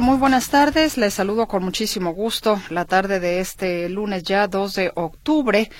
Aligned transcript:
Muy 0.00 0.16
buenas 0.16 0.48
tardes. 0.50 0.96
Les 0.98 1.14
saludo 1.14 1.46
con 1.46 1.62
muchísimo 1.62 2.12
gusto 2.12 2.60
la 2.70 2.84
tarde 2.84 3.20
de 3.20 3.40
este 3.40 3.88
lunes 3.88 4.22
ya 4.24 4.46
2 4.46 4.74
de 4.74 4.92
octubre 4.94 5.70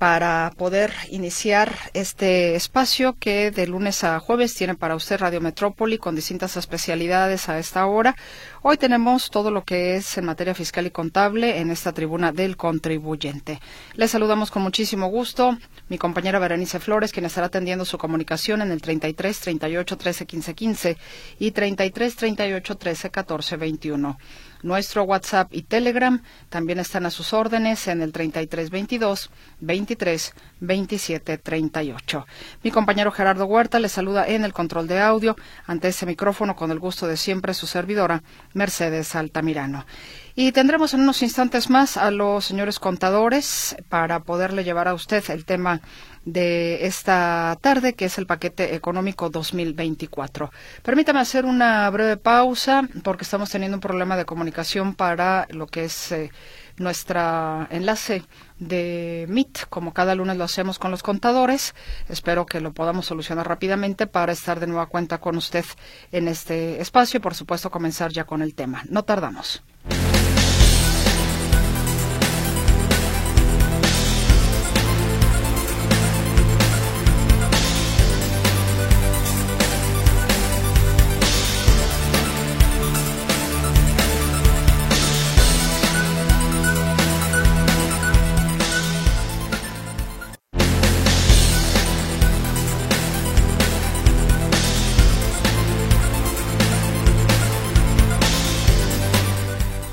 para 0.00 0.50
poder 0.56 0.94
iniciar 1.10 1.76
este 1.92 2.54
espacio 2.54 3.16
que 3.20 3.50
de 3.50 3.66
lunes 3.66 4.02
a 4.02 4.18
jueves 4.18 4.54
tiene 4.54 4.74
para 4.74 4.94
usted 4.94 5.20
Radio 5.20 5.42
Metrópoli 5.42 5.98
con 5.98 6.16
distintas 6.16 6.56
especialidades 6.56 7.50
a 7.50 7.58
esta 7.58 7.84
hora. 7.84 8.16
Hoy 8.62 8.78
tenemos 8.78 9.28
todo 9.28 9.50
lo 9.50 9.62
que 9.62 9.96
es 9.96 10.16
en 10.16 10.24
materia 10.24 10.54
fiscal 10.54 10.86
y 10.86 10.90
contable 10.90 11.58
en 11.58 11.70
esta 11.70 11.92
tribuna 11.92 12.32
del 12.32 12.56
contribuyente. 12.56 13.60
Les 13.92 14.10
saludamos 14.10 14.50
con 14.50 14.62
muchísimo 14.62 15.08
gusto 15.08 15.58
mi 15.90 15.98
compañera 15.98 16.38
Berenice 16.38 16.80
Flores, 16.80 17.12
quien 17.12 17.26
estará 17.26 17.48
atendiendo 17.48 17.84
su 17.84 17.98
comunicación 17.98 18.62
en 18.62 18.70
el 18.70 18.80
33 18.80 19.38
38 19.38 19.98
13 19.98 20.24
15 20.24 20.54
15 20.54 20.96
y 21.40 21.50
33 21.50 22.16
38 22.16 22.76
13 22.78 23.10
14 23.10 23.56
21. 23.58 24.18
Nuestro 24.62 25.04
WhatsApp 25.04 25.52
y 25.52 25.62
Telegram 25.62 26.22
también 26.48 26.78
están 26.78 27.06
a 27.06 27.10
sus 27.10 27.32
órdenes 27.32 27.88
en 27.88 28.02
el 28.02 28.12
3322 28.12 29.30
23 29.60 30.34
27 30.60 31.38
38. 31.38 32.26
Mi 32.62 32.70
compañero 32.70 33.10
Gerardo 33.10 33.46
Huerta 33.46 33.78
le 33.78 33.88
saluda 33.88 34.26
en 34.28 34.44
el 34.44 34.52
control 34.52 34.86
de 34.86 35.00
audio 35.00 35.36
ante 35.66 35.88
ese 35.88 36.06
micrófono 36.06 36.56
con 36.56 36.70
el 36.70 36.78
gusto 36.78 37.06
de 37.06 37.16
siempre 37.16 37.54
su 37.54 37.66
servidora 37.66 38.22
Mercedes 38.52 39.14
Altamirano. 39.14 39.86
Y 40.34 40.52
tendremos 40.52 40.94
en 40.94 41.00
unos 41.00 41.22
instantes 41.22 41.70
más 41.70 41.96
a 41.96 42.10
los 42.10 42.44
señores 42.44 42.78
contadores 42.78 43.76
para 43.88 44.20
poderle 44.20 44.64
llevar 44.64 44.88
a 44.88 44.94
usted 44.94 45.22
el 45.30 45.44
tema 45.44 45.80
de 46.24 46.86
esta 46.86 47.56
tarde, 47.60 47.94
que 47.94 48.04
es 48.06 48.18
el 48.18 48.26
paquete 48.26 48.74
económico 48.74 49.30
2024. 49.30 50.50
Permítame 50.82 51.20
hacer 51.20 51.44
una 51.44 51.88
breve 51.90 52.16
pausa 52.16 52.82
porque 53.02 53.24
estamos 53.24 53.50
teniendo 53.50 53.76
un 53.76 53.80
problema 53.80 54.16
de 54.16 54.24
comunicación 54.24 54.94
para 54.94 55.46
lo 55.50 55.66
que 55.66 55.84
es 55.84 56.12
eh, 56.12 56.30
nuestra 56.76 57.68
enlace 57.70 58.22
de 58.58 59.26
Meet, 59.28 59.66
como 59.68 59.92
cada 59.92 60.14
lunes 60.14 60.36
lo 60.36 60.44
hacemos 60.44 60.78
con 60.78 60.90
los 60.90 61.02
contadores. 61.02 61.74
Espero 62.08 62.46
que 62.46 62.60
lo 62.60 62.72
podamos 62.72 63.06
solucionar 63.06 63.48
rápidamente 63.48 64.06
para 64.06 64.32
estar 64.32 64.60
de 64.60 64.66
nueva 64.66 64.86
cuenta 64.86 65.18
con 65.18 65.36
usted 65.36 65.64
en 66.12 66.28
este 66.28 66.80
espacio 66.80 67.18
y, 67.18 67.20
por 67.20 67.34
supuesto, 67.34 67.70
comenzar 67.70 68.12
ya 68.12 68.24
con 68.24 68.42
el 68.42 68.54
tema. 68.54 68.82
No 68.88 69.04
tardamos. 69.04 69.62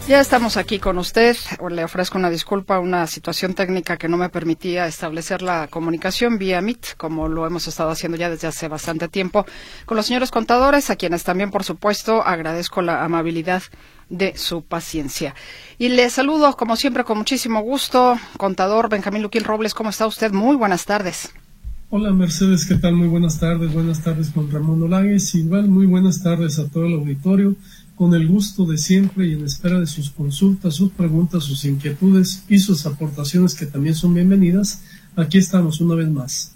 Ya 0.07 0.21
estamos 0.21 0.55
aquí 0.55 0.79
con 0.79 0.97
usted. 0.99 1.35
Le 1.69 1.83
ofrezco 1.83 2.17
una 2.17 2.29
disculpa, 2.29 2.79
una 2.79 3.07
situación 3.07 3.53
técnica 3.53 3.97
que 3.97 4.07
no 4.07 4.15
me 4.15 4.29
permitía 4.29 4.87
establecer 4.87 5.41
la 5.41 5.67
comunicación 5.67 6.37
vía 6.37 6.61
Meet, 6.61 6.95
como 6.95 7.27
lo 7.27 7.45
hemos 7.45 7.67
estado 7.67 7.89
haciendo 7.89 8.17
ya 8.17 8.29
desde 8.29 8.47
hace 8.47 8.69
bastante 8.69 9.09
tiempo, 9.09 9.45
con 9.85 9.97
los 9.97 10.05
señores 10.05 10.31
contadores, 10.31 10.89
a 10.89 10.95
quienes 10.95 11.25
también, 11.25 11.51
por 11.51 11.65
supuesto, 11.65 12.25
agradezco 12.25 12.81
la 12.81 13.03
amabilidad 13.03 13.63
de 14.09 14.37
su 14.37 14.61
paciencia. 14.61 15.35
Y 15.77 15.89
le 15.89 16.09
saludo, 16.09 16.55
como 16.55 16.77
siempre, 16.77 17.03
con 17.03 17.17
muchísimo 17.17 17.59
gusto, 17.59 18.17
contador 18.37 18.87
Benjamín 18.87 19.23
Luquín 19.23 19.43
Robles. 19.43 19.73
¿Cómo 19.73 19.89
está 19.89 20.07
usted? 20.07 20.31
Muy 20.31 20.55
buenas 20.55 20.85
tardes. 20.85 21.33
Hola 21.89 22.11
Mercedes, 22.13 22.65
¿qué 22.65 22.75
tal? 22.75 22.95
Muy 22.95 23.09
buenas 23.09 23.41
tardes. 23.41 23.73
Buenas 23.73 24.01
tardes 24.01 24.29
con 24.29 24.49
Ramón 24.49 24.81
Olagues. 24.83 25.35
Igual, 25.35 25.67
muy 25.67 25.85
buenas 25.85 26.23
tardes 26.23 26.59
a 26.59 26.69
todo 26.69 26.85
el 26.85 26.93
auditorio 26.93 27.57
con 27.97 28.13
el 28.13 28.27
gusto 28.27 28.65
de 28.65 28.77
siempre 28.77 29.27
y 29.27 29.33
en 29.33 29.43
espera 29.43 29.79
de 29.79 29.87
sus 29.87 30.11
consultas, 30.11 30.75
sus 30.75 30.91
preguntas, 30.91 31.43
sus 31.43 31.65
inquietudes 31.65 32.43
y 32.47 32.59
sus 32.59 32.85
aportaciones 32.85 33.55
que 33.55 33.65
también 33.65 33.95
son 33.95 34.13
bienvenidas. 34.13 34.83
Aquí 35.15 35.39
estamos 35.39 35.81
una 35.81 35.95
vez 35.95 36.07
más 36.07 36.53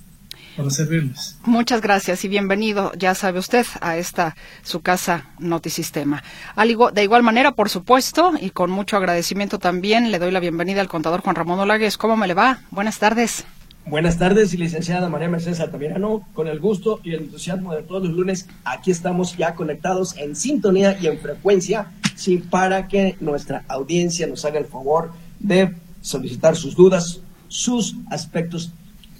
para 0.55 0.69
servirles. 0.69 1.37
Muchas 1.43 1.81
gracias 1.81 2.23
y 2.25 2.27
bienvenido, 2.27 2.91
ya 2.93 3.15
sabe 3.15 3.39
usted, 3.39 3.65
a 3.81 3.97
esta 3.97 4.35
su 4.61 4.81
casa 4.81 5.31
Notisistema. 5.39 6.23
De 6.93 7.03
igual 7.03 7.23
manera, 7.23 7.53
por 7.53 7.69
supuesto, 7.69 8.33
y 8.39 8.51
con 8.51 8.69
mucho 8.69 8.97
agradecimiento 8.97 9.57
también, 9.57 10.11
le 10.11 10.19
doy 10.19 10.29
la 10.29 10.39
bienvenida 10.39 10.81
al 10.81 10.89
contador 10.89 11.21
Juan 11.21 11.35
Ramón 11.35 11.59
Olagues. 11.59 11.97
¿Cómo 11.97 12.17
me 12.17 12.27
le 12.27 12.35
va? 12.35 12.59
Buenas 12.69 12.99
tardes. 12.99 13.45
Buenas 13.85 14.19
tardes, 14.19 14.53
licenciada 14.57 15.09
María 15.09 15.27
Mercedes 15.27 15.59
Altamirano. 15.59 16.25
Con 16.33 16.47
el 16.47 16.59
gusto 16.59 16.99
y 17.03 17.13
el 17.13 17.23
entusiasmo 17.23 17.73
de 17.73 17.81
todos 17.81 18.03
los 18.03 18.13
lunes, 18.13 18.47
aquí 18.63 18.91
estamos 18.91 19.35
ya 19.35 19.55
conectados 19.55 20.15
en 20.17 20.35
sintonía 20.35 20.97
y 21.01 21.07
en 21.07 21.17
frecuencia, 21.17 21.91
sí, 22.15 22.37
para 22.37 22.87
que 22.87 23.17
nuestra 23.19 23.65
audiencia 23.67 24.27
nos 24.27 24.45
haga 24.45 24.59
el 24.59 24.65
favor 24.65 25.11
de 25.39 25.73
solicitar 25.99 26.55
sus 26.55 26.75
dudas, 26.75 27.21
sus 27.47 27.95
aspectos 28.11 28.71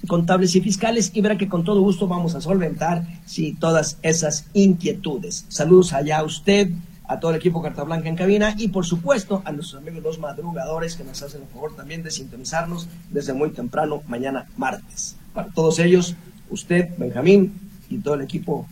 contables 0.06 0.54
y 0.54 0.60
fiscales 0.60 1.10
y 1.12 1.20
verá 1.20 1.36
que 1.36 1.48
con 1.48 1.64
todo 1.64 1.80
gusto 1.80 2.06
vamos 2.06 2.36
a 2.36 2.40
solventar 2.40 3.04
sí, 3.26 3.56
todas 3.58 3.98
esas 4.02 4.46
inquietudes. 4.54 5.44
Saludos 5.48 5.92
allá 5.92 6.18
a 6.18 6.24
usted, 6.24 6.70
a 7.12 7.20
todo 7.20 7.30
el 7.30 7.36
equipo 7.36 7.62
Carta 7.62 7.82
Blanca 7.84 8.08
en 8.08 8.16
cabina 8.16 8.54
y 8.56 8.68
por 8.68 8.86
supuesto 8.86 9.42
a 9.44 9.52
nuestros 9.52 9.82
amigos 9.82 10.02
los 10.02 10.18
madrugadores 10.18 10.96
que 10.96 11.04
nos 11.04 11.22
hacen 11.22 11.42
el 11.42 11.48
favor 11.48 11.76
también 11.76 12.02
de 12.02 12.10
sintonizarnos 12.10 12.88
desde 13.10 13.32
muy 13.32 13.50
temprano 13.50 14.02
mañana 14.08 14.46
martes. 14.56 15.16
Para 15.34 15.48
todos 15.48 15.78
ellos, 15.78 16.14
usted, 16.50 16.88
Benjamín 16.96 17.52
y 17.90 17.98
todo 17.98 18.14
el 18.14 18.22
equipo, 18.22 18.66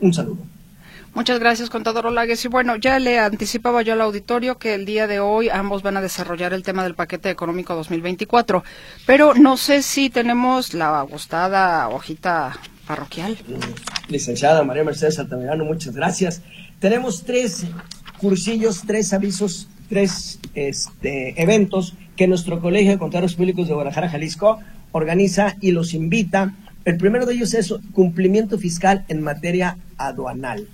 un 0.00 0.12
saludo. 0.12 0.38
Muchas 1.14 1.40
gracias, 1.40 1.70
contador 1.70 2.06
Olagues. 2.06 2.44
Y 2.44 2.48
bueno, 2.48 2.76
ya 2.76 2.98
le 2.98 3.18
anticipaba 3.18 3.82
yo 3.82 3.94
al 3.94 4.00
auditorio 4.00 4.58
que 4.58 4.74
el 4.74 4.84
día 4.84 5.06
de 5.08 5.18
hoy 5.18 5.48
ambos 5.48 5.82
van 5.82 5.96
a 5.96 6.00
desarrollar 6.00 6.52
el 6.52 6.62
tema 6.62 6.84
del 6.84 6.94
paquete 6.94 7.30
económico 7.30 7.74
2024, 7.74 8.62
pero 9.06 9.34
no 9.34 9.56
sé 9.56 9.82
si 9.82 10.08
tenemos 10.08 10.72
la 10.72 11.02
gustada 11.02 11.88
hojita 11.88 12.56
parroquial. 12.86 13.38
Licenciada 14.08 14.62
María 14.62 14.84
Mercedes 14.84 15.18
Altamirano, 15.18 15.64
muchas 15.64 15.94
gracias. 15.94 16.42
Tenemos 16.80 17.24
tres 17.24 17.66
cursillos, 18.18 18.84
tres 18.86 19.12
avisos, 19.12 19.68
tres 19.90 20.40
este, 20.54 21.40
eventos 21.40 21.94
que 22.16 22.26
nuestro 22.26 22.62
Colegio 22.62 22.92
de 22.92 22.98
Contadores 22.98 23.34
Públicos 23.34 23.68
de 23.68 23.74
Guadalajara, 23.74 24.08
Jalisco, 24.08 24.60
organiza 24.90 25.56
y 25.60 25.72
los 25.72 25.92
invita. 25.92 26.54
El 26.86 26.96
primero 26.96 27.26
de 27.26 27.34
ellos 27.34 27.52
es 27.52 27.74
cumplimiento 27.92 28.56
fiscal 28.56 29.04
en 29.08 29.20
materia 29.20 29.76
aduanal. 29.98 30.68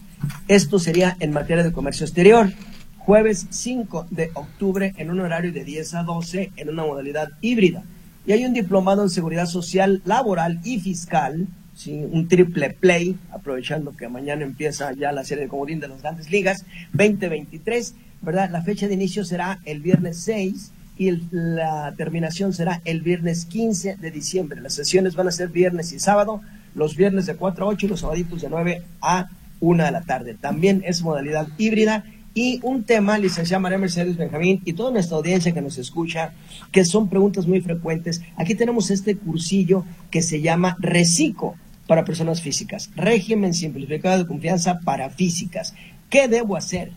Esto 0.46 0.78
sería 0.78 1.16
en 1.18 1.32
materia 1.32 1.64
de 1.64 1.72
comercio 1.72 2.06
exterior. 2.06 2.52
Jueves 2.98 3.48
5 3.50 4.06
de 4.12 4.30
octubre 4.34 4.94
en 4.98 5.10
un 5.10 5.18
horario 5.18 5.52
de 5.52 5.64
10 5.64 5.94
a 5.94 6.02
12 6.04 6.52
en 6.56 6.68
una 6.68 6.84
modalidad 6.84 7.30
híbrida. 7.40 7.82
Y 8.24 8.30
hay 8.30 8.44
un 8.44 8.52
diplomado 8.52 9.02
en 9.02 9.10
seguridad 9.10 9.46
social, 9.46 10.02
laboral 10.04 10.60
y 10.62 10.78
fiscal 10.78 11.48
un 11.86 12.26
triple 12.28 12.70
play, 12.70 13.16
aprovechando 13.30 13.96
que 13.96 14.08
mañana 14.08 14.44
empieza 14.44 14.92
ya 14.92 15.12
la 15.12 15.24
serie 15.24 15.44
de 15.44 15.48
comodín 15.48 15.80
de 15.80 15.88
las 15.88 16.02
grandes 16.02 16.30
ligas, 16.30 16.64
2023, 16.92 17.94
¿verdad? 18.22 18.50
La 18.50 18.62
fecha 18.62 18.88
de 18.88 18.94
inicio 18.94 19.24
será 19.24 19.60
el 19.64 19.80
viernes 19.80 20.18
6 20.20 20.72
y 20.98 21.10
la 21.30 21.94
terminación 21.96 22.52
será 22.52 22.80
el 22.84 23.02
viernes 23.02 23.44
15 23.44 23.96
de 23.96 24.10
diciembre. 24.10 24.60
Las 24.60 24.74
sesiones 24.74 25.14
van 25.14 25.28
a 25.28 25.32
ser 25.32 25.48
viernes 25.48 25.92
y 25.92 25.98
sábado, 25.98 26.40
los 26.74 26.96
viernes 26.96 27.26
de 27.26 27.36
4 27.36 27.64
a 27.64 27.68
8 27.68 27.86
y 27.86 27.88
los 27.90 28.00
sábados 28.00 28.40
de 28.40 28.48
9 28.48 28.82
a 29.02 29.28
1 29.60 29.84
de 29.84 29.90
la 29.90 30.02
tarde. 30.02 30.34
También 30.34 30.82
es 30.86 31.02
modalidad 31.02 31.48
híbrida 31.58 32.04
y 32.32 32.60
un 32.62 32.84
tema, 32.84 33.18
licenciada 33.18 33.60
María 33.60 33.78
Mercedes 33.78 34.16
Benjamín 34.16 34.60
y 34.64 34.74
toda 34.74 34.90
nuestra 34.90 35.16
audiencia 35.16 35.52
que 35.52 35.62
nos 35.62 35.78
escucha, 35.78 36.32
que 36.70 36.84
son 36.84 37.08
preguntas 37.08 37.46
muy 37.46 37.60
frecuentes. 37.60 38.20
Aquí 38.36 38.54
tenemos 38.54 38.90
este 38.90 39.16
cursillo 39.16 39.84
que 40.10 40.22
se 40.22 40.40
llama 40.40 40.76
RECICO 40.78 41.56
para 41.86 42.04
personas 42.04 42.42
físicas, 42.42 42.90
régimen 42.96 43.54
simplificado 43.54 44.18
de 44.18 44.26
confianza 44.26 44.80
para 44.80 45.10
físicas. 45.10 45.74
¿Qué 46.10 46.28
debo 46.28 46.56
hacer? 46.56 46.90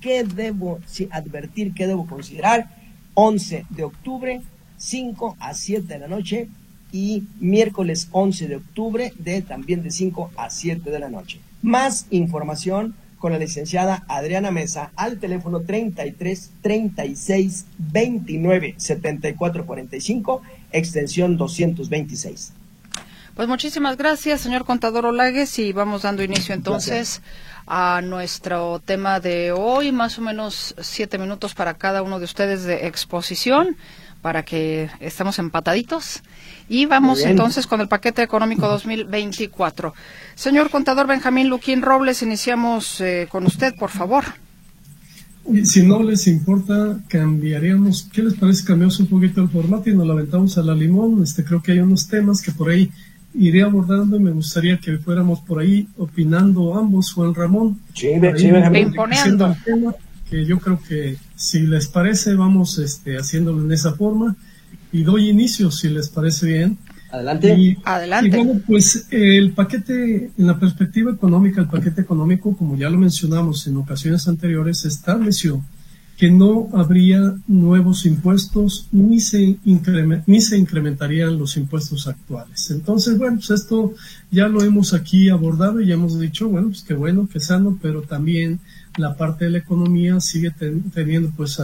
¿Qué 0.00 0.24
debo 0.24 0.80
advertir? 1.10 1.74
¿Qué 1.74 1.86
debo 1.86 2.06
considerar? 2.06 2.68
11 3.14 3.66
de 3.70 3.84
octubre, 3.84 4.40
5 4.76 5.36
a 5.40 5.54
7 5.54 5.86
de 5.86 5.98
la 5.98 6.08
noche 6.08 6.48
y 6.92 7.24
miércoles 7.40 8.08
11 8.12 8.48
de 8.48 8.56
octubre 8.56 9.12
de 9.18 9.42
también 9.42 9.82
de 9.82 9.90
5 9.90 10.30
a 10.36 10.50
7 10.50 10.90
de 10.90 10.98
la 10.98 11.08
noche. 11.08 11.40
Más 11.62 12.06
información 12.10 12.94
con 13.18 13.32
la 13.32 13.38
licenciada 13.38 14.04
Adriana 14.08 14.50
Mesa 14.50 14.92
al 14.96 15.18
teléfono 15.18 15.60
33 15.60 16.50
36 16.62 17.66
29 17.78 18.74
74 18.76 19.66
45, 19.66 20.42
extensión 20.72 21.36
226. 21.36 22.52
Pues 23.38 23.46
muchísimas 23.46 23.96
gracias, 23.96 24.40
señor 24.40 24.64
contador 24.64 25.06
Olagues, 25.06 25.60
y 25.60 25.72
vamos 25.72 26.02
dando 26.02 26.24
inicio 26.24 26.56
entonces 26.56 27.22
a 27.68 28.00
nuestro 28.02 28.82
tema 28.84 29.20
de 29.20 29.52
hoy, 29.52 29.92
más 29.92 30.18
o 30.18 30.22
menos 30.22 30.74
siete 30.80 31.18
minutos 31.18 31.54
para 31.54 31.74
cada 31.74 32.02
uno 32.02 32.18
de 32.18 32.24
ustedes 32.24 32.64
de 32.64 32.88
exposición 32.88 33.76
para 34.22 34.44
que 34.44 34.90
estemos 34.98 35.38
empataditos. 35.38 36.24
Y 36.68 36.86
vamos 36.86 37.20
entonces 37.20 37.68
con 37.68 37.80
el 37.80 37.86
paquete 37.86 38.24
económico 38.24 38.66
2024. 38.68 39.94
Señor 40.34 40.68
contador 40.68 41.06
Benjamín 41.06 41.48
Luquín 41.48 41.82
Robles, 41.82 42.22
iniciamos 42.22 43.00
eh, 43.00 43.28
con 43.30 43.46
usted, 43.46 43.72
por 43.76 43.90
favor. 43.90 44.24
Si 45.62 45.86
no 45.86 46.02
les 46.02 46.26
importa, 46.26 46.98
cambiaríamos, 47.06 48.08
¿qué 48.12 48.22
les 48.22 48.34
parece? 48.34 48.64
Cambiamos 48.64 48.98
un 48.98 49.06
poquito 49.06 49.40
el 49.40 49.48
formato 49.48 49.88
y 49.88 49.94
nos 49.94 50.08
lo 50.08 50.14
aventamos 50.14 50.58
a 50.58 50.62
la 50.62 50.74
limón. 50.74 51.22
Este, 51.22 51.44
creo 51.44 51.62
que 51.62 51.70
hay 51.70 51.78
unos 51.78 52.08
temas 52.08 52.42
que 52.42 52.50
por 52.50 52.70
ahí 52.70 52.90
iré 53.34 53.62
abordando 53.62 54.16
y 54.16 54.20
me 54.20 54.30
gustaría 54.30 54.78
que 54.78 54.98
fuéramos 54.98 55.40
por 55.40 55.60
ahí 55.60 55.88
opinando 55.96 56.74
ambos, 56.76 57.12
Juan 57.12 57.34
Ramón. 57.34 57.78
Sí, 57.94 58.08
sí, 58.36 58.50
Benjamín 58.50 58.92
que 60.28 60.44
yo 60.44 60.58
creo 60.58 60.80
que 60.86 61.16
si 61.36 61.60
les 61.60 61.88
parece 61.88 62.34
vamos 62.34 62.78
este, 62.78 63.16
haciéndolo 63.16 63.64
en 63.64 63.72
esa 63.72 63.94
forma 63.94 64.36
y 64.92 65.02
doy 65.02 65.28
inicio 65.30 65.70
si 65.70 65.88
les 65.88 66.08
parece 66.08 66.46
bien. 66.46 66.78
Adelante. 67.10 67.54
Y, 67.56 67.78
Adelante. 67.84 68.36
bueno, 68.36 68.60
pues 68.66 69.06
el 69.10 69.52
paquete, 69.52 70.30
en 70.36 70.46
la 70.46 70.58
perspectiva 70.58 71.10
económica, 71.10 71.62
el 71.62 71.68
paquete 71.68 72.02
económico, 72.02 72.54
como 72.54 72.76
ya 72.76 72.90
lo 72.90 72.98
mencionamos 72.98 73.66
en 73.66 73.78
ocasiones 73.78 74.28
anteriores, 74.28 74.84
estableció 74.84 75.62
que 76.18 76.32
no 76.32 76.68
habría 76.72 77.36
nuevos 77.46 78.04
impuestos 78.04 78.88
ni 78.90 79.20
se, 79.20 79.56
ni 80.26 80.40
se 80.40 80.58
incrementarían 80.58 81.38
los 81.38 81.56
impuestos 81.56 82.08
actuales. 82.08 82.72
Entonces, 82.72 83.16
bueno, 83.16 83.36
pues 83.36 83.50
esto 83.50 83.94
ya 84.32 84.48
lo 84.48 84.64
hemos 84.64 84.94
aquí 84.94 85.28
abordado 85.28 85.80
y 85.80 85.86
ya 85.86 85.94
hemos 85.94 86.18
dicho, 86.18 86.48
bueno, 86.48 86.70
pues 86.70 86.82
qué 86.82 86.94
bueno, 86.94 87.28
qué 87.32 87.38
sano, 87.38 87.78
pero 87.80 88.02
también 88.02 88.58
la 88.96 89.16
parte 89.16 89.44
de 89.44 89.52
la 89.52 89.58
economía 89.58 90.18
sigue 90.18 90.50
teniendo 90.92 91.30
pues 91.36 91.56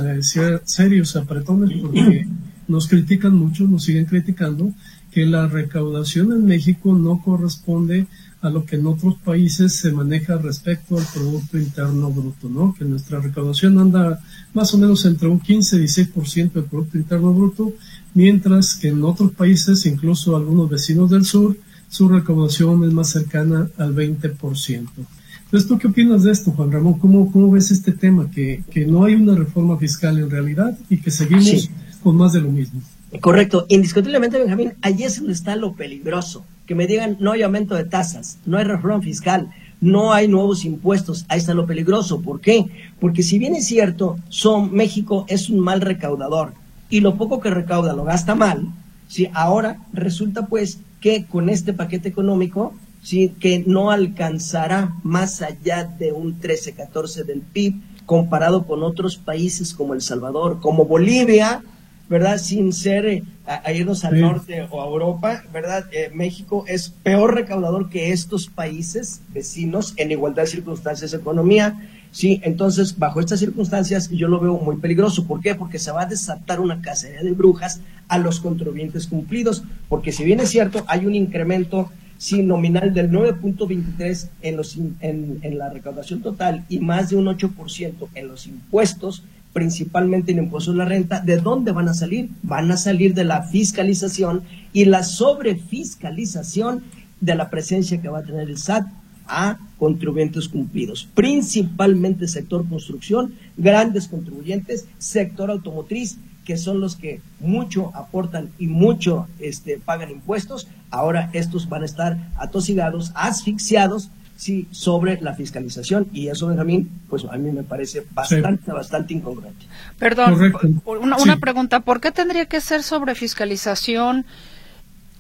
serios 0.65 1.17
apretones 1.17 1.77
porque 1.83 2.29
nos 2.69 2.87
critican 2.87 3.35
mucho, 3.35 3.67
nos 3.67 3.83
siguen 3.83 4.05
criticando 4.05 4.73
que 5.11 5.27
la 5.27 5.49
recaudación 5.49 6.31
en 6.33 6.47
México 6.47 6.95
no 6.95 7.21
corresponde 7.21 8.07
a 8.45 8.51
lo 8.51 8.67
que 8.67 8.77
en 8.77 8.87
otros 8.87 9.15
países 9.25 9.75
se 9.75 9.91
maneja 9.91 10.37
respecto 10.37 10.99
al 10.99 11.07
Producto 11.15 11.57
Interno 11.57 12.11
Bruto, 12.11 12.47
¿no? 12.51 12.75
Que 12.79 12.85
nuestra 12.85 13.19
recaudación 13.19 13.79
anda 13.79 14.21
más 14.53 14.75
o 14.75 14.79
menos 14.79 15.07
entre 15.07 15.29
un 15.29 15.41
15 15.41 15.77
y 15.79 15.81
16% 15.81 16.53
del 16.53 16.65
Producto 16.65 16.99
Interno 16.99 17.33
Bruto, 17.33 17.73
mientras 18.13 18.75
que 18.75 18.89
en 18.89 19.03
otros 19.03 19.33
países, 19.33 19.87
incluso 19.87 20.37
algunos 20.37 20.69
vecinos 20.69 21.09
del 21.09 21.25
sur, 21.25 21.57
su 21.89 22.07
recaudación 22.07 22.85
es 22.85 22.93
más 22.93 23.09
cercana 23.09 23.71
al 23.79 23.95
20%. 23.95 24.37
Entonces, 24.37 25.67
¿tú 25.67 25.79
qué 25.79 25.87
opinas 25.87 26.25
de 26.25 26.33
esto, 26.33 26.53
Juan 26.53 26.71
Ramón? 26.71 26.99
¿Cómo, 26.99 27.33
cómo 27.33 27.51
ves 27.51 27.71
este 27.71 27.93
tema? 27.93 28.31
Que, 28.31 28.63
que 28.71 28.85
no 28.85 29.05
hay 29.05 29.15
una 29.15 29.37
reforma 29.37 29.79
fiscal 29.79 30.19
en 30.19 30.29
realidad 30.29 30.79
y 30.91 30.99
que 30.99 31.11
seguimos 31.11 31.71
con 32.03 32.15
más 32.17 32.35
de 32.35 32.43
lo 32.43 32.51
mismo. 32.51 32.83
Correcto. 33.23 33.65
Indiscutiblemente, 33.71 34.39
Benjamín, 34.39 34.75
allí 34.83 35.05
es 35.05 35.17
donde 35.17 35.33
está 35.33 35.57
lo 35.57 35.73
peligroso. 35.73 36.45
Que 36.67 36.75
me 36.75 36.87
digan, 36.87 37.17
no 37.21 37.33
hay 37.33 37.43
aumento 37.43 37.75
de 37.75 37.85
tasas, 37.85 38.39
no 38.47 38.59
hay 38.59 38.65
reforma 38.65 39.03
fiscal, 39.03 39.51
no 39.81 40.13
hay 40.13 40.29
nuevos 40.29 40.65
impuestos. 40.65 41.27
Ahí 41.29 41.39
está 41.39 41.55
lo 41.55 41.67
peligroso. 41.67 42.23
¿Por 42.23 42.41
qué? 42.41 42.67
Porque 43.01 43.23
si 43.23 43.39
bien 43.39 43.55
es 43.55 43.67
cierto, 43.67 44.19
son, 44.29 44.73
México 44.73 45.27
es 45.29 45.51
un 45.51 45.61
mal 45.61 45.81
recaudador 45.81 46.53
y 46.89 47.01
lo 47.01 47.17
poco 47.17 47.41
que 47.41 47.51
recauda 47.51 47.93
lo 47.93 48.05
gasta 48.05 48.35
mal, 48.35 48.69
¿sí? 49.09 49.29
ahora 49.35 49.79
resulta 49.93 50.47
pues 50.47 50.79
que 51.01 51.25
con 51.25 51.49
este 51.49 51.73
paquete 51.73 52.09
económico 52.09 52.73
¿sí? 53.03 53.35
que 53.39 53.63
no 53.67 53.91
alcanzará 53.91 54.95
más 55.03 55.43
allá 55.43 55.85
de 55.85 56.13
un 56.13 56.41
13-14 56.41 57.25
del 57.25 57.41
PIB 57.41 57.75
comparado 58.07 58.67
con 58.67 58.83
otros 58.83 59.17
países 59.17 59.75
como 59.75 59.95
El 59.95 60.03
Salvador, 60.03 60.61
como 60.61 60.85
Bolivia, 60.85 61.63
¿verdad? 62.09 62.39
Sin 62.39 62.73
ser 62.73 63.23
eh, 63.47 63.61
a, 63.63 63.73
irnos 63.73 64.05
al 64.05 64.21
norte 64.21 64.67
o 64.71 64.83
a 64.83 64.87
Europa, 64.87 65.45
¿verdad? 65.53 65.85
Eh, 65.93 66.11
México 66.15 66.65
es 66.67 66.89
peor 66.89 67.35
recaudador 67.35 67.91
que 67.91 68.13
estos 68.13 68.49
países 68.49 69.21
vecinos 69.33 69.93
en 69.97 70.13
igualdad 70.13 70.45
de 70.45 70.49
circunstancias 70.49 71.11
de 71.11 71.19
economía. 71.19 71.79
Sí, 72.11 72.41
entonces, 72.45 72.99
bajo 72.99 73.21
estas 73.21 73.41
circunstancias, 73.41 74.09
yo 74.11 74.29
lo 74.29 74.41
veo 74.41 74.57
muy 74.57 74.77
peligroso. 74.77 75.27
¿Por 75.27 75.41
qué? 75.41 75.55
Porque 75.55 75.79
se 75.79 75.91
va 75.91 76.03
a 76.03 76.07
desatar 76.07 76.61
una 76.61 76.81
cacería 76.81 77.23
de 77.23 77.33
brujas 77.33 77.81
a 78.09 78.19
los 78.19 78.41
contribuyentes 78.41 79.09
cumplidos. 79.09 79.65
Porque 79.89 80.13
si 80.13 80.25
bien 80.25 80.41
es 80.41 80.51
cierto, 80.51 80.85
hay 80.87 81.07
un 81.07 81.15
incremento 81.15 81.91
sí, 82.17 82.43
nominal 82.43 82.95
del 82.95 83.11
9.23 83.11 84.29
en, 84.43 84.57
los, 84.57 84.77
en, 84.77 85.41
en 85.43 85.59
la 85.59 85.69
recaudación 85.69 86.23
total 86.23 86.65
y 86.69 86.79
más 86.79 87.11
de 87.11 87.17
un 87.17 87.27
8% 87.27 88.09
en 88.15 88.29
los 88.29 88.47
impuestos, 88.47 89.25
principalmente 89.55 90.33
en 90.33 90.39
impuestos 90.39 90.75
a 90.75 90.79
la 90.79 90.85
renta, 90.85 91.21
¿de 91.21 91.39
dónde 91.39 91.73
van 91.73 91.89
a 91.89 91.95
salir? 91.95 92.29
Van 92.43 92.71
a 92.71 92.77
salir 92.77 93.15
de 93.15 93.25
la 93.25 93.45
fiscalización 93.45 94.43
y 94.75 94.85
la 94.85 95.05
sobrefiscalización 95.05 96.83
de 97.21 97.35
la 97.37 97.49
presencia 97.49 98.03
que 98.03 98.09
va 98.09 98.19
a 98.19 98.25
tener 98.25 98.51
el 98.51 98.59
SAT 98.59 98.87
a 99.27 99.59
contribuyentes 99.79 100.49
cumplidos, 100.49 101.09
principalmente 101.15 102.29
sector 102.29 102.69
construcción, 102.69 103.35
grandes 103.57 104.09
contribuyentes, 104.09 104.87
sector 104.99 105.51
automotriz, 105.51 106.19
que 106.45 106.59
son 106.59 106.81
los 106.81 106.97
que 106.97 107.21
mucho 107.41 107.91
aportan 107.95 108.51
y 108.59 108.67
mucho 108.67 109.29
este, 109.39 109.79
pagan 109.79 110.11
impuestos, 110.11 110.67
ahora 110.91 111.31
estos 111.33 111.69
van 111.69 111.83
a 111.83 111.87
estar 111.87 112.19
atosigados, 112.37 113.13
asfixiados, 113.15 114.11
sí, 114.37 114.67
sobre 114.71 115.21
la 115.21 115.35
fiscalización 115.35 116.09
y 116.13 116.29
eso, 116.29 116.49
Benjamín, 116.49 116.91
pues 117.09 117.25
a 117.25 117.37
mí 117.37 117.51
me 117.51 117.63
parece 117.63 118.05
bastante, 118.13 118.73
bastante 118.73 119.15
incongruente. 119.15 119.67
Perdón, 119.99 120.53
una, 120.85 121.17
una 121.17 121.37
pregunta, 121.39 121.81
¿por 121.81 122.01
qué 122.01 122.11
tendría 122.11 122.47
que 122.47 122.61
ser 122.61 122.83
sobre 122.83 123.15
fiscalización? 123.15 124.25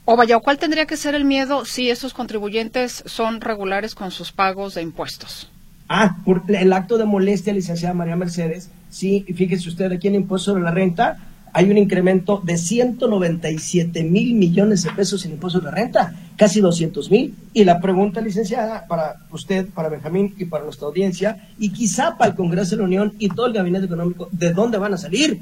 O 0.04 0.16
vaya, 0.16 0.38
¿cuál 0.38 0.58
tendría 0.58 0.86
que 0.86 0.96
ser 0.96 1.14
el 1.14 1.24
miedo 1.24 1.64
si 1.64 1.88
estos 1.90 2.12
contribuyentes 2.12 3.02
son 3.06 3.40
regulares 3.40 3.94
con 3.94 4.10
sus 4.10 4.32
pagos 4.32 4.74
de 4.74 4.82
impuestos? 4.82 5.50
Ah, 5.88 6.16
por 6.24 6.42
el 6.48 6.72
acto 6.72 6.98
de 6.98 7.04
molestia, 7.04 7.52
licenciada 7.52 7.94
María 7.94 8.16
Mercedes, 8.16 8.70
sí, 8.90 9.24
fíjese 9.34 9.68
usted 9.68 9.92
aquí 9.92 10.08
en 10.08 10.16
impuesto 10.16 10.52
sobre 10.52 10.62
la 10.62 10.70
renta, 10.70 11.18
hay 11.56 11.70
un 11.70 11.78
incremento 11.78 12.42
de 12.44 12.58
197 12.58 14.02
mil 14.02 14.34
millones 14.34 14.82
de 14.82 14.90
pesos 14.90 15.24
en 15.24 15.32
impuestos 15.32 15.62
de 15.62 15.70
renta, 15.70 16.12
casi 16.36 16.60
200 16.60 17.12
mil. 17.12 17.32
Y 17.52 17.62
la 17.62 17.80
pregunta, 17.80 18.20
licenciada, 18.20 18.86
para 18.88 19.20
usted, 19.30 19.68
para 19.68 19.88
Benjamín 19.88 20.34
y 20.36 20.46
para 20.46 20.64
nuestra 20.64 20.88
audiencia, 20.88 21.48
y 21.56 21.70
quizá 21.70 22.18
para 22.18 22.32
el 22.32 22.36
Congreso 22.36 22.72
de 22.72 22.78
la 22.78 22.88
Unión 22.88 23.12
y 23.20 23.28
todo 23.28 23.46
el 23.46 23.52
Gabinete 23.52 23.86
Económico, 23.86 24.28
¿de 24.32 24.52
dónde 24.52 24.78
van 24.78 24.94
a 24.94 24.98
salir 24.98 25.40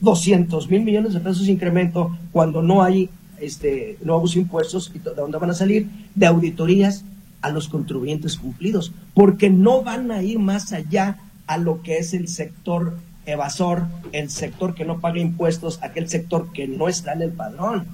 200 0.00 0.70
mil 0.70 0.82
millones 0.82 1.14
de 1.14 1.20
pesos 1.20 1.46
de 1.46 1.52
incremento 1.52 2.16
cuando 2.30 2.62
no 2.62 2.84
hay 2.84 3.10
este, 3.40 3.98
nuevos 4.04 4.36
impuestos? 4.36 4.92
¿Y 4.94 5.00
de 5.00 5.14
dónde 5.16 5.38
van 5.38 5.50
a 5.50 5.54
salir? 5.54 5.88
De 6.14 6.26
auditorías 6.26 7.04
a 7.42 7.50
los 7.50 7.66
contribuyentes 7.66 8.36
cumplidos, 8.36 8.92
porque 9.14 9.50
no 9.50 9.82
van 9.82 10.12
a 10.12 10.22
ir 10.22 10.38
más 10.38 10.72
allá 10.72 11.18
a 11.48 11.58
lo 11.58 11.82
que 11.82 11.98
es 11.98 12.14
el 12.14 12.28
sector 12.28 12.94
evasor, 13.30 13.86
el 14.12 14.30
sector 14.30 14.74
que 14.74 14.84
no 14.84 15.00
paga 15.00 15.18
impuestos, 15.18 15.78
aquel 15.82 16.08
sector 16.08 16.52
que 16.52 16.68
no 16.68 16.88
está 16.88 17.12
en 17.12 17.22
el 17.22 17.30
padrón. 17.30 17.86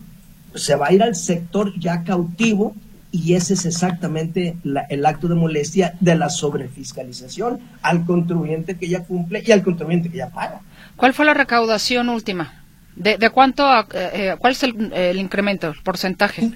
Se 0.55 0.75
va 0.75 0.89
a 0.89 0.93
ir 0.93 1.03
al 1.03 1.15
sector 1.15 1.79
ya 1.79 2.03
cautivo 2.03 2.75
y 3.13 3.35
ese 3.35 3.55
es 3.55 3.65
exactamente 3.65 4.57
el 4.89 5.07
acto 5.07 5.29
de 5.29 5.35
molestia 5.35 5.95
de 6.01 6.17
la 6.17 6.29
sobrefiscalización 6.29 7.61
al 7.83 8.05
contribuyente 8.05 8.77
que 8.77 8.89
ya 8.89 9.05
cumple 9.05 9.43
y 9.47 9.53
al 9.53 9.63
contribuyente 9.63 10.11
que 10.11 10.19
ya 10.19 10.29
paga. 10.29 10.61
¿Cuál 10.97 11.15
fue 11.15 11.25
la 11.25 11.35
recaudación 11.35 12.09
última? 12.09 12.63
¿De, 12.97 13.31
cuánto, 13.31 13.65
eh, 13.79 13.85
eh, 13.93 14.37
cuál 14.39 14.53
es 14.53 14.63
el, 14.63 15.19
incremento, 15.19 15.69
el 15.69 15.75
porcentaje? 15.83 16.51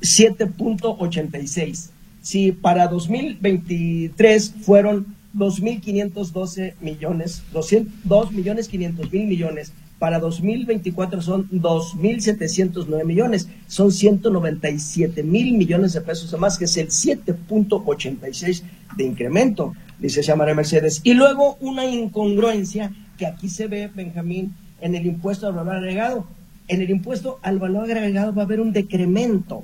7.86. 0.00 1.90
Si 2.22 2.52
para 2.52 2.88
2023 2.88 4.54
fueron 4.62 5.14
2.512 5.34 6.74
millones, 6.80 7.42
2 7.52 8.32
millones 8.32 8.68
500 8.68 9.12
mil 9.12 9.26
millones, 9.26 9.72
para 10.02 10.18
2024 10.18 11.22
son 11.22 11.48
2.709 11.50 13.04
millones, 13.04 13.48
son 13.68 13.92
197 13.92 15.22
mil 15.22 15.56
millones 15.56 15.92
de 15.92 16.00
pesos 16.00 16.36
más, 16.40 16.58
que 16.58 16.64
es 16.64 16.76
el 16.76 16.88
7.86 16.88 18.62
de 18.96 19.04
incremento, 19.04 19.74
dice 20.00 20.34
María 20.34 20.56
Mercedes. 20.56 21.00
Y 21.04 21.14
luego 21.14 21.56
una 21.60 21.86
incongruencia 21.86 22.92
que 23.16 23.26
aquí 23.26 23.48
se 23.48 23.68
ve, 23.68 23.88
Benjamín, 23.94 24.56
en 24.80 24.96
el 24.96 25.06
impuesto 25.06 25.46
al 25.46 25.52
valor 25.52 25.76
agregado. 25.76 26.26
En 26.66 26.82
el 26.82 26.90
impuesto 26.90 27.38
al 27.42 27.60
valor 27.60 27.84
agregado 27.84 28.34
va 28.34 28.42
a 28.42 28.44
haber 28.44 28.60
un 28.60 28.72
decremento 28.72 29.62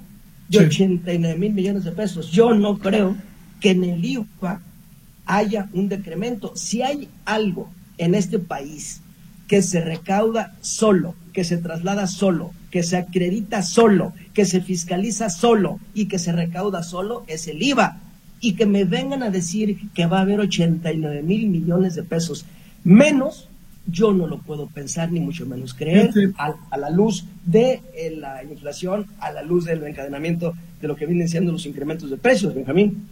de 0.49 0.59
89 0.61 1.37
mil 1.37 1.53
millones 1.53 1.83
de 1.83 1.91
pesos. 1.91 2.31
Yo 2.31 2.55
no 2.55 2.79
creo 2.79 3.17
que 3.61 3.71
en 3.71 3.83
el 3.83 4.05
IVA 4.05 4.63
haya 5.29 5.69
un 5.73 5.89
decremento. 5.89 6.57
Si 6.57 6.83
hay 6.83 7.09
algo 7.25 7.71
en 7.99 8.17
este 8.17 8.41
país 8.41 9.03
que 9.47 9.63
se 9.63 9.81
recauda 9.81 10.57
solo, 10.61 11.15
que 11.33 11.45
se 11.45 11.59
traslada 11.59 12.07
solo, 12.07 12.53
que 12.71 12.83
se 12.83 12.97
acredita 12.97 13.63
solo, 13.63 14.13
que 14.35 14.45
se 14.45 14.61
fiscaliza 14.61 15.31
solo 15.31 15.79
y 15.95 16.07
que 16.07 16.19
se 16.19 16.33
recauda 16.33 16.83
solo, 16.83 17.25
es 17.29 17.47
el 17.47 17.63
IVA. 17.63 18.01
Y 18.41 18.55
que 18.55 18.67
me 18.67 18.85
vengan 18.85 19.23
a 19.23 19.31
decir 19.31 19.79
que 19.95 20.07
va 20.07 20.19
a 20.19 20.23
haber 20.23 20.41
89 20.41 21.23
mil 21.23 21.49
millones 21.49 21.95
de 21.95 22.03
pesos 22.03 22.45
menos 22.85 23.49
yo 23.91 24.13
no 24.13 24.27
lo 24.27 24.39
puedo 24.39 24.67
pensar 24.67 25.11
ni 25.11 25.19
mucho 25.19 25.47
menos 25.47 25.73
creer 25.73 26.11
a, 26.37 26.77
la 26.77 26.91
luz 26.91 27.25
de 27.47 27.81
eh, 27.95 28.15
la 28.17 28.45
inflación, 28.45 29.07
a 29.19 29.33
la 29.33 29.43
luz 29.43 29.65
del 29.65 29.83
encadenamiento 29.85 30.53
de 30.81 30.89
lo 30.89 30.95
que 30.95 31.07
vienen 31.07 31.29
siendo 31.29 31.53
los 31.53 31.65
incrementos 31.65 32.11
de 32.11 32.19
precios, 32.19 32.55
Benjamín. 32.55 33.09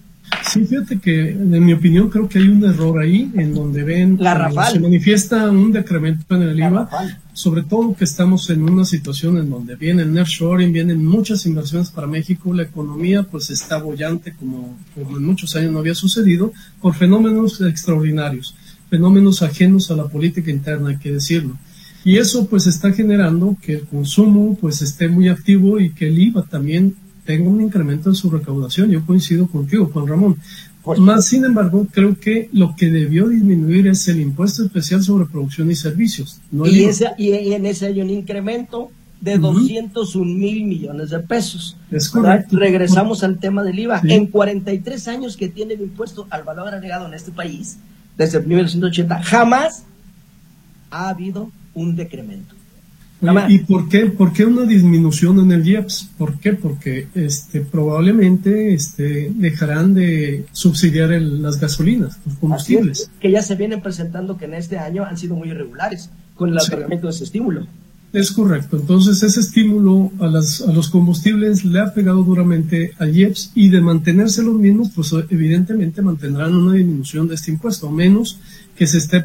Sí, 0.51 0.65
fíjate 0.65 0.99
que 0.99 1.31
en 1.31 1.65
mi 1.65 1.73
opinión 1.73 2.09
creo 2.09 2.29
que 2.29 2.39
hay 2.39 2.49
un 2.49 2.65
error 2.65 3.01
ahí 3.01 3.31
en 3.35 3.55
donde 3.55 3.83
ven 3.83 4.17
la 4.21 4.51
se 4.71 4.81
manifiesta 4.81 5.51
un 5.51 5.73
decremento 5.73 6.35
en 6.35 6.43
el 6.43 6.59
IVA, 6.59 6.89
sobre 7.33 7.63
todo 7.63 7.95
que 7.95 8.05
estamos 8.05 8.49
en 8.51 8.63
una 8.63 8.85
situación 8.85 9.39
en 9.39 9.51
donde 9.51 9.75
viene 9.77 10.03
el 10.03 10.13
nearshoring, 10.13 10.73
vienen 10.73 11.05
muchas 11.05 11.47
inversiones 11.47 11.91
para 11.91 12.07
México, 12.07 12.55
la 12.55 12.63
economía 12.63 13.25
pues 13.25 13.51
está 13.51 13.79
bollante 13.79 14.35
como, 14.35 14.79
como 14.95 15.17
en 15.17 15.25
muchos 15.25 15.55
años 15.57 15.73
no 15.73 15.81
había 15.81 15.95
sucedido 15.95 16.53
por 16.81 16.95
fenómenos 16.95 17.61
extraordinarios 17.61 18.55
fenómenos 18.91 19.43
ajenos 19.43 19.91
a 19.91 19.97
la 19.97 20.07
política 20.07 20.51
interna, 20.51 20.91
hay 20.91 20.99
que 20.99 21.13
decirlo. 21.13 21.57
Y 22.05 22.19
eso 22.19 22.47
pues 22.47 22.67
está 22.67 22.93
generando 22.93 23.57
que 23.61 23.75
el 23.75 23.85
consumo 23.85 24.57
pues 24.61 24.81
esté 24.81 25.09
muy 25.09 25.29
activo 25.29 25.81
y 25.81 25.91
que 25.91 26.09
el 26.09 26.19
IVA 26.19 26.45
también 26.45 26.95
tenga 27.27 27.51
un 27.51 27.61
incremento 27.61 28.09
en 28.09 28.15
su 28.15 28.31
recaudación. 28.31 28.91
Yo 28.91 29.05
coincido 29.05 29.47
contigo, 29.49 29.91
Juan 29.93 30.07
Ramón. 30.07 30.37
Pues, 30.83 31.01
Más 31.01 31.27
sin 31.27 31.45
embargo, 31.45 31.87
creo 31.91 32.19
que 32.19 32.49
lo 32.53 32.77
que 32.77 32.87
debió 32.87 33.29
disminuir 33.29 33.89
es 33.89 34.07
el 34.07 34.21
impuesto 34.21 34.65
especial 34.65 35.03
sobre 35.03 35.27
producción 35.27 35.71
y 35.71 35.75
servicios. 35.75 36.41
y, 36.53 36.85
en 37.33 37.67
ese 37.67 37.87
hay 37.87 38.01
un 38.01 38.11
incremento 38.11 38.91
de 39.21 39.39
201 39.39 40.35
mil 40.35 40.65
millones 40.65 41.11
de 41.11 41.19
pesos. 41.21 41.77
Es 41.91 42.09
correcto. 42.09 42.57
Regresamos 42.57 43.25
al 43.25 43.39
tema 43.39 43.65
del 43.65 43.79
IVA. 43.79 44.01
En 44.05 44.27
43 44.27 45.09
años 45.09 45.37
que 45.37 45.49
tiene 45.49 45.75
el 45.75 45.81
impuesto 45.81 46.27
al 46.31 46.45
valor 46.45 46.73
agregado 46.73 47.07
en 47.07 47.15
este 47.15 47.33
país, 47.33 47.79
desde 48.17 48.41
1980, 48.41 49.23
jamás 49.25 49.85
ha 50.91 51.09
habido 51.09 51.51
un 51.75 51.97
decremento. 51.97 52.56
¿Y 53.49 53.59
por 53.61 53.89
qué, 53.89 54.07
por 54.07 54.33
qué 54.33 54.45
una 54.45 54.65
disminución 54.65 55.39
en 55.41 55.53
el 55.53 55.67
IEPS? 55.67 56.11
¿Por 56.19 56.39
qué? 56.39 56.53
Porque 56.53 57.09
este, 57.15 57.61
probablemente 57.61 58.75
este, 58.75 59.31
dejarán 59.35 59.95
de 59.95 60.47
subsidiar 60.53 61.11
las 61.11 61.61
gasolinas, 61.61 62.19
los 62.25 62.37
combustibles. 62.37 63.11
que 63.21 63.31
ya 63.31 63.43
se 63.43 63.55
vienen 63.55 63.81
presentando 63.81 64.37
que 64.37 64.47
en 64.47 64.55
este 64.55 64.79
año 64.79 65.05
han 65.05 65.17
sido 65.17 65.35
muy 65.35 65.49
irregulares 65.49 66.11
con 66.35 66.51
el 66.51 66.59
otorgamiento 66.59 67.07
de 67.07 67.13
ese 67.13 67.25
estímulo. 67.25 67.67
Es 68.17 68.33
correcto. 68.33 68.79
Entonces, 68.79 69.23
ese 69.23 69.41
estímulo 69.41 70.11
a, 70.21 70.27
las, 70.27 70.63
a 70.63 70.73
los 70.73 70.89
combustibles 70.89 71.67
le 71.67 71.81
ha 71.81 71.93
pegado 71.93 72.23
duramente 72.23 72.93
al 72.99 73.15
IEPS 73.15 73.53
y 73.55 73.69
de 73.69 73.83
mantenerse 73.83 74.43
los 74.43 74.55
mismos, 74.55 74.91
pues 74.95 75.13
evidentemente 75.29 76.01
mantendrán 76.01 76.55
una 76.55 76.73
disminución 76.77 77.29
de 77.29 77.35
este 77.35 77.51
impuesto, 77.51 77.91
menos 77.91 78.39
que 78.75 78.87
se 78.87 78.97
esté 78.97 79.23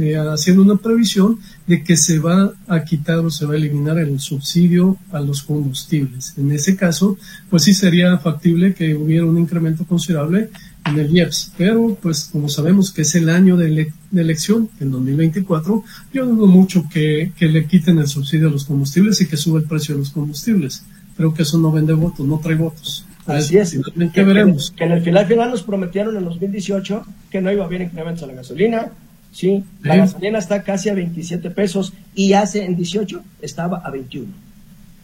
eh, 0.00 0.16
haciendo 0.16 0.62
una 0.62 0.74
previsión 0.74 1.38
de 1.68 1.84
que 1.84 1.96
se 1.96 2.18
va 2.18 2.54
a 2.66 2.82
quitar 2.82 3.18
o 3.20 3.30
se 3.30 3.46
va 3.46 3.54
a 3.54 3.56
eliminar 3.56 3.98
el 3.98 4.18
subsidio 4.18 4.96
a 5.12 5.20
los 5.20 5.44
combustibles. 5.44 6.34
En 6.36 6.50
ese 6.50 6.74
caso, 6.74 7.16
pues 7.48 7.62
sí 7.62 7.72
sería 7.72 8.18
factible 8.18 8.74
que 8.74 8.96
hubiera 8.96 9.26
un 9.26 9.38
incremento 9.38 9.84
considerable 9.84 10.50
en 10.86 10.98
el 10.98 11.14
IEPS, 11.14 11.52
pero 11.56 11.96
pues 12.00 12.28
como 12.32 12.48
sabemos 12.48 12.92
que 12.92 13.02
es 13.02 13.14
el 13.14 13.28
año 13.28 13.56
de, 13.56 13.92
elección, 14.14 14.70
el 14.80 14.90
2024, 14.90 15.84
yo 16.12 16.26
dudo 16.26 16.46
mucho 16.46 16.84
que, 16.90 17.32
le 17.38 17.66
quiten 17.66 17.98
el 17.98 18.08
subsidio 18.08 18.48
a 18.48 18.50
los 18.50 18.64
combustibles 18.64 19.20
y 19.20 19.28
que 19.28 19.36
suba 19.36 19.58
el 19.58 19.66
precio 19.66 19.94
de 19.94 20.00
los 20.00 20.10
combustibles. 20.10 20.84
Creo 21.16 21.34
que 21.34 21.42
eso 21.42 21.58
no 21.58 21.72
vende 21.72 21.92
votos, 21.92 22.26
no 22.26 22.38
trae 22.38 22.54
votos. 22.54 23.04
Así 23.26 23.58
es. 23.58 23.78
Que, 24.14 24.22
veremos. 24.22 24.70
Que, 24.70 24.84
en 24.84 24.92
el 24.92 25.02
final 25.02 25.26
final 25.26 25.50
nos 25.50 25.62
prometieron 25.62 26.16
en 26.16 26.24
2018 26.24 27.04
que 27.30 27.40
no 27.42 27.52
iba 27.52 27.64
a 27.64 27.66
haber 27.66 27.82
incrementos 27.82 28.22
a 28.22 28.26
la 28.26 28.34
gasolina. 28.34 28.92
Sí, 29.32 29.62
la 29.82 29.96
gasolina 29.96 30.38
está 30.38 30.62
casi 30.62 30.88
a 30.88 30.94
27 30.94 31.50
pesos 31.50 31.92
y 32.14 32.32
hace 32.32 32.64
en 32.64 32.76
18 32.76 33.22
estaba 33.42 33.78
a 33.78 33.90
21. 33.90 34.47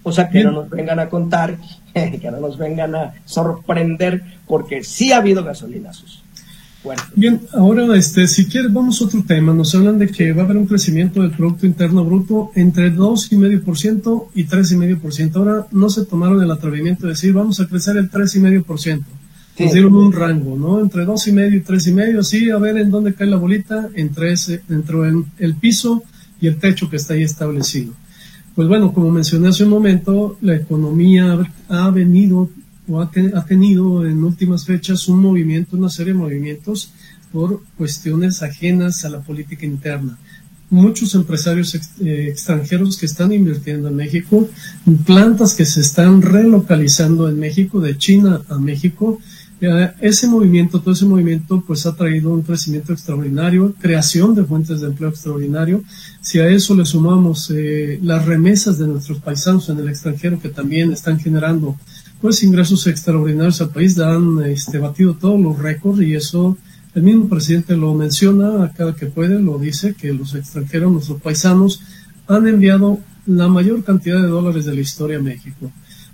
O 0.05 0.13
sea, 0.13 0.29
que 0.29 0.45
no 0.45 0.53
nos 0.53 0.71
vengan 0.71 1.01
a 1.01 1.09
contar, 1.09 1.57
que 1.93 2.31
no 2.31 2.39
nos 2.39 2.57
vengan 2.57 2.95
a 2.95 3.15
sorprender, 3.25 4.23
porque 4.47 4.85
sí 4.85 5.11
ha 5.11 5.17
habido 5.17 5.43
gasolinazos. 5.43 6.23
Bien, 7.17 7.41
ahora 7.55 7.97
este, 7.97 8.29
si 8.29 8.47
quieres 8.47 8.71
vamos 8.71 9.01
a 9.01 9.07
otro 9.07 9.25
tema. 9.27 9.55
Nos 9.55 9.75
hablan 9.75 9.99
de 9.99 10.09
que 10.09 10.33
va 10.33 10.43
a 10.43 10.45
haber 10.45 10.59
un 10.59 10.67
crecimiento 10.67 11.23
del 11.23 11.31
Producto 11.31 11.65
Interno 11.67 12.05
Bruto 12.05 12.51
entre 12.55 12.93
2,5% 12.93 14.27
y 14.35 14.45
3,5%. 14.45 15.37
Ahora 15.37 15.67
no 15.71 15.89
se 15.89 16.05
tomaron 16.05 16.43
el 16.43 16.51
atrevimiento 16.51 17.07
de 17.07 17.15
decir 17.15 17.33
vamos 17.33 17.59
a 17.61 17.67
crecer 17.67 17.97
el 17.97 18.11
3,5%. 18.11 19.03
Nos 19.57 19.73
dieron 19.73 19.97
un 19.97 20.13
rango, 20.13 20.57
¿no? 20.57 20.81
Entre 20.81 21.07
2,5 21.07 21.55
y 21.55 21.61
3,5, 21.63 22.23
sí, 22.23 22.51
a 22.51 22.59
ver 22.59 22.77
en 22.77 22.91
dónde 22.91 23.15
cae 23.15 23.29
la 23.29 23.37
bolita, 23.37 23.89
entre, 23.95 24.33
ese, 24.33 24.63
entre 24.69 24.97
el 25.39 25.55
piso 25.55 26.03
y 26.41 26.49
el 26.49 26.59
techo 26.59 26.91
que 26.91 26.97
está 26.97 27.15
ahí 27.15 27.23
establecido. 27.23 27.93
Pues 28.55 28.69
bueno, 28.69 28.93
como 28.93 29.11
mencioné 29.11 29.49
hace 29.49 29.65
un 29.65 29.71
momento, 29.71 30.37
la 30.41 30.55
economía 30.55 31.39
ha 31.69 31.91
venido 31.91 32.51
o 32.89 33.01
ha, 33.01 33.11
tenido 33.11 34.07
en 34.07 34.23
últimas 34.23 34.67
fechas 34.67 35.09
un 35.09 35.21
movimiento, 35.21 35.77
una 35.77 35.89
serie 35.89 36.13
de 36.13 36.19
movimientos 36.19 36.93
por 37.33 37.63
cuestiones 37.77 38.43
ajenas 38.43 39.05
a 39.05 39.11
la 39.11 39.21
política 39.21 39.65
interna. 39.65 40.19
Muchos 40.71 41.15
empresarios 41.15 41.75
eh, 41.75 42.29
extranjeros 42.31 42.97
que 42.97 43.07
están 43.07 43.33
invirtiendo 43.33 43.89
en 43.89 43.97
México, 43.97 44.49
plantas 45.07 45.55
que 45.55 45.65
se 45.65 45.81
están 45.81 46.23
relocalizando 46.23 47.29
en 47.29 47.39
México, 47.39 47.81
de 47.81 47.97
China 47.97 48.43
a 48.49 48.59
México, 48.59 49.19
ese 50.01 50.27
movimiento, 50.27 50.81
todo 50.81 50.93
ese 50.93 51.05
movimiento, 51.05 51.63
pues 51.67 51.87
ha 51.87 51.95
traído 51.95 52.31
un 52.31 52.43
crecimiento 52.43 52.93
extraordinario, 52.93 53.75
creación 53.81 54.35
de 54.35 54.45
fuentes 54.45 54.81
de 54.81 54.89
empleo 54.89 55.11
extraordinario. 55.11 55.83
Si 56.21 56.39
a 56.39 56.49
eso 56.49 56.75
le 56.75 56.85
sumamos 56.85 57.51
eh, 57.51 57.99
las 58.03 58.27
remesas 58.27 58.79
de 58.79 58.87
nuestros 58.87 59.19
paisanos 59.21 59.69
en 59.69 59.79
el 59.79 59.89
extranjero 59.89 60.41
que 60.41 60.49
también 60.49 60.93
están 60.93 61.19
generando 61.19 61.77
pues 62.21 62.43
ingresos 62.43 62.87
extraordinarios 62.87 63.61
al 63.61 63.71
país, 63.71 63.99
han 63.99 64.43
este, 64.45 64.79
batido 64.79 65.15
todos 65.15 65.41
los 65.41 65.59
récords 65.59 66.01
y 66.01 66.15
eso 66.15 66.57
el 66.95 67.03
mismo 67.03 67.29
presidente 67.29 67.77
lo 67.77 67.93
menciona 67.95 68.65
a 68.65 68.73
cada 68.73 68.95
que 68.95 69.07
puede, 69.07 69.41
lo 69.41 69.59
dice, 69.59 69.95
que 69.95 70.13
los 70.13 70.35
extranjeros, 70.35 70.93
nuestros 70.93 71.21
paisanos, 71.21 71.81
han 72.29 72.47
enviado 72.47 72.99
la 73.27 73.49
mayor 73.49 73.83
cantidad 73.85 74.23
de 74.23 74.29
dólares 74.29 74.65
de 74.65 74.75
la 74.75 74.81
historia 74.81 75.19
a 75.19 75.23
México. 75.23 75.71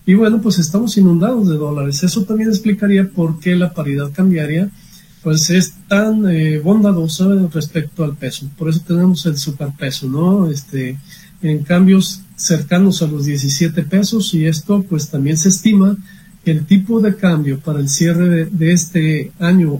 Y 0.06 0.14
bueno, 0.14 0.40
pues 0.40 0.58
estamos 0.58 0.96
inundados 0.96 1.48
de 1.48 1.56
dólares. 1.56 2.02
Eso 2.02 2.24
también 2.24 2.48
explicaría 2.48 3.08
por 3.08 3.38
qué 3.38 3.54
la 3.54 3.72
paridad 3.72 4.10
cambiaria 4.12 4.70
pues 5.22 5.50
es 5.50 5.74
tan 5.86 6.28
eh, 6.30 6.58
bondadosa 6.60 7.28
respecto 7.52 8.04
al 8.04 8.16
peso. 8.16 8.48
Por 8.56 8.70
eso 8.70 8.80
tenemos 8.86 9.26
el 9.26 9.36
superpeso, 9.36 10.08
¿no? 10.08 10.50
Este, 10.50 10.96
en 11.42 11.62
cambios 11.62 12.22
cercanos 12.36 13.02
a 13.02 13.06
los 13.06 13.26
17 13.26 13.82
pesos 13.82 14.34
y 14.34 14.46
esto 14.46 14.82
pues 14.88 15.08
también 15.08 15.36
se 15.36 15.48
estima 15.48 15.96
que 16.44 16.50
el 16.52 16.64
tipo 16.64 17.00
de 17.00 17.16
cambio 17.16 17.60
para 17.60 17.80
el 17.80 17.88
cierre 17.90 18.46
de, 18.46 18.72
este 18.72 19.30
año 19.38 19.78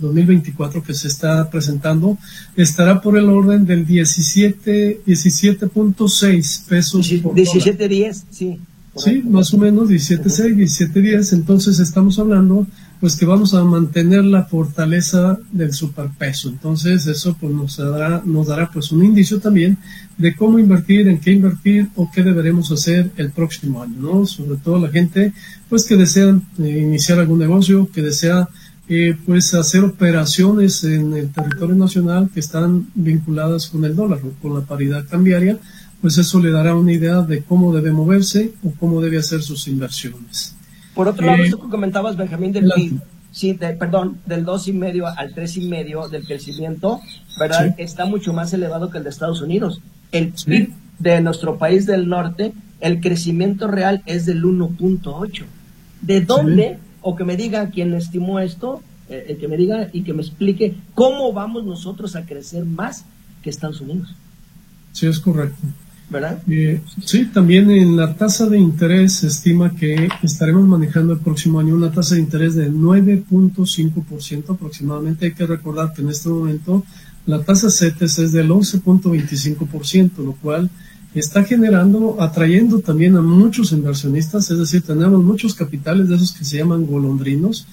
2024 0.00 0.78
eh, 0.78 0.82
que 0.86 0.94
se 0.94 1.08
está 1.08 1.50
presentando 1.50 2.16
estará 2.56 3.00
por 3.00 3.18
el 3.18 3.28
orden 3.28 3.66
del 3.66 3.84
17 3.84 5.00
17.6 5.04 6.68
pesos 6.68 7.10
17.10 7.10 8.22
sí 8.30 8.60
Sí, 8.96 9.22
más 9.22 9.52
o 9.52 9.58
menos 9.58 9.90
17.6, 9.90 10.54
17.10. 10.54 11.32
Entonces 11.34 11.78
estamos 11.78 12.18
hablando 12.18 12.66
pues 13.00 13.16
que 13.16 13.26
vamos 13.26 13.52
a 13.52 13.62
mantener 13.62 14.24
la 14.24 14.44
fortaleza 14.44 15.38
del 15.52 15.72
superpeso. 15.74 16.48
Entonces 16.48 17.06
eso 17.06 17.36
pues 17.38 17.52
nos 17.52 17.76
dará, 17.76 18.22
nos 18.24 18.46
dará 18.46 18.70
pues 18.70 18.90
un 18.92 19.04
indicio 19.04 19.38
también 19.38 19.76
de 20.16 20.34
cómo 20.34 20.58
invertir, 20.58 21.08
en 21.08 21.20
qué 21.20 21.32
invertir 21.32 21.88
o 21.94 22.10
qué 22.10 22.22
deberemos 22.22 22.72
hacer 22.72 23.10
el 23.16 23.30
próximo 23.30 23.82
año, 23.82 23.96
¿no? 24.00 24.26
Sobre 24.26 24.56
todo 24.56 24.78
la 24.78 24.88
gente 24.88 25.32
pues 25.68 25.84
que 25.84 25.96
desea 25.96 26.40
eh, 26.58 26.78
iniciar 26.82 27.18
algún 27.18 27.38
negocio, 27.38 27.90
que 27.92 28.00
desea 28.00 28.48
eh, 28.88 29.16
pues 29.26 29.52
hacer 29.52 29.82
operaciones 29.82 30.84
en 30.84 31.12
el 31.12 31.32
territorio 31.32 31.74
nacional 31.74 32.30
que 32.32 32.40
están 32.40 32.86
vinculadas 32.94 33.66
con 33.66 33.84
el 33.84 33.96
dólar 33.96 34.20
o 34.24 34.30
con 34.40 34.54
la 34.54 34.60
paridad 34.60 35.04
cambiaria, 35.10 35.58
pues 36.06 36.18
eso 36.18 36.38
le 36.38 36.52
dará 36.52 36.76
una 36.76 36.92
idea 36.92 37.22
de 37.22 37.42
cómo 37.42 37.74
debe 37.74 37.90
moverse 37.90 38.52
o 38.62 38.70
cómo 38.78 39.00
debe 39.00 39.18
hacer 39.18 39.42
sus 39.42 39.66
inversiones. 39.66 40.54
Por 40.94 41.08
otro 41.08 41.26
lado, 41.26 41.42
tú 41.50 41.68
comentabas, 41.68 42.16
Benjamín, 42.16 42.52
del 42.52 42.70
PIB, 42.72 43.00
sí, 43.32 43.54
perdón, 43.54 44.18
del 44.24 44.46
2,5 44.46 45.14
al 45.16 45.34
3,5 45.34 46.08
del 46.08 46.24
crecimiento, 46.24 47.00
¿verdad? 47.40 47.74
Está 47.76 48.04
mucho 48.04 48.32
más 48.32 48.52
elevado 48.52 48.88
que 48.88 48.98
el 48.98 49.02
de 49.02 49.10
Estados 49.10 49.42
Unidos. 49.42 49.80
El 50.12 50.28
PIB 50.28 50.70
de 51.00 51.20
nuestro 51.22 51.58
país 51.58 51.86
del 51.86 52.08
norte, 52.08 52.52
el 52.78 53.00
crecimiento 53.00 53.66
real 53.66 54.04
es 54.06 54.26
del 54.26 54.44
1.8. 54.44 55.42
¿De 56.02 56.20
dónde? 56.20 56.78
O 57.00 57.16
que 57.16 57.24
me 57.24 57.36
diga 57.36 57.70
quien 57.70 57.92
estimó 57.94 58.38
esto, 58.38 58.80
eh, 59.08 59.26
el 59.30 59.38
que 59.38 59.48
me 59.48 59.56
diga 59.56 59.88
y 59.92 60.04
que 60.04 60.12
me 60.12 60.22
explique 60.22 60.76
cómo 60.94 61.32
vamos 61.32 61.64
nosotros 61.64 62.14
a 62.14 62.24
crecer 62.24 62.64
más 62.64 63.06
que 63.42 63.50
Estados 63.50 63.80
Unidos. 63.80 64.14
Sí, 64.92 65.08
es 65.08 65.18
correcto. 65.18 65.66
Eh, 66.48 66.80
sí, 67.04 67.26
también 67.26 67.70
en 67.70 67.96
la 67.96 68.14
tasa 68.14 68.46
de 68.46 68.58
interés 68.58 69.14
se 69.14 69.26
estima 69.26 69.74
que 69.74 70.08
estaremos 70.22 70.64
manejando 70.66 71.14
el 71.14 71.18
próximo 71.18 71.58
año 71.58 71.74
una 71.74 71.90
tasa 71.90 72.14
de 72.14 72.20
interés 72.20 72.54
de 72.54 72.70
9.5% 72.70 74.54
aproximadamente. 74.54 75.26
Hay 75.26 75.32
que 75.32 75.46
recordar 75.46 75.92
que 75.92 76.02
en 76.02 76.10
este 76.10 76.28
momento 76.28 76.84
la 77.26 77.42
tasa 77.42 77.70
CETES 77.70 78.18
es 78.20 78.32
del 78.32 78.50
11.25%, 78.50 80.18
lo 80.18 80.32
cual 80.34 80.70
está 81.14 81.42
generando, 81.42 82.16
atrayendo 82.20 82.80
también 82.80 83.16
a 83.16 83.22
muchos 83.22 83.72
inversionistas, 83.72 84.50
es 84.50 84.58
decir, 84.58 84.82
tenemos 84.82 85.24
muchos 85.24 85.54
capitales 85.54 86.08
de 86.08 86.16
esos 86.16 86.32
que 86.32 86.44
se 86.44 86.58
llaman 86.58 86.86
golondrinos, 86.86 87.66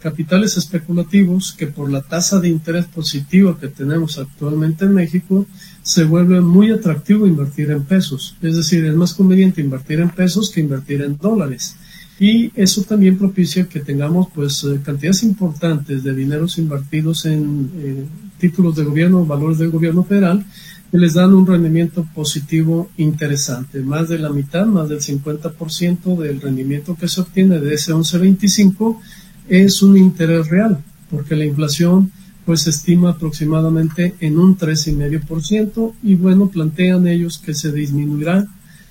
capitales 0.00 0.56
especulativos 0.56 1.52
que 1.52 1.66
por 1.66 1.90
la 1.90 2.02
tasa 2.02 2.40
de 2.40 2.48
interés 2.48 2.86
positiva 2.86 3.58
que 3.58 3.68
tenemos 3.68 4.18
actualmente 4.18 4.84
en 4.84 4.94
México, 4.94 5.46
se 5.82 6.04
vuelve 6.04 6.40
muy 6.40 6.70
atractivo 6.70 7.26
invertir 7.26 7.70
en 7.70 7.84
pesos. 7.84 8.36
Es 8.40 8.56
decir, 8.56 8.84
es 8.84 8.94
más 8.94 9.14
conveniente 9.14 9.60
invertir 9.60 10.00
en 10.00 10.10
pesos 10.10 10.50
que 10.50 10.60
invertir 10.60 11.02
en 11.02 11.18
dólares. 11.18 11.76
Y 12.18 12.52
eso 12.54 12.82
también 12.82 13.18
propicia 13.18 13.68
que 13.68 13.80
tengamos 13.80 14.28
pues 14.34 14.64
eh, 14.64 14.80
cantidades 14.84 15.24
importantes 15.24 16.04
de 16.04 16.14
dineros 16.14 16.58
invertidos 16.58 17.26
en 17.26 17.70
eh, 17.76 18.04
títulos 18.38 18.76
de 18.76 18.84
gobierno, 18.84 19.26
valores 19.26 19.58
del 19.58 19.70
gobierno 19.70 20.04
federal, 20.04 20.44
que 20.90 20.98
les 20.98 21.14
dan 21.14 21.34
un 21.34 21.46
rendimiento 21.46 22.06
positivo 22.14 22.88
interesante. 22.96 23.80
Más 23.80 24.08
de 24.08 24.20
la 24.20 24.30
mitad, 24.30 24.64
más 24.64 24.88
del 24.88 25.00
50% 25.00 26.16
del 26.16 26.40
rendimiento 26.40 26.96
que 26.96 27.08
se 27.08 27.20
obtiene 27.20 27.58
de 27.58 27.74
ese 27.74 27.92
1125 27.92 29.00
es 29.48 29.82
un 29.82 29.96
interés 29.96 30.48
real, 30.48 30.82
porque 31.10 31.36
la 31.36 31.44
inflación 31.44 32.10
pues 32.44 32.62
se 32.62 32.70
estima 32.70 33.10
aproximadamente 33.10 34.14
en 34.20 34.38
un 34.38 34.56
3,5% 34.56 35.94
y 36.02 36.14
bueno, 36.14 36.48
plantean 36.48 37.06
ellos 37.06 37.38
que 37.38 37.54
se 37.54 37.72
disminuirá 37.72 38.46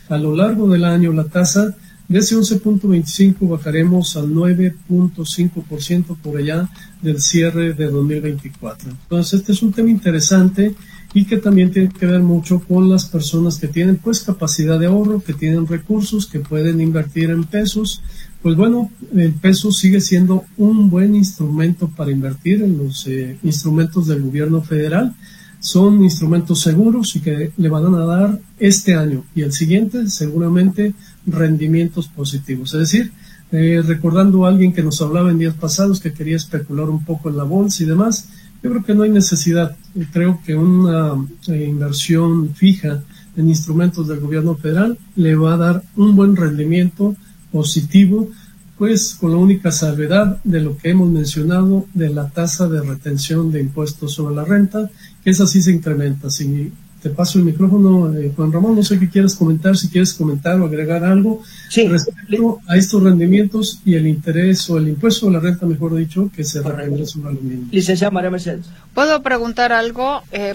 a 0.09 0.17
lo 0.17 0.35
largo 0.35 0.67
del 0.67 0.85
año 0.85 1.13
la 1.13 1.25
tasa 1.25 1.75
de 2.07 2.19
ese 2.19 2.35
11.25 2.35 3.47
bajaremos 3.47 4.17
al 4.17 4.29
9.5% 4.29 6.17
por 6.17 6.37
allá 6.37 6.69
del 7.01 7.21
cierre 7.21 7.73
de 7.73 7.87
2024. 7.87 8.89
Entonces, 8.89 9.39
este 9.39 9.53
es 9.53 9.63
un 9.63 9.71
tema 9.71 9.89
interesante 9.89 10.75
y 11.13 11.25
que 11.25 11.37
también 11.37 11.71
tiene 11.71 11.89
que 11.89 12.05
ver 12.05 12.21
mucho 12.21 12.59
con 12.59 12.89
las 12.89 13.05
personas 13.05 13.57
que 13.57 13.67
tienen 13.67 13.97
pues 13.97 14.21
capacidad 14.21 14.79
de 14.79 14.87
ahorro, 14.87 15.23
que 15.23 15.33
tienen 15.33 15.65
recursos, 15.65 16.27
que 16.27 16.39
pueden 16.39 16.81
invertir 16.81 17.29
en 17.29 17.45
pesos 17.45 18.01
pues 18.43 18.57
bueno, 18.57 18.91
el 19.15 19.31
peso 19.31 19.71
sigue 19.71 20.01
siendo 20.01 20.43
un 20.57 20.89
buen 20.89 21.15
instrumento 21.15 21.87
para 21.87 22.11
invertir 22.11 22.61
en 22.61 22.77
los 22.77 23.07
eh, 23.07 23.37
instrumentos 23.41 24.07
del 24.07 24.21
gobierno 24.21 24.61
federal. 24.61 25.15
Son 25.61 26.03
instrumentos 26.03 26.59
seguros 26.59 27.15
y 27.15 27.21
que 27.21 27.51
le 27.55 27.69
van 27.69 27.95
a 27.95 28.05
dar 28.05 28.41
este 28.59 28.95
año 28.95 29.23
y 29.33 29.43
el 29.43 29.53
siguiente 29.53 30.09
seguramente 30.09 30.93
rendimientos 31.25 32.09
positivos. 32.09 32.73
Es 32.73 32.81
decir, 32.81 33.13
eh, 33.53 33.81
recordando 33.81 34.45
a 34.45 34.49
alguien 34.49 34.73
que 34.73 34.83
nos 34.83 35.01
hablaba 35.01 35.31
en 35.31 35.39
días 35.39 35.55
pasados 35.55 36.01
que 36.01 36.11
quería 36.11 36.35
especular 36.35 36.89
un 36.89 37.05
poco 37.05 37.29
en 37.29 37.37
la 37.37 37.45
bolsa 37.45 37.83
y 37.83 37.85
demás, 37.85 38.27
yo 38.61 38.71
creo 38.71 38.83
que 38.83 38.93
no 38.93 39.03
hay 39.03 39.09
necesidad. 39.09 39.77
Creo 40.11 40.41
que 40.45 40.53
una 40.53 41.13
eh, 41.47 41.65
inversión 41.69 42.53
fija 42.55 43.03
en 43.37 43.47
instrumentos 43.47 44.09
del 44.09 44.19
gobierno 44.19 44.55
federal 44.55 44.97
le 45.15 45.33
va 45.35 45.53
a 45.53 45.57
dar 45.57 45.83
un 45.95 46.13
buen 46.13 46.35
rendimiento 46.35 47.15
positivo, 47.53 48.29
pues 48.77 49.15
con 49.15 49.31
la 49.31 49.37
única 49.37 49.71
salvedad 49.71 50.39
de 50.43 50.59
lo 50.59 50.75
que 50.75 50.89
hemos 50.89 51.09
mencionado 51.09 51.85
de 51.93 52.09
la 52.09 52.27
tasa 52.29 52.67
de 52.67 52.81
retención 52.81 53.51
de 53.51 53.61
impuestos 53.61 54.15
sobre 54.15 54.35
la 54.35 54.43
renta, 54.43 54.89
que 55.23 55.29
esa 55.29 55.45
sí 55.45 55.61
se 55.61 55.71
incrementa. 55.71 56.29
Si 56.29 56.71
te 57.03 57.09
paso 57.09 57.37
el 57.37 57.45
micrófono, 57.45 58.13
eh, 58.17 58.31
Juan 58.35 58.51
Ramón, 58.51 58.75
no 58.75 58.83
sé 58.83 58.97
qué 58.97 59.09
quieres 59.09 59.35
comentar, 59.35 59.75
si 59.77 59.89
quieres 59.89 60.13
comentar 60.13 60.59
o 60.59 60.65
agregar 60.65 61.03
algo 61.03 61.41
respecto 61.75 62.59
a 62.65 62.77
estos 62.77 63.03
rendimientos 63.03 63.81
y 63.85 63.95
el 63.95 64.07
interés 64.07 64.69
o 64.69 64.77
el 64.77 64.87
impuesto 64.87 65.27
de 65.27 65.33
la 65.33 65.39
renta, 65.41 65.65
mejor 65.65 65.95
dicho, 65.95 66.31
que 66.33 66.45
se 66.45 66.61
regresa 66.61 67.05
sobre 67.05 67.31
aluminio. 67.31 67.67
Licenciada 67.71 68.09
María 68.09 68.31
Mercedes. 68.31 68.65
¿Puedo 68.93 69.21
preguntar 69.21 69.73
algo? 69.73 70.23
Eh, 70.31 70.53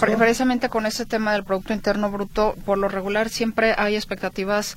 precisamente 0.00 0.68
con 0.68 0.84
ese 0.84 1.06
tema 1.06 1.32
del 1.32 1.44
Producto 1.44 1.72
Interno 1.72 2.10
Bruto, 2.10 2.56
por 2.66 2.76
lo 2.76 2.88
regular 2.88 3.28
siempre 3.30 3.74
hay 3.78 3.94
expectativas 3.94 4.76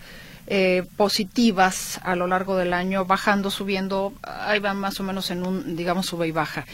eh, 0.49 0.85
positivas 0.95 1.99
a 2.03 2.15
lo 2.15 2.25
largo 2.25 2.55
del 2.55 2.73
año, 2.73 3.03
bajando, 3.03 3.51
subiendo, 3.51 4.13
ahí 4.23 4.59
van 4.59 4.79
más 4.79 4.97
o 5.01 5.03
menos 5.03 5.29
en 5.29 5.45
un, 5.45 5.75
digamos, 5.75 6.05
sube 6.05 6.25
y 6.25 6.31
baja. 6.31 6.65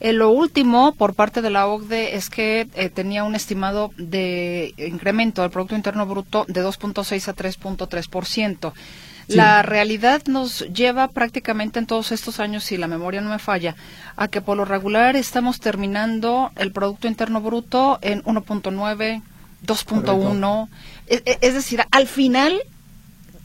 Eh, 0.00 0.12
lo 0.12 0.28
último, 0.28 0.92
por 0.92 1.14
parte 1.14 1.40
de 1.40 1.48
la 1.48 1.66
OCDE, 1.66 2.14
es 2.14 2.28
que 2.28 2.68
eh, 2.74 2.90
tenía 2.90 3.24
un 3.24 3.34
estimado 3.34 3.90
de 3.96 4.74
incremento 4.76 5.40
del 5.40 5.50
Producto 5.50 5.76
Interno 5.76 6.04
Bruto 6.04 6.44
de 6.46 6.62
2.6 6.62 7.28
a 7.28 7.34
3.3%. 7.34 8.72
La 9.28 9.62
realidad 9.62 10.22
nos 10.26 10.60
lleva 10.70 11.08
prácticamente 11.08 11.78
en 11.78 11.86
todos 11.86 12.12
estos 12.12 12.38
años, 12.38 12.64
si 12.64 12.76
la 12.76 12.88
memoria 12.88 13.22
no 13.22 13.30
me 13.30 13.38
falla, 13.38 13.76
a 14.16 14.28
que 14.28 14.42
por 14.42 14.58
lo 14.58 14.66
regular 14.66 15.16
estamos 15.16 15.58
terminando 15.58 16.50
el 16.56 16.70
Producto 16.70 17.08
Interno 17.08 17.40
Bruto 17.40 17.98
en 18.02 18.22
1.9, 18.24 19.22
2.1. 19.64 20.68
Es, 21.06 21.22
es 21.24 21.54
decir, 21.54 21.82
al 21.90 22.06
final 22.06 22.60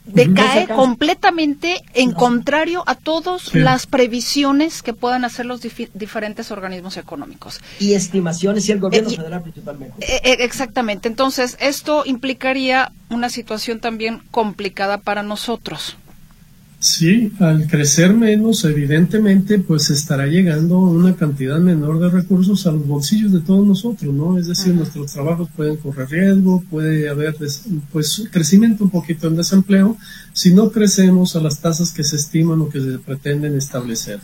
decae 0.08 0.66
completamente 0.68 1.82
en 1.94 2.12
contrario 2.12 2.82
a 2.86 2.94
todas 2.94 3.54
las 3.54 3.86
previsiones 3.86 4.82
que 4.82 4.92
puedan 4.92 5.24
hacer 5.24 5.46
los 5.46 5.60
diferentes 5.62 6.50
organismos 6.50 6.96
económicos. 6.96 7.60
Y 7.78 7.94
estimaciones 7.94 8.68
y 8.68 8.72
el 8.72 8.80
gobierno 8.80 9.10
eh, 9.10 9.16
federal 9.16 9.42
principalmente. 9.42 10.04
Eh, 10.04 10.20
eh, 10.24 10.36
exactamente. 10.40 11.08
Entonces, 11.08 11.56
esto 11.60 12.02
implicaría 12.06 12.92
una 13.10 13.28
situación 13.28 13.80
también 13.80 14.22
complicada 14.30 14.98
para 14.98 15.22
nosotros. 15.22 15.96
Sí, 16.80 17.32
al 17.40 17.66
crecer 17.66 18.14
menos, 18.14 18.64
evidentemente, 18.64 19.58
pues 19.58 19.90
estará 19.90 20.28
llegando 20.28 20.78
una 20.78 21.16
cantidad 21.16 21.58
menor 21.58 21.98
de 21.98 22.08
recursos 22.08 22.68
a 22.68 22.70
los 22.70 22.86
bolsillos 22.86 23.32
de 23.32 23.40
todos 23.40 23.66
nosotros, 23.66 24.14
¿no? 24.14 24.38
Es 24.38 24.46
decir, 24.46 24.74
nuestros 24.74 25.12
trabajos 25.12 25.48
pueden 25.56 25.76
correr 25.78 26.08
riesgo, 26.08 26.62
puede 26.70 27.08
haber, 27.08 27.34
pues, 27.90 28.28
crecimiento 28.30 28.84
un 28.84 28.90
poquito 28.90 29.26
en 29.26 29.34
desempleo 29.34 29.96
si 30.32 30.54
no 30.54 30.70
crecemos 30.70 31.34
a 31.34 31.40
las 31.40 31.58
tasas 31.58 31.92
que 31.92 32.04
se 32.04 32.14
estiman 32.14 32.60
o 32.60 32.68
que 32.68 32.80
se 32.80 32.98
pretenden 33.00 33.56
establecer. 33.56 34.20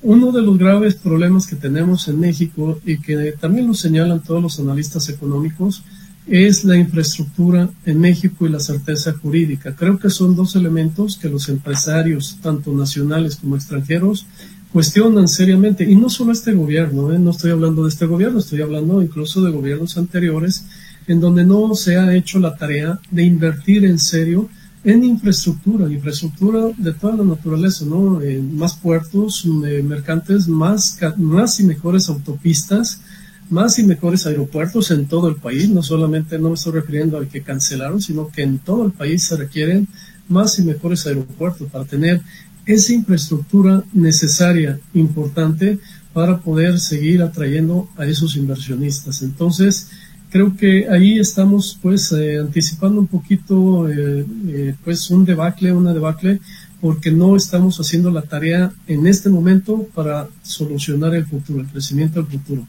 Uno 0.00 0.30
de 0.30 0.42
los 0.42 0.56
graves 0.56 0.94
problemas 0.94 1.48
que 1.48 1.56
tenemos 1.56 2.06
en 2.06 2.20
México 2.20 2.78
y 2.86 3.00
que 3.00 3.34
también 3.40 3.66
lo 3.66 3.74
señalan 3.74 4.22
todos 4.22 4.40
los 4.40 4.60
analistas 4.60 5.08
económicos 5.08 5.82
es 6.28 6.64
la 6.64 6.76
infraestructura 6.76 7.70
en 7.86 8.00
México 8.00 8.46
y 8.46 8.50
la 8.50 8.60
certeza 8.60 9.12
jurídica. 9.14 9.74
Creo 9.74 9.98
que 9.98 10.10
son 10.10 10.36
dos 10.36 10.56
elementos 10.56 11.16
que 11.16 11.28
los 11.28 11.48
empresarios, 11.48 12.38
tanto 12.42 12.72
nacionales 12.72 13.36
como 13.36 13.56
extranjeros, 13.56 14.26
cuestionan 14.72 15.28
seriamente. 15.28 15.90
Y 15.90 15.96
no 15.96 16.10
solo 16.10 16.32
este 16.32 16.52
gobierno, 16.52 17.12
¿eh? 17.12 17.18
no 17.18 17.30
estoy 17.30 17.50
hablando 17.50 17.84
de 17.84 17.88
este 17.88 18.06
gobierno, 18.06 18.38
estoy 18.40 18.60
hablando 18.60 19.02
incluso 19.02 19.42
de 19.42 19.50
gobiernos 19.50 19.96
anteriores, 19.96 20.64
en 21.06 21.20
donde 21.20 21.44
no 21.44 21.74
se 21.74 21.96
ha 21.96 22.14
hecho 22.14 22.38
la 22.38 22.54
tarea 22.54 23.00
de 23.10 23.22
invertir 23.24 23.84
en 23.86 23.98
serio 23.98 24.48
en 24.84 25.04
infraestructura, 25.04 25.90
infraestructura 25.90 26.66
de 26.76 26.92
toda 26.92 27.16
la 27.16 27.24
naturaleza, 27.24 27.84
¿no? 27.84 28.20
En 28.22 28.56
más 28.56 28.76
puertos, 28.76 29.44
eh, 29.66 29.82
mercantes, 29.82 30.46
más, 30.46 30.98
más 31.16 31.58
y 31.60 31.64
mejores 31.64 32.08
autopistas, 32.08 33.00
más 33.50 33.78
y 33.78 33.84
mejores 33.84 34.26
aeropuertos 34.26 34.90
en 34.90 35.06
todo 35.06 35.28
el 35.28 35.36
país, 35.36 35.68
no 35.68 35.82
solamente 35.82 36.38
no 36.38 36.48
me 36.48 36.54
estoy 36.54 36.72
refiriendo 36.72 37.16
al 37.16 37.28
que 37.28 37.42
cancelaron, 37.42 38.00
sino 38.00 38.28
que 38.28 38.42
en 38.42 38.58
todo 38.58 38.86
el 38.86 38.92
país 38.92 39.24
se 39.24 39.36
requieren 39.36 39.88
más 40.28 40.58
y 40.58 40.62
mejores 40.62 41.06
aeropuertos 41.06 41.70
para 41.70 41.84
tener 41.84 42.20
esa 42.66 42.92
infraestructura 42.92 43.82
necesaria, 43.94 44.78
importante, 44.92 45.78
para 46.12 46.38
poder 46.38 46.78
seguir 46.78 47.22
atrayendo 47.22 47.88
a 47.96 48.04
esos 48.04 48.36
inversionistas. 48.36 49.22
Entonces, 49.22 49.88
creo 50.30 50.54
que 50.56 50.88
ahí 50.88 51.18
estamos 51.18 51.78
pues 51.80 52.12
eh, 52.12 52.38
anticipando 52.38 53.00
un 53.00 53.06
poquito 53.06 53.88
eh, 53.88 54.26
eh, 54.48 54.74
pues 54.84 55.10
un 55.10 55.24
debacle, 55.24 55.72
una 55.72 55.94
debacle, 55.94 56.40
porque 56.80 57.10
no 57.10 57.36
estamos 57.36 57.78
haciendo 57.78 58.10
la 58.10 58.22
tarea 58.22 58.72
en 58.86 59.06
este 59.06 59.30
momento 59.30 59.86
para 59.94 60.28
solucionar 60.42 61.14
el 61.14 61.26
futuro, 61.26 61.60
el 61.60 61.66
crecimiento 61.66 62.22
del 62.22 62.30
futuro. 62.30 62.66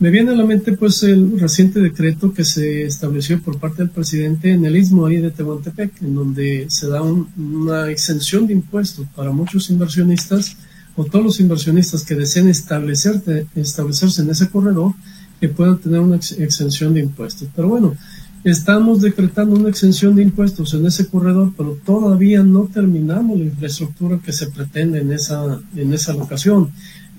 Me 0.00 0.10
viene 0.10 0.30
a 0.30 0.36
la 0.36 0.44
mente 0.44 0.74
pues 0.74 1.02
el 1.02 1.40
reciente 1.40 1.80
decreto 1.80 2.32
que 2.32 2.44
se 2.44 2.84
estableció 2.84 3.42
por 3.42 3.58
parte 3.58 3.82
del 3.82 3.90
presidente 3.90 4.52
en 4.52 4.64
el 4.64 4.76
istmo 4.76 5.06
ahí 5.06 5.16
de 5.16 5.32
Tehuantepec, 5.32 6.02
en 6.02 6.14
donde 6.14 6.66
se 6.68 6.86
da 6.86 7.02
una 7.02 7.90
exención 7.90 8.46
de 8.46 8.52
impuestos 8.52 9.08
para 9.16 9.32
muchos 9.32 9.70
inversionistas 9.70 10.56
o 10.94 11.04
todos 11.04 11.24
los 11.24 11.40
inversionistas 11.40 12.04
que 12.04 12.14
deseen 12.14 12.48
establecerse 12.48 14.22
en 14.22 14.30
ese 14.30 14.48
corredor 14.48 14.92
que 15.40 15.48
puedan 15.48 15.78
tener 15.78 15.98
una 15.98 16.16
exención 16.16 16.94
de 16.94 17.00
impuestos. 17.00 17.48
Pero 17.56 17.68
bueno, 17.68 17.96
estamos 18.44 19.00
decretando 19.00 19.56
una 19.56 19.68
exención 19.68 20.14
de 20.14 20.22
impuestos 20.22 20.74
en 20.74 20.86
ese 20.86 21.08
corredor, 21.08 21.52
pero 21.56 21.76
todavía 21.84 22.44
no 22.44 22.68
terminamos 22.72 23.36
la 23.36 23.46
infraestructura 23.46 24.20
que 24.24 24.32
se 24.32 24.46
pretende 24.46 25.00
en 25.00 25.12
esa, 25.12 25.60
en 25.74 25.92
esa 25.92 26.12
locación. 26.12 26.70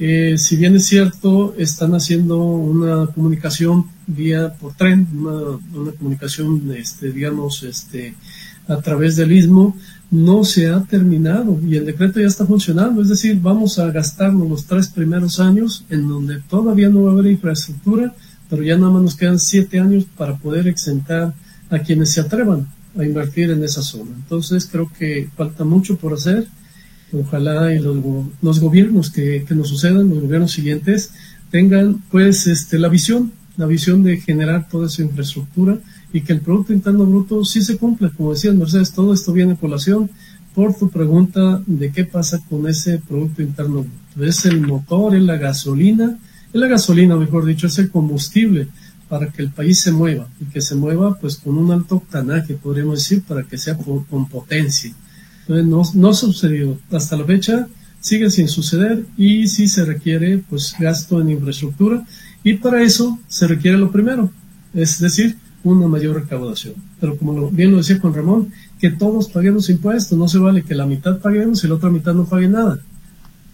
Eh, 0.02 0.38
si 0.38 0.56
bien 0.56 0.78
es 0.78 0.86
cierto, 0.86 1.54
están 1.58 1.94
haciendo 1.94 2.38
una 2.38 3.08
comunicación 3.08 3.86
vía 4.08 4.54
por 4.54 4.74
tren, 4.74 5.06
una, 5.14 5.60
una 5.74 5.92
comunicación, 5.92 6.72
este, 6.76 7.12
digamos, 7.12 7.64
este, 7.64 8.16
a 8.70 8.78
través 8.78 9.18
del 9.18 9.34
istmo, 9.34 9.76
no 10.10 10.44
se 10.44 10.70
ha 10.70 10.82
terminado 10.84 11.60
y 11.68 11.76
el 11.76 11.86
decreto 11.86 12.20
ya 12.22 12.28
está 12.28 12.46
funcionando. 12.46 13.02
Es 13.02 13.10
decir, 13.10 13.40
vamos 13.42 13.78
a 13.78 13.92
gastarnos 13.92 14.50
los 14.50 14.66
tres 14.66 14.88
primeros 14.88 15.40
años 15.40 15.86
en 15.90 16.08
donde 16.08 16.40
todavía 16.50 16.90
no 16.90 17.04
va 17.04 17.12
a 17.12 17.14
haber 17.14 17.32
infraestructura, 17.32 18.16
pero 18.50 18.64
ya 18.64 18.78
nada 18.78 18.92
más 18.92 19.02
nos 19.02 19.16
quedan 19.16 19.38
siete 19.38 19.80
años 19.80 20.06
para 20.18 20.38
poder 20.38 20.68
exentar 20.68 21.34
a 21.70 21.80
quienes 21.80 22.12
se 22.12 22.22
atrevan 22.22 22.68
a 22.98 23.04
invertir 23.04 23.52
en 23.52 23.64
esa 23.64 23.84
zona. 23.84 24.12
Entonces 24.16 24.68
creo 24.72 24.90
que 24.98 25.30
falta 25.36 25.64
mucho 25.64 25.98
por 25.98 26.14
hacer 26.14 26.48
Ojalá 27.12 27.74
y 27.74 27.80
los, 27.80 27.98
los 28.42 28.60
gobiernos 28.60 29.10
que, 29.10 29.44
que, 29.48 29.56
nos 29.56 29.70
sucedan, 29.70 30.10
los 30.10 30.22
gobiernos 30.22 30.52
siguientes, 30.52 31.12
tengan 31.50 32.04
pues 32.12 32.46
este, 32.48 32.78
la 32.78 32.90
visión, 32.90 33.32
la 33.58 33.66
visión 33.66 34.04
de 34.04 34.18
generar 34.18 34.68
toda 34.70 34.88
esa 34.88 35.02
infraestructura 35.02 35.80
y 36.14 36.22
que 36.22 36.34
el 36.34 36.42
Producto 36.42 36.74
Interno 36.74 37.06
Bruto 37.06 37.44
sí 37.46 37.62
se 37.62 37.78
cumpla. 37.78 38.12
Como 38.16 38.34
decía 38.34 38.52
Mercedes, 38.52 38.94
todo 38.94 39.14
esto 39.14 39.34
viene 39.34 39.56
por 39.56 39.62
población 39.70 40.10
por 40.54 40.76
tu 40.76 40.90
pregunta 40.90 41.62
de 41.66 41.92
qué 41.92 42.06
pasa 42.06 42.42
con 42.50 42.68
ese 42.68 43.00
Producto 43.00 43.42
Interno 43.42 43.86
Bruto. 44.16 44.26
Es 44.26 44.46
el 44.46 44.62
motor, 44.62 45.16
es 45.16 45.24
la 45.24 45.38
gasolina, 45.38 46.20
es 46.54 46.60
la 46.60 46.68
gasolina, 46.68 47.16
mejor 47.16 47.46
dicho, 47.46 47.68
es 47.68 47.78
el 47.80 47.90
combustible 47.90 48.68
para 49.08 49.32
que 49.32 49.42
el 49.42 49.50
país 49.50 49.80
se 49.80 49.92
mueva 49.92 50.28
y 50.40 50.46
que 50.46 50.62
se 50.62 50.76
mueva 50.76 51.18
pues 51.18 51.38
con 51.38 51.58
un 51.58 51.72
alto 51.72 51.96
octanaje, 51.96 52.54
podríamos 52.54 53.00
decir, 53.00 53.24
para 53.24 53.44
que 53.44 53.58
sea 53.58 53.76
con 53.76 54.30
potencia 54.30 54.94
no, 55.50 55.82
no 55.94 56.10
ha 56.10 56.14
sucedido. 56.14 56.78
Hasta 56.92 57.18
la 57.18 57.26
fecha 57.26 57.68
sigue 58.00 58.30
sin 58.30 58.48
suceder 58.48 59.06
y 59.18 59.48
sí 59.48 59.68
se 59.68 59.84
requiere 59.84 60.44
pues 60.50 60.74
gasto 60.80 61.20
en 61.20 61.32
infraestructura 61.32 62.06
y 62.44 62.54
para 62.54 62.82
eso 62.84 63.20
se 63.28 63.48
requiere 63.48 63.78
lo 63.78 63.92
primero, 63.92 64.32
es 64.74 65.00
decir, 65.00 65.38
una 65.64 65.88
mayor 65.88 66.16
recaudación. 66.16 66.76
Pero 67.00 67.18
como 67.18 67.50
bien 67.50 67.72
lo 67.72 67.78
decía 67.78 68.00
Juan 68.00 68.14
Ramón, 68.14 68.54
que 68.80 68.92
todos 68.92 69.28
paguemos 69.28 69.70
impuestos, 69.70 70.18
no 70.18 70.28
se 70.28 70.38
vale 70.38 70.64
que 70.64 70.76
la 70.76 70.86
mitad 70.86 71.20
paguemos 71.20 71.64
y 71.64 71.68
la 71.68 71.76
otra 71.76 71.90
mitad 71.90 72.14
no 72.14 72.26
pague 72.26 72.48
nada. 72.48 72.80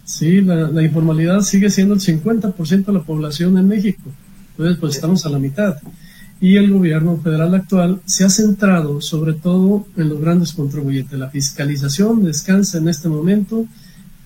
Sí, 0.04 0.40
la, 0.40 0.70
la 0.70 0.84
informalidad 0.84 1.40
sigue 1.40 1.68
siendo 1.68 1.94
el 1.94 2.00
50% 2.00 2.84
de 2.84 2.92
la 2.92 3.02
población 3.02 3.58
en 3.58 3.66
México. 3.66 4.12
Entonces, 4.50 4.78
pues 4.78 4.94
estamos 4.94 5.26
a 5.26 5.30
la 5.30 5.40
mitad 5.40 5.76
y 6.40 6.56
el 6.56 6.70
gobierno 6.70 7.16
federal 7.18 7.54
actual 7.54 8.00
se 8.04 8.24
ha 8.24 8.30
centrado 8.30 9.00
sobre 9.00 9.32
todo 9.32 9.86
en 9.96 10.08
los 10.08 10.20
grandes 10.20 10.52
contribuyentes. 10.52 11.18
La 11.18 11.30
fiscalización 11.30 12.24
descansa 12.24 12.78
en 12.78 12.88
este 12.88 13.08
momento 13.08 13.66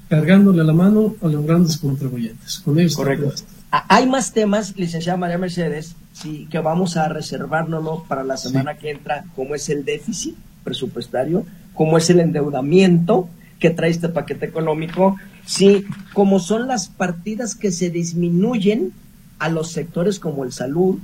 cargándole 0.09 0.65
la 0.65 0.73
mano 0.73 1.15
a 1.23 1.29
los 1.29 1.45
grandes 1.45 1.77
contribuyentes. 1.77 2.59
Con 2.59 2.79
ellos 2.79 2.97
Correcto. 2.97 3.33
Hay 3.71 4.09
más 4.09 4.33
temas, 4.33 4.77
licenciada 4.77 5.17
María 5.17 5.39
Mercedes, 5.39 5.95
sí, 6.13 6.49
que 6.51 6.59
vamos 6.59 6.97
a 6.97 7.09
reservárnoslo 7.09 8.05
para 8.09 8.25
la 8.25 8.37
semana 8.37 8.77
que 8.77 8.91
entra, 8.91 9.25
como 9.37 9.55
es 9.55 9.69
el 9.69 9.85
déficit 9.85 10.35
presupuestario, 10.65 11.47
como 11.75 11.97
es 11.97 12.11
el 12.11 12.19
endeudamiento 12.19 13.29
que 13.61 13.71
trae 13.71 13.91
este 13.91 14.09
paquete 14.09 14.47
económico, 14.47 15.15
sí, 15.47 15.85
como 16.13 16.41
son 16.41 16.67
las 16.67 16.89
partidas 16.89 17.55
que 17.55 17.71
se 17.71 17.91
disminuyen 17.91 18.93
a 19.39 19.49
los 19.49 19.71
sectores 19.71 20.19
como 20.19 20.43
el 20.45 20.53
salud, 20.53 20.99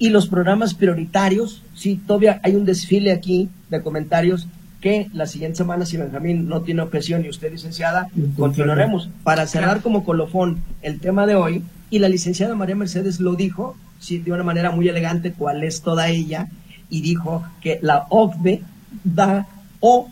y 0.00 0.08
los 0.08 0.28
programas 0.28 0.72
prioritarios, 0.72 1.62
sí, 1.74 2.00
todavía 2.04 2.40
hay 2.42 2.56
un 2.56 2.64
desfile 2.64 3.12
aquí 3.12 3.50
de 3.68 3.82
comentarios 3.82 4.48
que 4.80 5.08
la 5.12 5.26
siguiente 5.26 5.58
semana, 5.58 5.84
si 5.84 5.98
Benjamín 5.98 6.48
no 6.48 6.62
tiene 6.62 6.80
objeción 6.80 7.22
y 7.22 7.28
usted, 7.28 7.52
licenciada, 7.52 8.08
continuaremos. 8.34 9.10
Para 9.24 9.46
cerrar 9.46 9.82
como 9.82 10.02
colofón 10.02 10.62
el 10.80 11.00
tema 11.00 11.26
de 11.26 11.34
hoy, 11.34 11.62
y 11.90 11.98
la 11.98 12.08
licenciada 12.08 12.54
María 12.54 12.76
Mercedes 12.76 13.20
lo 13.20 13.34
dijo, 13.34 13.76
sí, 13.98 14.18
de 14.18 14.32
una 14.32 14.42
manera 14.42 14.70
muy 14.70 14.88
elegante, 14.88 15.34
cuál 15.34 15.62
es 15.64 15.82
toda 15.82 16.08
ella, 16.08 16.48
y 16.88 17.02
dijo 17.02 17.44
que 17.60 17.78
la 17.82 18.06
OCDE 18.08 18.62
da 19.04 19.48
o 19.80 20.08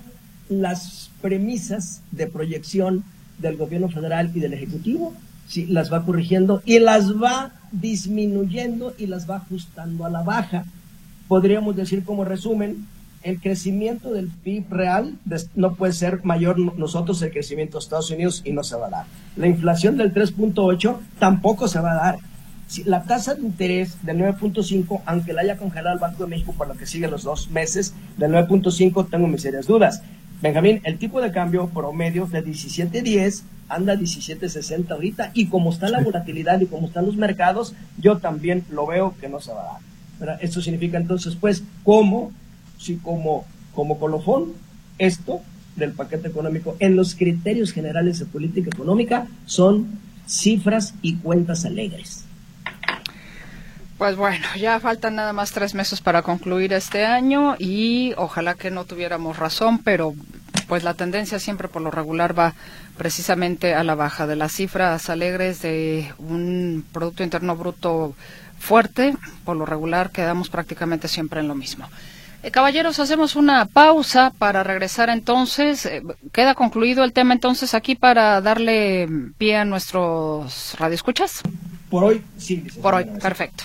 las 0.51 1.11
premisas 1.23 2.03
de 2.11 2.27
proyección 2.27 3.05
del 3.39 3.57
gobierno 3.57 3.89
federal 3.89 4.31
y 4.35 4.41
del 4.41 4.53
Ejecutivo, 4.53 5.15
sí, 5.49 5.67
las 5.67 5.93
va 5.93 6.05
corrigiendo 6.05 6.63
y 6.65 6.79
las 6.79 7.13
va 7.21 7.53
disminuyendo 7.73 8.95
y 8.97 9.07
las 9.07 9.29
va 9.29 9.37
ajustando 9.37 10.05
a 10.05 10.11
la 10.11 10.23
baja. 10.23 10.65
Podríamos 11.27 11.75
decir 11.75 12.05
como 12.05 12.25
resumen, 12.25 12.87
el 13.23 13.41
crecimiento 13.41 14.13
del 14.13 14.29
PIB 14.29 14.71
real 14.71 15.15
no 15.57 15.75
puede 15.75 15.93
ser 15.93 16.25
mayor 16.25 16.59
nosotros 16.79 17.21
el 17.23 17.33
crecimiento 17.33 17.79
de 17.79 17.83
Estados 17.83 18.11
Unidos 18.11 18.43
y 18.45 18.53
no 18.53 18.63
se 18.63 18.77
va 18.77 18.87
a 18.87 18.91
dar. 18.91 19.07
La 19.37 19.49
inflación 19.49 19.97
del 19.97 20.15
3.8 20.15 20.99
tampoco 21.19 21.67
se 21.67 21.81
va 21.81 21.93
a 21.93 21.97
dar. 21.97 22.19
La 22.85 23.03
tasa 23.05 23.35
de 23.35 23.43
interés 23.43 24.05
del 24.05 24.19
9.5, 24.19 25.03
aunque 25.07 25.33
la 25.33 25.41
haya 25.41 25.57
congelado 25.57 25.95
el 25.95 26.01
Banco 26.01 26.25
de 26.25 26.31
México 26.31 26.55
por 26.57 26.69
lo 26.69 26.75
que 26.75 26.87
sigue 26.87 27.09
los 27.09 27.23
dos 27.25 27.51
meses, 27.51 27.95
del 28.19 28.31
9.5 28.31 29.09
tengo 29.11 29.27
mis 29.27 29.43
serias 29.43 29.67
dudas. 29.67 30.03
Benjamín, 30.41 30.81
el 30.85 30.99
tipo 30.99 31.21
de 31.21 31.33
cambio 31.33 31.69
promedio 31.69 32.27
de 32.27 32.45
17.10 32.45 33.43
anda 33.69 33.95
17.60 33.95 34.91
ahorita 34.91 35.31
y 35.35 35.47
como 35.47 35.71
está 35.71 35.89
la 35.89 36.01
volatilidad 36.01 36.61
y 36.61 36.67
como 36.67 36.87
están 36.87 37.07
los 37.07 37.17
mercados, 37.17 37.75
yo 37.99 38.19
también 38.19 38.65
lo 38.71 38.87
veo 38.87 39.15
que 39.21 39.29
no 39.29 39.41
se 39.41 39.53
va 39.53 39.63
a 39.63 39.81
dar. 40.25 40.39
Esto 40.41 40.63
significa 40.63 40.97
entonces, 40.97 41.37
pues, 41.37 41.65
¿cómo? 41.83 42.33
Si 42.79 42.97
como, 42.97 43.47
como 43.75 43.99
colofón, 43.99 44.53
esto 44.99 45.41
del 45.77 45.93
paquete 45.93 46.29
económico 46.29 46.77
en 46.79 46.97
los 46.97 47.15
criterios 47.15 47.73
generales 47.73 48.19
de 48.19 48.27
política 48.27 48.71
económica 48.73 49.27
son 49.47 49.99
cifras 50.27 50.95
y 51.03 51.17
cuentas 51.17 51.65
alegres. 51.65 52.28
Pues 53.99 54.15
bueno, 54.15 54.47
ya 54.57 54.79
faltan 54.79 55.17
nada 55.17 55.33
más 55.33 55.51
tres 55.51 55.75
meses 55.75 56.01
para 56.01 56.23
concluir 56.23 56.73
este 56.73 57.05
año 57.05 57.57
y 57.59 58.15
ojalá 58.17 58.55
que 58.55 58.71
no 58.71 58.85
tuviéramos 58.85 59.39
razón, 59.39 59.79
pero 59.79 60.15
pues 60.69 60.85
la 60.85 60.95
tendencia 60.95 61.41
siempre 61.41 61.67
por 61.67 61.83
lo 61.83 61.91
regular 61.91 62.39
va 62.39 62.55
precisamente 62.97 63.75
a 63.75 63.83
la 63.83 63.97
baja 63.97 64.29
de 64.29 64.37
las 64.37 64.53
cifras 64.53 65.11
alegres 65.11 65.63
de 65.63 66.13
un 66.19 66.85
Producto 66.93 67.25
Interno 67.25 67.57
Bruto 67.57 68.15
fuerte, 68.61 69.17
por 69.45 69.57
lo 69.57 69.67
regular 69.67 70.11
quedamos 70.11 70.49
prácticamente 70.49 71.09
siempre 71.09 71.41
en 71.41 71.49
lo 71.49 71.57
mismo. 71.57 71.89
Eh, 72.43 72.53
caballeros, 72.53 73.01
hacemos 73.01 73.35
una 73.35 73.67
pausa 73.67 74.33
para 74.39 74.63
regresar 74.63 75.11
entonces. 75.11 75.87
Eh, 75.87 76.03
queda 76.33 76.55
concluido 76.55 77.03
el 77.03 77.13
tema 77.13 77.35
entonces 77.35 77.75
aquí 77.75 77.97
para 77.97 78.41
darle 78.41 79.09
pie 79.39 79.57
a 79.57 79.65
nuestros 79.65 80.77
radioescuchas. 80.79 81.43
Por 81.91 82.05
hoy, 82.05 82.23
sí. 82.37 82.65
Por 82.83 82.95
hoy, 82.95 83.07
perfecto. 83.21 83.65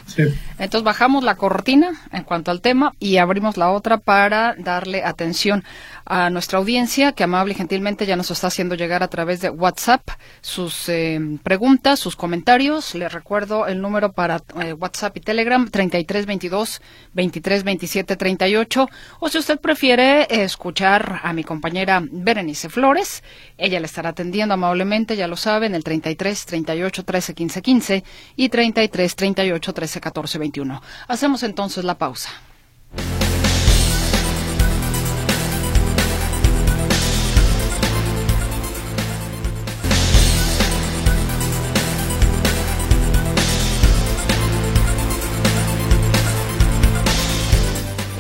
Entonces 0.57 0.83
bajamos 0.83 1.23
la 1.23 1.35
cortina 1.35 1.91
en 2.11 2.23
cuanto 2.23 2.51
al 2.51 2.61
tema 2.61 2.93
y 2.99 3.17
abrimos 3.17 3.57
la 3.57 3.69
otra 3.69 3.97
para 3.97 4.55
darle 4.57 5.03
atención 5.03 5.63
a 6.05 6.29
nuestra 6.29 6.59
audiencia 6.59 7.13
que 7.13 7.23
amable 7.23 7.53
y 7.53 7.55
gentilmente 7.55 8.05
ya 8.05 8.15
nos 8.15 8.31
está 8.31 8.47
haciendo 8.47 8.75
llegar 8.75 9.03
a 9.03 9.07
través 9.07 9.41
de 9.41 9.49
WhatsApp 9.49 10.01
sus 10.41 10.89
eh, 10.89 11.19
preguntas, 11.43 11.99
sus 11.99 12.15
comentarios. 12.15 12.95
Les 12.95 13.11
recuerdo 13.11 13.67
el 13.67 13.81
número 13.81 14.11
para 14.11 14.41
eh, 14.61 14.73
WhatsApp 14.73 15.17
y 15.17 15.21
Telegram 15.21 15.69
3322 15.69 16.81
2327 17.13 18.15
38 18.15 18.89
o 19.19 19.29
si 19.29 19.37
usted 19.37 19.59
prefiere 19.59 20.27
escuchar 20.29 21.21
a 21.23 21.33
mi 21.33 21.43
compañera 21.43 22.03
Berenice 22.03 22.69
Flores, 22.69 23.23
ella 23.57 23.79
le 23.79 23.85
estará 23.85 24.09
atendiendo 24.09 24.53
amablemente, 24.53 25.15
ya 25.15 25.27
lo 25.27 25.35
saben, 25.35 25.75
el 25.75 25.83
33 25.83 26.45
38 26.45 27.03
13 27.03 27.33
15 27.33 27.61
15 27.61 28.03
y 28.35 28.49
33 28.49 29.15
38 29.15 29.73
13 29.73 30.01
14 30.01 30.39
21. 30.39 30.81
Hacemos 31.07 31.43
entonces 31.43 31.83
la 31.83 31.97
pausa. 31.97 32.29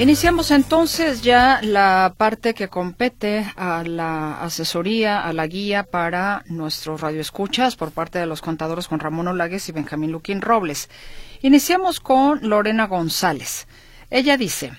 Iniciamos 0.03 0.51
entonces 0.51 1.21
ya 1.21 1.61
la 1.61 2.13
parte 2.17 2.53
que 2.53 2.67
compete 2.67 3.49
a 3.55 3.85
la 3.85 4.41
asesoría, 4.41 5.21
a 5.21 5.31
la 5.31 5.47
guía 5.47 5.83
para 5.83 6.43
nuestros 6.47 6.99
radioescuchas 6.99 7.77
por 7.77 7.91
parte 7.93 8.19
de 8.19 8.25
los 8.25 8.41
contadores 8.41 8.87
Juan 8.87 8.99
Ramón 8.99 9.29
Olagues 9.29 9.69
y 9.69 9.71
Benjamín 9.71 10.11
Luquín 10.11 10.41
Robles. 10.41 10.89
Iniciamos 11.41 12.01
con 12.01 12.49
Lorena 12.49 12.87
González. 12.87 13.65
Ella 14.09 14.35
dice, 14.35 14.73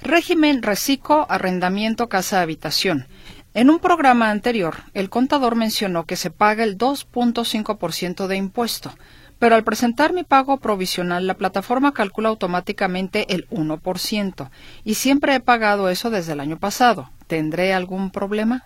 régimen 0.00 0.62
reciclo, 0.62 1.26
arrendamiento, 1.28 2.08
casa 2.08 2.40
habitación. 2.40 3.06
En 3.52 3.68
un 3.68 3.80
programa 3.80 4.30
anterior, 4.30 4.78
el 4.94 5.10
contador 5.10 5.56
mencionó 5.56 6.06
que 6.06 6.16
se 6.16 6.30
paga 6.30 6.64
el 6.64 6.78
2.5% 6.78 8.28
de 8.28 8.36
impuesto 8.36 8.94
pero 9.40 9.56
al 9.56 9.64
presentar 9.64 10.12
mi 10.12 10.22
pago 10.22 10.58
provisional, 10.58 11.26
la 11.26 11.34
plataforma 11.34 11.92
calcula 11.92 12.28
automáticamente 12.28 13.34
el 13.34 13.48
1%, 13.48 14.50
y 14.84 14.94
siempre 14.94 15.34
he 15.34 15.40
pagado 15.40 15.88
eso 15.88 16.10
desde 16.10 16.34
el 16.34 16.40
año 16.40 16.58
pasado. 16.58 17.10
¿Tendré 17.26 17.72
algún 17.72 18.10
problema? 18.10 18.64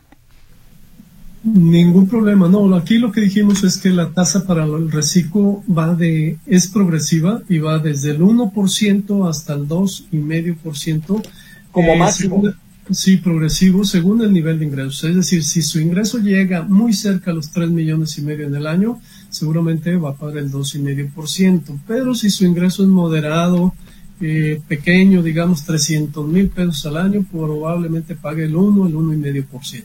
Ningún 1.44 2.08
problema, 2.08 2.48
no. 2.48 2.74
Aquí 2.74 2.96
lo 2.96 3.12
que 3.12 3.20
dijimos 3.20 3.62
es 3.64 3.76
que 3.76 3.90
la 3.90 4.10
tasa 4.10 4.46
para 4.46 4.64
el 4.64 4.90
reciclo 4.90 5.62
va 5.70 5.94
de, 5.94 6.38
es 6.46 6.68
progresiva 6.68 7.42
y 7.50 7.58
va 7.58 7.78
desde 7.78 8.12
el 8.12 8.20
1% 8.20 9.28
hasta 9.28 9.52
el 9.52 9.68
2,5%. 9.68 11.22
Como 11.70 11.88
eh, 11.88 11.98
máximo. 11.98 12.42
sí, 12.90 13.18
progresivo 13.18 13.84
según 13.84 14.22
el 14.22 14.32
nivel 14.32 14.58
de 14.58 14.64
ingresos. 14.64 15.04
Es 15.04 15.16
decir, 15.16 15.44
si 15.44 15.60
su 15.60 15.78
ingreso 15.78 16.18
llega 16.18 16.62
muy 16.62 16.94
cerca 16.94 17.30
a 17.30 17.34
los 17.34 17.50
3 17.50 17.68
millones 17.68 18.16
y 18.16 18.22
medio 18.22 18.46
en 18.46 18.54
el 18.54 18.66
año, 18.66 18.98
seguramente 19.34 19.96
va 19.96 20.10
a 20.10 20.14
pagar 20.14 20.38
el 20.38 20.50
2,5%. 20.50 21.80
Pero 21.86 22.14
si 22.14 22.30
su 22.30 22.44
ingreso 22.44 22.82
es 22.82 22.88
moderado, 22.88 23.74
eh, 24.20 24.60
pequeño, 24.68 25.22
digamos 25.22 25.64
300 25.64 26.26
mil 26.26 26.48
pesos 26.48 26.86
al 26.86 26.96
año, 26.96 27.26
probablemente 27.30 28.14
pague 28.14 28.44
el 28.44 28.54
1, 28.54 28.86
el 28.86 28.94
1,5%. 28.94 29.84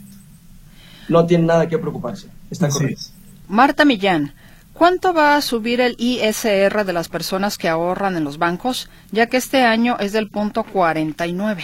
No 1.10 1.26
tiene 1.26 1.46
nada 1.46 1.68
que 1.68 1.78
preocuparse. 1.78 2.28
Está 2.52 2.70
correcto. 2.70 3.06
Marta 3.48 3.86
Millán. 3.86 4.34
¿Cuánto 4.74 5.14
va 5.14 5.36
a 5.36 5.42
subir 5.42 5.82
el 5.82 5.96
ISR 5.98 6.86
de 6.86 6.94
las 6.94 7.10
personas 7.10 7.58
que 7.58 7.68
ahorran 7.68 8.16
en 8.16 8.24
los 8.24 8.38
bancos, 8.38 8.90
ya 9.12 9.28
que 9.28 9.36
este 9.36 9.64
año 9.64 9.98
es 10.00 10.14
del 10.14 10.30
punto 10.30 10.64
49? 10.64 11.64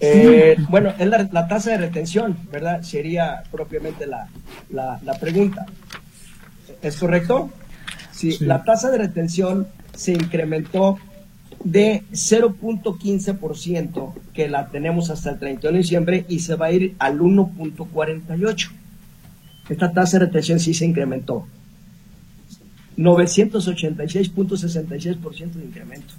Eh, 0.00 0.56
bueno, 0.70 0.94
es 0.98 1.06
la, 1.06 1.48
tasa 1.48 1.72
de 1.72 1.78
retención, 1.78 2.38
¿verdad? 2.50 2.80
Sería 2.80 3.42
propiamente 3.50 4.06
la, 4.06 4.28
la 4.70 5.18
pregunta. 5.20 5.66
¿Es 6.82 6.96
correcto? 6.96 7.50
Sí, 8.12 8.36
la 8.40 8.64
tasa 8.64 8.90
de 8.90 8.98
retención 8.98 9.68
se 9.94 10.12
incrementó 10.12 10.98
de 11.64 12.04
0.15%, 12.12 14.12
que 14.32 14.48
la 14.48 14.68
tenemos 14.68 15.10
hasta 15.10 15.30
el 15.30 15.38
31 15.38 15.72
de 15.72 15.78
diciembre, 15.78 16.24
y 16.28 16.40
se 16.40 16.54
va 16.54 16.66
a 16.66 16.72
ir 16.72 16.94
al 16.98 17.20
1.48. 17.20 18.70
Esta 19.68 19.92
tasa 19.92 20.18
de 20.18 20.26
retención 20.26 20.58
sí 20.58 20.74
se 20.74 20.86
incrementó. 20.86 21.46
986.66% 22.96 25.52
de 25.52 25.64
incremento. 25.64 26.14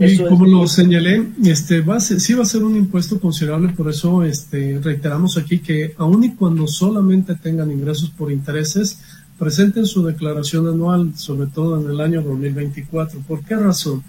Y 0.00 0.18
como 0.18 0.46
lo 0.46 0.66
señalé, 0.66 1.28
este 1.44 1.80
va 1.80 1.96
a 1.96 2.00
sí 2.00 2.34
va 2.34 2.42
a 2.42 2.46
ser 2.46 2.64
un 2.64 2.76
impuesto 2.76 3.20
considerable, 3.20 3.68
por 3.68 3.88
eso 3.88 4.24
este, 4.24 4.80
reiteramos 4.82 5.36
aquí 5.36 5.60
que 5.60 5.94
aun 5.98 6.24
y 6.24 6.34
cuando 6.34 6.66
solamente 6.66 7.34
tengan 7.36 7.70
ingresos 7.70 8.10
por 8.10 8.32
intereses, 8.32 8.98
presenten 9.38 9.86
su 9.86 10.04
declaración 10.04 10.66
anual, 10.66 11.12
sobre 11.16 11.46
todo 11.46 11.80
en 11.80 11.90
el 11.90 12.00
año 12.00 12.22
2024. 12.22 13.20
¿Por 13.20 13.44
qué 13.44 13.54
razón? 13.54 14.02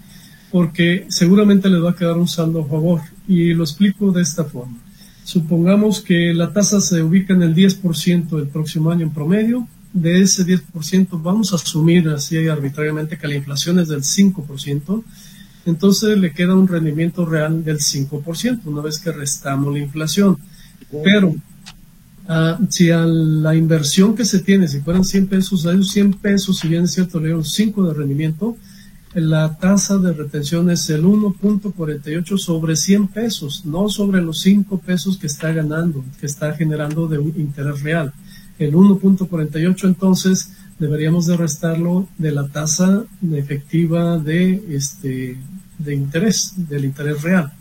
Porque 0.50 1.06
seguramente 1.08 1.70
les 1.70 1.82
va 1.82 1.90
a 1.90 1.96
quedar 1.96 2.16
un 2.16 2.26
saldo 2.26 2.62
a 2.62 2.66
favor 2.66 3.00
y 3.28 3.54
lo 3.54 3.62
explico 3.62 4.10
de 4.10 4.22
esta 4.22 4.44
forma. 4.44 4.76
Supongamos 5.22 6.00
que 6.00 6.34
la 6.34 6.52
tasa 6.52 6.80
se 6.80 7.02
ubica 7.02 7.34
en 7.34 7.42
el 7.42 7.54
10% 7.54 8.38
el 8.40 8.48
próximo 8.48 8.90
año 8.90 9.06
en 9.06 9.12
promedio. 9.12 9.68
De 9.92 10.20
ese 10.20 10.44
10% 10.44 11.20
vamos 11.22 11.52
a 11.52 11.56
asumir 11.56 12.08
así 12.08 12.48
arbitrariamente 12.48 13.16
que 13.16 13.28
la 13.28 13.36
inflación 13.36 13.78
es 13.78 13.88
del 13.88 14.02
5% 14.02 15.04
entonces 15.66 16.18
le 16.18 16.32
queda 16.32 16.54
un 16.54 16.68
rendimiento 16.68 17.26
real 17.26 17.64
del 17.64 17.78
5%, 17.78 18.60
una 18.64 18.82
vez 18.82 18.98
que 18.98 19.12
restamos 19.12 19.72
la 19.72 19.80
inflación. 19.80 20.38
Pero 21.04 21.34
ah, 22.28 22.58
si 22.68 22.90
a 22.90 23.04
la 23.04 23.54
inversión 23.54 24.14
que 24.14 24.24
se 24.24 24.40
tiene, 24.40 24.68
si 24.68 24.80
fueran 24.80 25.04
100 25.04 25.26
pesos, 25.28 25.64
esos 25.64 25.90
100 25.90 26.14
pesos, 26.14 26.58
si 26.58 26.68
bien 26.68 26.84
es 26.84 26.92
cierto, 26.92 27.18
le 27.18 27.26
dieron 27.26 27.44
5 27.44 27.88
de 27.88 27.94
rendimiento, 27.94 28.56
la 29.14 29.56
tasa 29.58 29.98
de 29.98 30.12
retención 30.12 30.70
es 30.70 30.88
el 30.88 31.02
1.48 31.02 32.38
sobre 32.38 32.76
100 32.76 33.08
pesos, 33.08 33.66
no 33.66 33.88
sobre 33.88 34.22
los 34.22 34.40
5 34.40 34.78
pesos 34.78 35.18
que 35.18 35.26
está 35.26 35.52
ganando, 35.52 36.04
que 36.20 36.26
está 36.26 36.54
generando 36.54 37.08
de 37.08 37.18
un 37.18 37.34
interés 37.36 37.82
real. 37.82 38.12
El 38.58 38.74
1.48 38.74 39.84
entonces 39.84 40.52
deberíamos 40.80 41.26
de 41.26 41.36
restarlo 41.36 42.08
de 42.18 42.32
la 42.32 42.48
tasa 42.48 43.04
efectiva 43.32 44.18
de 44.18 44.64
este 44.70 45.36
de 45.78 45.94
interés, 45.94 46.54
del 46.56 46.84
interés 46.84 47.22
real. 47.22 47.52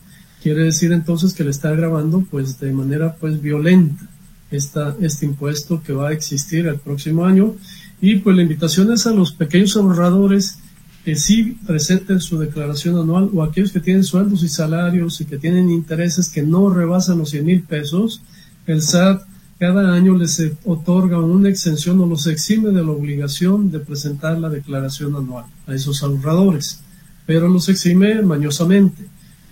Quiere 0.42 0.64
decir 0.64 0.92
entonces 0.92 1.34
que 1.34 1.44
le 1.44 1.52
está 1.52 1.72
grabando 1.72 2.26
pues 2.32 2.60
de 2.60 2.72
manera 2.72 3.16
pues 3.16 3.42
violenta 3.42 4.10
esta, 4.52 4.96
este 5.02 5.26
impuesto 5.26 5.82
que 5.84 5.94
va 5.94 6.10
a 6.10 6.14
existir 6.14 6.66
el 6.68 6.80
próximo 6.80 7.26
año 7.26 7.56
y 8.02 8.16
pues 8.18 8.36
la 8.36 8.42
invitación 8.42 8.92
es 8.92 9.06
a 9.06 9.12
los 9.12 9.34
pequeños 9.34 9.76
ahorradores 9.76 10.58
que 11.04 11.16
sí 11.16 11.58
presenten 11.66 12.20
su 12.20 12.38
declaración 12.40 12.98
anual 12.98 13.30
o 13.34 13.44
aquellos 13.44 13.72
que 13.72 13.80
tienen 13.80 14.04
sueldos 14.04 14.44
y 14.44 14.50
salarios 14.50 15.20
y 15.22 15.26
que 15.26 15.38
tienen 15.38 15.70
intereses 15.70 16.30
que 16.30 16.42
no 16.42 16.70
rebasan 16.70 17.18
los 17.18 17.30
100 17.32 17.46
mil 17.46 17.64
pesos, 17.64 18.22
el 18.66 18.82
SAT 18.82 19.24
cada 19.60 19.94
año 19.94 20.18
les 20.18 20.42
otorga 20.66 21.20
una 21.20 21.50
exención 21.50 22.00
o 22.02 22.08
los 22.08 22.26
exime 22.28 22.70
de 22.70 22.84
la 22.84 22.92
obligación 22.92 23.70
de 23.72 23.80
presentar 23.80 24.40
la 24.40 24.50
declaración 24.50 25.16
anual 25.16 25.46
a 25.68 25.76
esos 25.76 26.02
ahorradores 26.02 26.82
pero 27.30 27.48
los 27.48 27.70
exime 27.70 28.24
mañosamente. 28.24 29.04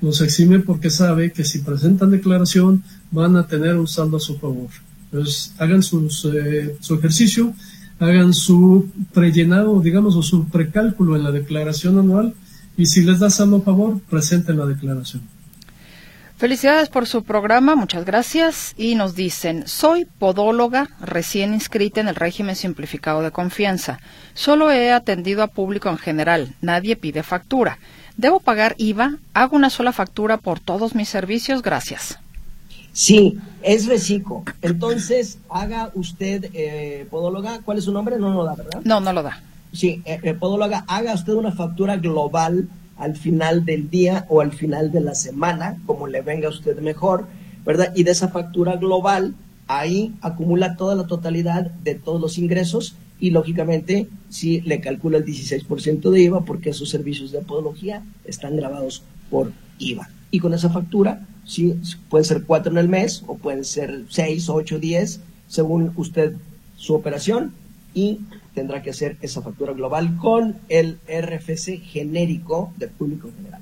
Los 0.01 0.21
exime 0.21 0.61
porque 0.61 0.89
sabe 0.89 1.31
que 1.31 1.43
si 1.43 1.59
presentan 1.59 2.09
declaración 2.09 2.81
van 3.11 3.35
a 3.35 3.45
tener 3.45 3.75
un 3.75 3.87
saldo 3.87 4.17
a 4.17 4.19
su 4.19 4.35
favor. 4.39 4.69
Entonces, 5.11 5.53
hagan 5.59 5.81
eh, 5.81 6.75
su 6.79 6.95
ejercicio, 6.95 7.53
hagan 7.99 8.33
su 8.33 8.89
prellenado, 9.13 9.79
digamos, 9.79 10.15
o 10.15 10.23
su 10.23 10.45
precálculo 10.45 11.15
en 11.15 11.23
la 11.23 11.31
declaración 11.31 11.99
anual 11.99 12.33
y 12.77 12.87
si 12.87 13.03
les 13.03 13.19
da 13.19 13.29
saldo 13.29 13.57
a 13.57 13.61
favor, 13.61 13.99
presenten 14.09 14.57
la 14.57 14.65
declaración. 14.65 15.21
Felicidades 16.37 16.89
por 16.89 17.07
su 17.07 17.23
programa, 17.23 17.75
muchas 17.75 18.05
gracias. 18.05 18.75
Y 18.77 18.93
nos 18.93 19.15
dicen, 19.15 19.67
soy 19.67 20.05
podóloga 20.05 20.87
recién 21.01 21.55
inscrita 21.55 21.99
en 21.99 22.07
el 22.07 22.15
régimen 22.15 22.55
simplificado 22.55 23.23
de 23.23 23.31
confianza. 23.31 23.99
Solo 24.35 24.71
he 24.71 24.91
atendido 24.91 25.41
a 25.41 25.47
público 25.47 25.89
en 25.89 25.97
general, 25.97 26.53
nadie 26.61 26.95
pide 26.95 27.23
factura. 27.23 27.79
¿Debo 28.17 28.39
pagar 28.39 28.75
IVA? 28.77 29.17
¿Hago 29.33 29.55
una 29.55 29.71
sola 29.71 29.91
factura 29.91 30.37
por 30.37 30.59
todos 30.59 30.93
mis 30.93 31.09
servicios? 31.09 31.63
Gracias. 31.63 32.19
Sí, 32.93 33.39
es 33.63 33.87
reciclo. 33.87 34.43
Entonces, 34.61 35.39
haga 35.49 35.89
usted, 35.95 36.51
eh, 36.53 37.07
podóloga, 37.09 37.61
¿cuál 37.65 37.79
es 37.79 37.85
su 37.85 37.91
nombre? 37.91 38.19
No 38.19 38.31
lo 38.31 38.43
da, 38.43 38.53
¿verdad? 38.53 38.81
No, 38.83 38.99
no 38.99 39.11
lo 39.11 39.23
da. 39.23 39.41
Sí, 39.73 40.03
eh, 40.05 40.19
eh, 40.21 40.33
podóloga, 40.35 40.85
haga 40.87 41.15
usted 41.15 41.33
una 41.33 41.51
factura 41.51 41.97
global 41.97 42.67
al 42.97 43.15
final 43.15 43.65
del 43.65 43.89
día 43.89 44.25
o 44.29 44.41
al 44.41 44.51
final 44.51 44.91
de 44.91 45.01
la 45.01 45.15
semana, 45.15 45.77
como 45.85 46.07
le 46.07 46.21
venga 46.21 46.47
a 46.47 46.51
usted 46.51 46.79
mejor, 46.79 47.27
¿verdad? 47.65 47.93
Y 47.95 48.03
de 48.03 48.11
esa 48.11 48.29
factura 48.29 48.77
global, 48.77 49.35
ahí 49.67 50.13
acumula 50.21 50.75
toda 50.75 50.95
la 50.95 51.07
totalidad 51.07 51.71
de 51.71 51.95
todos 51.95 52.21
los 52.21 52.37
ingresos 52.37 52.95
y 53.19 53.31
lógicamente 53.31 54.07
si 54.29 54.61
le 54.61 54.79
calcula 54.79 55.17
el 55.17 55.25
16% 55.25 56.09
de 56.09 56.21
IVA 56.21 56.45
porque 56.45 56.69
esos 56.69 56.89
servicios 56.89 57.31
de 57.31 57.41
podología 57.41 58.03
están 58.25 58.55
grabados 58.55 59.03
por 59.29 59.51
IVA. 59.79 60.09
Y 60.31 60.39
con 60.39 60.53
esa 60.53 60.69
factura, 60.69 61.25
sí, 61.45 61.75
pueden 62.09 62.25
ser 62.25 62.43
cuatro 62.43 62.71
en 62.71 62.77
el 62.77 62.89
mes 62.89 63.23
o 63.27 63.37
pueden 63.37 63.63
ser 63.63 64.03
seis, 64.09 64.49
ocho, 64.49 64.79
diez, 64.79 65.19
según 65.47 65.91
usted 65.95 66.33
su 66.75 66.93
operación 66.93 67.53
y 67.93 68.19
tendrá 68.57 68.81
que 68.81 68.89
hacer 68.89 69.17
esa 69.21 69.43
factura 69.43 69.73
global 69.73 70.17
con 70.17 70.57
el 70.67 70.97
RFC 71.07 71.79
genérico 71.79 72.73
del 72.77 72.89
público 72.89 73.29
general. 73.37 73.61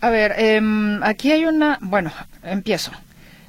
A 0.00 0.08
ver, 0.08 0.32
em, 0.38 1.02
aquí 1.02 1.32
hay 1.32 1.44
una, 1.44 1.78
bueno, 1.82 2.10
empiezo. 2.42 2.92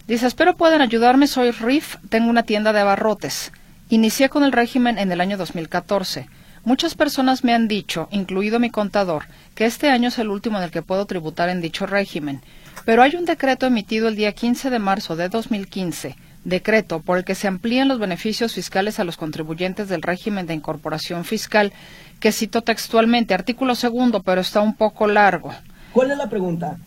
Dice, 0.06 0.28
espero 0.28 0.58
puedan 0.58 0.82
ayudarme, 0.82 1.26
soy 1.28 1.52
Riff, 1.52 1.96
tengo 2.10 2.30
una 2.30 2.44
tienda 2.44 2.74
de 2.74 2.82
abarrotes. 2.82 3.54
Inicié 3.88 4.28
con 4.28 4.44
el 4.44 4.52
régimen 4.52 4.98
en 5.00 5.10
el 5.10 5.22
año 5.22 5.38
2014. 5.38 6.28
Muchas 6.66 6.96
personas 6.96 7.46
me 7.46 7.54
han 7.54 7.70
dicho, 7.70 8.10
incluido 8.12 8.60
mi 8.60 8.72
contador, 8.72 9.24
que 9.56 9.64
este 9.64 9.90
año 9.90 10.10
es 10.10 10.20
el 10.20 10.28
último 10.28 10.58
en 10.58 10.66
el 10.66 10.72
que 10.72 10.82
puedo 10.82 11.06
tributar 11.06 11.48
en 11.48 11.62
dicho 11.62 11.86
régimen. 11.86 12.42
Pero 12.84 13.04
hay 13.04 13.16
un 13.16 13.24
decreto 13.24 13.68
emitido 13.68 14.10
el 14.10 14.18
día 14.18 14.34
15 14.34 14.70
de 14.70 14.80
marzo 14.80 15.16
de 15.16 15.30
2015 15.30 16.18
decreto 16.44 17.00
por 17.00 17.18
el 17.18 17.26
que 17.26 17.36
se 17.36 17.48
amplían 17.48 17.88
los 17.88 18.00
beneficios 18.00 18.54
fiscales 18.54 19.00
a 19.00 19.04
los 19.04 19.18
contribuyentes 19.18 19.88
del 19.88 20.02
régimen 20.02 20.46
de 20.46 20.54
incorporación 20.54 21.26
fiscal, 21.26 21.74
que 22.20 22.32
cito 22.32 22.62
textualmente, 22.62 23.34
artículo 23.34 23.76
segundo, 23.76 24.22
pero 24.24 24.42
está 24.42 24.62
un 24.62 24.76
poco 24.76 25.08
largo. 25.08 25.54
¿Cuál 25.94 26.12
es 26.12 26.18
la 26.18 26.30
pregunta? 26.30 26.78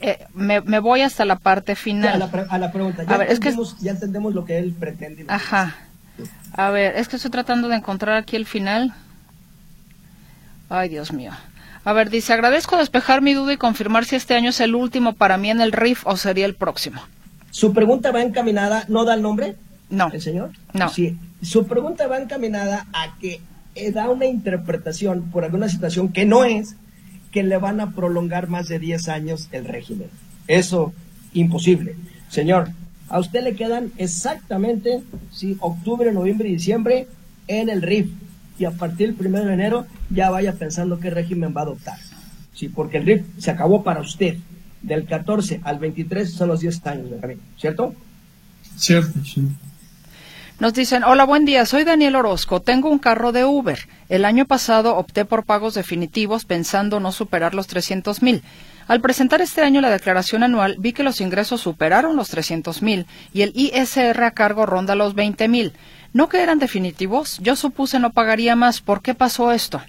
Eh, 0.00 0.26
me, 0.34 0.78
voy 0.78 1.02
hasta 1.02 1.24
la 1.24 1.36
parte 1.36 1.76
final. 1.76 2.22
a, 2.48 2.58
la 2.58 2.72
pregunta. 2.72 3.04
Ya, 3.04 3.16
entendemos, 3.16 3.78
ya 3.80 3.90
entendemos 3.92 4.34
lo 4.34 4.44
que 4.44 4.58
él 4.58 4.74
pretende. 4.78 5.24
Ajá. 5.28 5.76
A 6.52 6.70
ver, 6.70 6.96
es 6.96 7.08
que 7.08 7.16
estoy 7.16 7.30
tratando 7.30 7.68
de 7.68 7.76
encontrar 7.76 8.16
aquí 8.16 8.36
el 8.36 8.46
final. 8.46 8.94
Ay, 10.68 10.88
Dios 10.88 11.12
mío. 11.12 11.32
A 11.84 11.92
ver, 11.92 12.10
dice, 12.10 12.32
agradezco 12.32 12.76
despejar 12.76 13.22
mi 13.22 13.34
duda 13.34 13.52
y 13.52 13.56
confirmar 13.56 14.04
si 14.04 14.16
este 14.16 14.34
año 14.34 14.50
es 14.50 14.60
el 14.60 14.74
último 14.74 15.14
para 15.14 15.36
mí 15.36 15.50
en 15.50 15.60
el 15.60 15.72
RIF 15.72 16.06
o 16.06 16.16
sería 16.16 16.46
el 16.46 16.54
próximo. 16.54 17.00
Su 17.50 17.72
pregunta 17.72 18.12
va 18.12 18.22
encaminada, 18.22 18.84
¿no 18.88 19.04
da 19.04 19.14
el 19.14 19.22
nombre? 19.22 19.56
No. 19.90 20.10
¿El 20.12 20.20
señor? 20.20 20.50
No. 20.72 20.88
Sí. 20.88 21.16
Su 21.42 21.66
pregunta 21.66 22.06
va 22.06 22.18
encaminada 22.18 22.86
a 22.92 23.16
que 23.18 23.40
eh, 23.74 23.92
da 23.92 24.08
una 24.10 24.26
interpretación 24.26 25.30
por 25.30 25.44
alguna 25.44 25.68
situación 25.68 26.12
que 26.12 26.26
no 26.26 26.44
es 26.44 26.76
que 27.30 27.42
le 27.42 27.58
van 27.58 27.80
a 27.80 27.92
prolongar 27.92 28.48
más 28.48 28.68
de 28.68 28.78
10 28.78 29.08
años 29.08 29.48
el 29.52 29.64
régimen. 29.64 30.08
Eso, 30.46 30.92
imposible. 31.32 31.94
Señor, 32.28 32.70
a 33.08 33.18
usted 33.18 33.42
le 33.42 33.54
quedan 33.54 33.92
exactamente, 33.96 35.02
sí, 35.32 35.56
octubre, 35.60 36.12
noviembre 36.12 36.48
y 36.48 36.54
diciembre 36.54 37.06
en 37.46 37.68
el 37.68 37.82
RIF. 37.82 38.10
Y 38.58 38.64
a 38.64 38.72
partir 38.72 39.08
del 39.08 39.16
primero 39.16 39.46
de 39.46 39.54
enero 39.54 39.86
ya 40.10 40.30
vaya 40.30 40.52
pensando 40.54 40.98
qué 40.98 41.10
régimen 41.10 41.54
va 41.56 41.60
a 41.60 41.64
adoptar. 41.64 41.98
Sí, 42.54 42.68
porque 42.68 42.98
el 42.98 43.06
RIF 43.06 43.22
se 43.38 43.50
acabó 43.50 43.84
para 43.84 44.00
usted. 44.00 44.36
Del 44.82 45.06
14 45.06 45.60
al 45.64 45.78
23 45.78 46.32
son 46.32 46.48
los 46.48 46.60
10 46.60 46.86
años, 46.86 47.10
¿cierto? 47.56 47.94
Cierto, 48.76 49.24
sí. 49.24 49.48
Nos 50.60 50.74
dicen, 50.74 51.04
hola, 51.04 51.24
buen 51.24 51.44
día, 51.44 51.64
soy 51.66 51.84
Daniel 51.84 52.16
Orozco, 52.16 52.60
tengo 52.60 52.90
un 52.90 52.98
carro 52.98 53.30
de 53.30 53.44
Uber. 53.44 53.78
El 54.08 54.24
año 54.24 54.44
pasado 54.44 54.96
opté 54.96 55.24
por 55.24 55.44
pagos 55.44 55.74
definitivos 55.74 56.44
pensando 56.44 56.98
no 56.98 57.12
superar 57.12 57.54
los 57.54 57.68
300 57.68 58.22
mil. 58.22 58.42
Al 58.88 59.00
presentar 59.00 59.40
este 59.40 59.62
año 59.62 59.80
la 59.80 59.90
declaración 59.90 60.42
anual, 60.42 60.76
vi 60.78 60.92
que 60.92 61.04
los 61.04 61.20
ingresos 61.20 61.60
superaron 61.60 62.16
los 62.16 62.30
300 62.30 62.82
mil 62.82 63.06
y 63.32 63.42
el 63.42 63.52
ISR 63.54 64.20
a 64.24 64.32
cargo 64.32 64.66
ronda 64.66 64.96
los 64.96 65.14
20 65.14 65.46
mil. 65.46 65.74
¿No 66.12 66.28
que 66.28 66.42
eran 66.42 66.58
definitivos? 66.58 67.38
Yo 67.40 67.54
supuse 67.54 68.00
no 68.00 68.10
pagaría 68.10 68.56
más. 68.56 68.80
¿Por 68.80 69.02
qué 69.02 69.14
pasó 69.14 69.52
esto? 69.52 69.80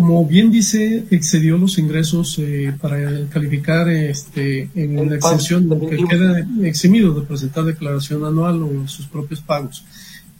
Como 0.00 0.24
bien 0.24 0.50
dice, 0.50 1.04
excedió 1.10 1.58
los 1.58 1.76
ingresos 1.76 2.38
eh, 2.38 2.72
para 2.80 3.28
calificar 3.28 3.86
este, 3.90 4.70
en 4.74 5.10
la 5.10 5.16
exención, 5.16 5.68
que 5.90 6.02
queda 6.08 6.40
eximido 6.62 7.12
de 7.12 7.26
presentar 7.26 7.64
declaración 7.64 8.24
anual 8.24 8.62
o 8.62 8.88
sus 8.88 9.06
propios 9.06 9.42
pagos. 9.42 9.84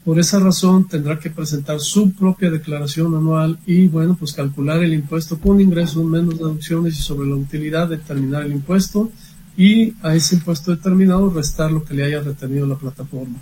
Por 0.02 0.18
esa 0.18 0.38
razón 0.38 0.88
tendrá 0.88 1.18
que 1.18 1.28
presentar 1.28 1.78
su 1.78 2.10
propia 2.12 2.50
declaración 2.50 3.14
anual 3.14 3.58
y, 3.66 3.86
bueno, 3.88 4.16
pues 4.18 4.32
calcular 4.32 4.82
el 4.82 4.94
impuesto 4.94 5.38
con 5.38 5.60
ingresos 5.60 6.06
menos 6.06 6.38
deducciones 6.38 6.98
y 6.98 7.02
sobre 7.02 7.28
la 7.28 7.36
utilidad 7.36 7.86
determinar 7.86 8.44
el 8.44 8.52
impuesto 8.52 9.12
y 9.58 9.92
a 10.02 10.14
ese 10.14 10.36
impuesto 10.36 10.70
determinado 10.70 11.28
restar 11.28 11.70
lo 11.70 11.84
que 11.84 11.92
le 11.92 12.04
haya 12.04 12.20
retenido 12.20 12.66
la 12.66 12.76
plataforma. 12.76 13.36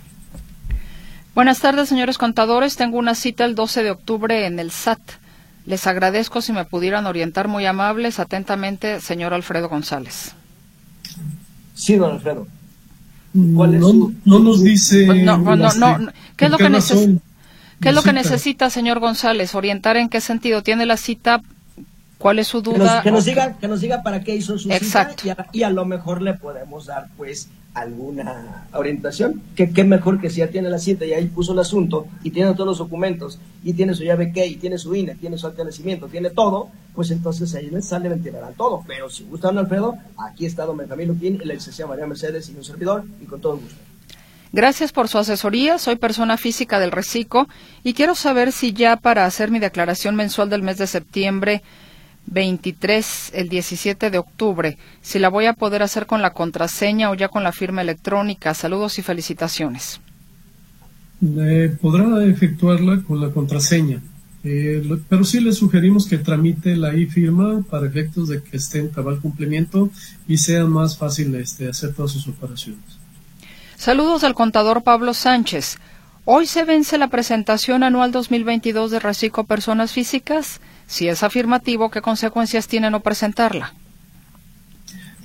Buenas 1.33 1.61
tardes, 1.61 1.87
señores 1.87 2.17
contadores. 2.17 2.75
Tengo 2.75 2.97
una 2.97 3.15
cita 3.15 3.45
el 3.45 3.55
12 3.55 3.83
de 3.83 3.91
octubre 3.91 4.45
en 4.45 4.59
el 4.59 4.71
SAT. 4.71 4.99
Les 5.69 5.87
agradezco 5.87 6.41
si 6.41 6.51
me 6.51 6.65
pudieran 6.65 7.05
orientar 7.05 7.47
muy 7.47 7.65
amables. 7.65 8.19
Atentamente, 8.19 8.99
señor 8.99 9.33
Alfredo 9.33 9.69
González. 9.69 10.33
Sí, 11.75 11.95
don 11.95 12.11
Alfredo 12.11 12.45
no, 13.33 14.39
nos 14.39 14.63
dice. 14.63 15.05
Pues 15.05 15.23
no, 15.23 15.43
¿Qué 16.35 16.45
es 16.45 16.51
lo, 16.51 16.57
que, 16.57 16.65
¿qué 17.81 17.89
es 17.89 17.95
lo 17.95 18.01
que 18.01 18.13
necesita, 18.13 18.69
señor 18.69 18.99
González? 18.99 19.53
Orientar 19.55 19.97
en 19.97 20.09
qué 20.09 20.21
sentido 20.21 20.63
tiene 20.63 20.85
la 20.85 20.97
cita. 20.97 21.41
¿Cuál 22.17 22.39
es 22.39 22.47
su 22.47 22.61
duda? 22.61 23.01
Que 23.01 23.11
nos, 23.11 23.23
diga, 23.23 23.57
que 23.57 23.67
nos 23.69 23.79
diga 23.79 24.03
para 24.03 24.21
qué 24.23 24.35
hizo 24.35 24.57
su 24.57 24.69
Exacto. 24.71 25.23
cita 25.23 25.47
y 25.53 25.63
a, 25.63 25.69
lo 25.69 25.85
mejor 25.85 26.21
le 26.21 26.33
podemos 26.33 26.87
dar, 26.87 27.07
pues, 27.15 27.47
alguna 27.73 28.67
orientación. 28.73 29.41
Que 29.55 29.71
qué 29.71 29.83
mejor 29.83 30.19
que 30.19 30.29
si 30.29 30.37
ya 30.37 30.47
tiene 30.47 30.69
la 30.69 30.79
cita 30.79 31.05
y 31.05 31.13
ahí 31.13 31.25
puso 31.27 31.53
el 31.53 31.59
asunto 31.59 32.07
y 32.23 32.31
tiene 32.31 32.53
todos 32.53 32.67
los 32.67 32.77
documentos 32.77 33.39
y 33.63 33.73
tiene 33.73 33.93
su 33.93 34.03
llave 34.03 34.31
que 34.31 34.45
y 34.45 34.55
tiene 34.55 34.77
su 34.77 34.95
INE, 34.95 35.15
tiene 35.15 35.37
su 35.37 35.47
acta 35.47 35.59
de 35.59 35.69
nacimiento, 35.69 36.07
tiene 36.07 36.29
todo, 36.29 36.69
pues 36.95 37.11
entonces 37.11 37.53
ahí 37.55 37.69
sale 37.81 38.09
a 38.09 38.51
todo. 38.51 38.83
Pero 38.87 39.09
si 39.09 39.23
gusta 39.23 39.47
don 39.47 39.57
Alfredo, 39.59 39.95
aquí 40.17 40.45
está 40.45 40.65
don 40.65 40.77
Benjamín 40.77 41.07
Luquín, 41.09 41.39
la 41.43 41.53
licenciada 41.53 41.89
María 41.89 42.07
Mercedes 42.07 42.49
y 42.49 42.55
un 42.55 42.63
servidor, 42.63 43.03
y 43.21 43.25
con 43.25 43.39
todo 43.41 43.57
gusto. 43.57 43.75
Gracias 44.51 44.91
por 44.91 45.07
su 45.07 45.19
asesoría. 45.19 45.77
Soy 45.77 45.95
persona 45.95 46.35
física 46.35 46.79
del 46.79 46.91
Recico 46.91 47.47
y 47.83 47.93
quiero 47.93 48.15
saber 48.15 48.51
si 48.51 48.73
ya 48.73 48.97
para 48.97 49.25
hacer 49.25 49.51
mi 49.51 49.59
declaración 49.59 50.15
mensual 50.15 50.49
del 50.49 50.63
mes 50.63 50.79
de 50.79 50.87
septiembre 50.87 51.61
23, 52.31 53.31
el 53.33 53.49
17 53.49 54.11
de 54.11 54.17
octubre, 54.17 54.77
si 55.01 55.19
la 55.19 55.29
voy 55.29 55.45
a 55.45 55.53
poder 55.53 55.81
hacer 55.81 56.05
con 56.05 56.21
la 56.21 56.33
contraseña 56.33 57.09
o 57.09 57.15
ya 57.15 57.27
con 57.27 57.43
la 57.43 57.51
firma 57.51 57.81
electrónica. 57.81 58.53
Saludos 58.53 58.99
y 58.99 59.01
felicitaciones. 59.01 59.99
Eh, 61.21 61.75
podrá 61.81 62.23
efectuarla 62.25 63.01
con 63.01 63.19
la 63.19 63.31
contraseña. 63.31 64.01
Eh, 64.43 64.81
pero 65.09 65.25
sí 65.25 65.41
le 65.41 65.51
sugerimos 65.51 66.07
que 66.07 66.17
tramite 66.17 66.77
la 66.77 66.93
e-firma 66.93 67.61
para 67.69 67.87
efectos 67.87 68.29
de 68.29 68.41
que 68.41 68.55
esté 68.55 68.79
en 68.79 68.87
cabal 68.87 69.19
cumplimiento 69.19 69.91
y 70.29 70.37
sea 70.37 70.65
más 70.65 70.97
fácil 70.97 71.35
este, 71.35 71.67
hacer 71.67 71.93
todas 71.93 72.11
sus 72.11 72.27
operaciones. 72.27 72.79
Saludos 73.75 74.23
al 74.23 74.35
contador 74.35 74.83
Pablo 74.83 75.13
Sánchez. 75.13 75.77
Hoy 76.23 76.45
se 76.45 76.63
vence 76.63 76.97
la 76.97 77.09
presentación 77.09 77.83
anual 77.83 78.11
2022 78.11 78.91
de 78.91 78.99
Recico 78.99 79.45
Personas 79.45 79.91
Físicas. 79.91 80.61
Si 80.89 81.07
es 81.07 81.21
afirmativo, 81.21 81.91
¿qué 81.91 82.01
consecuencias 82.01 82.67
tiene 82.67 82.89
no 82.89 83.01
presentarla? 83.01 83.75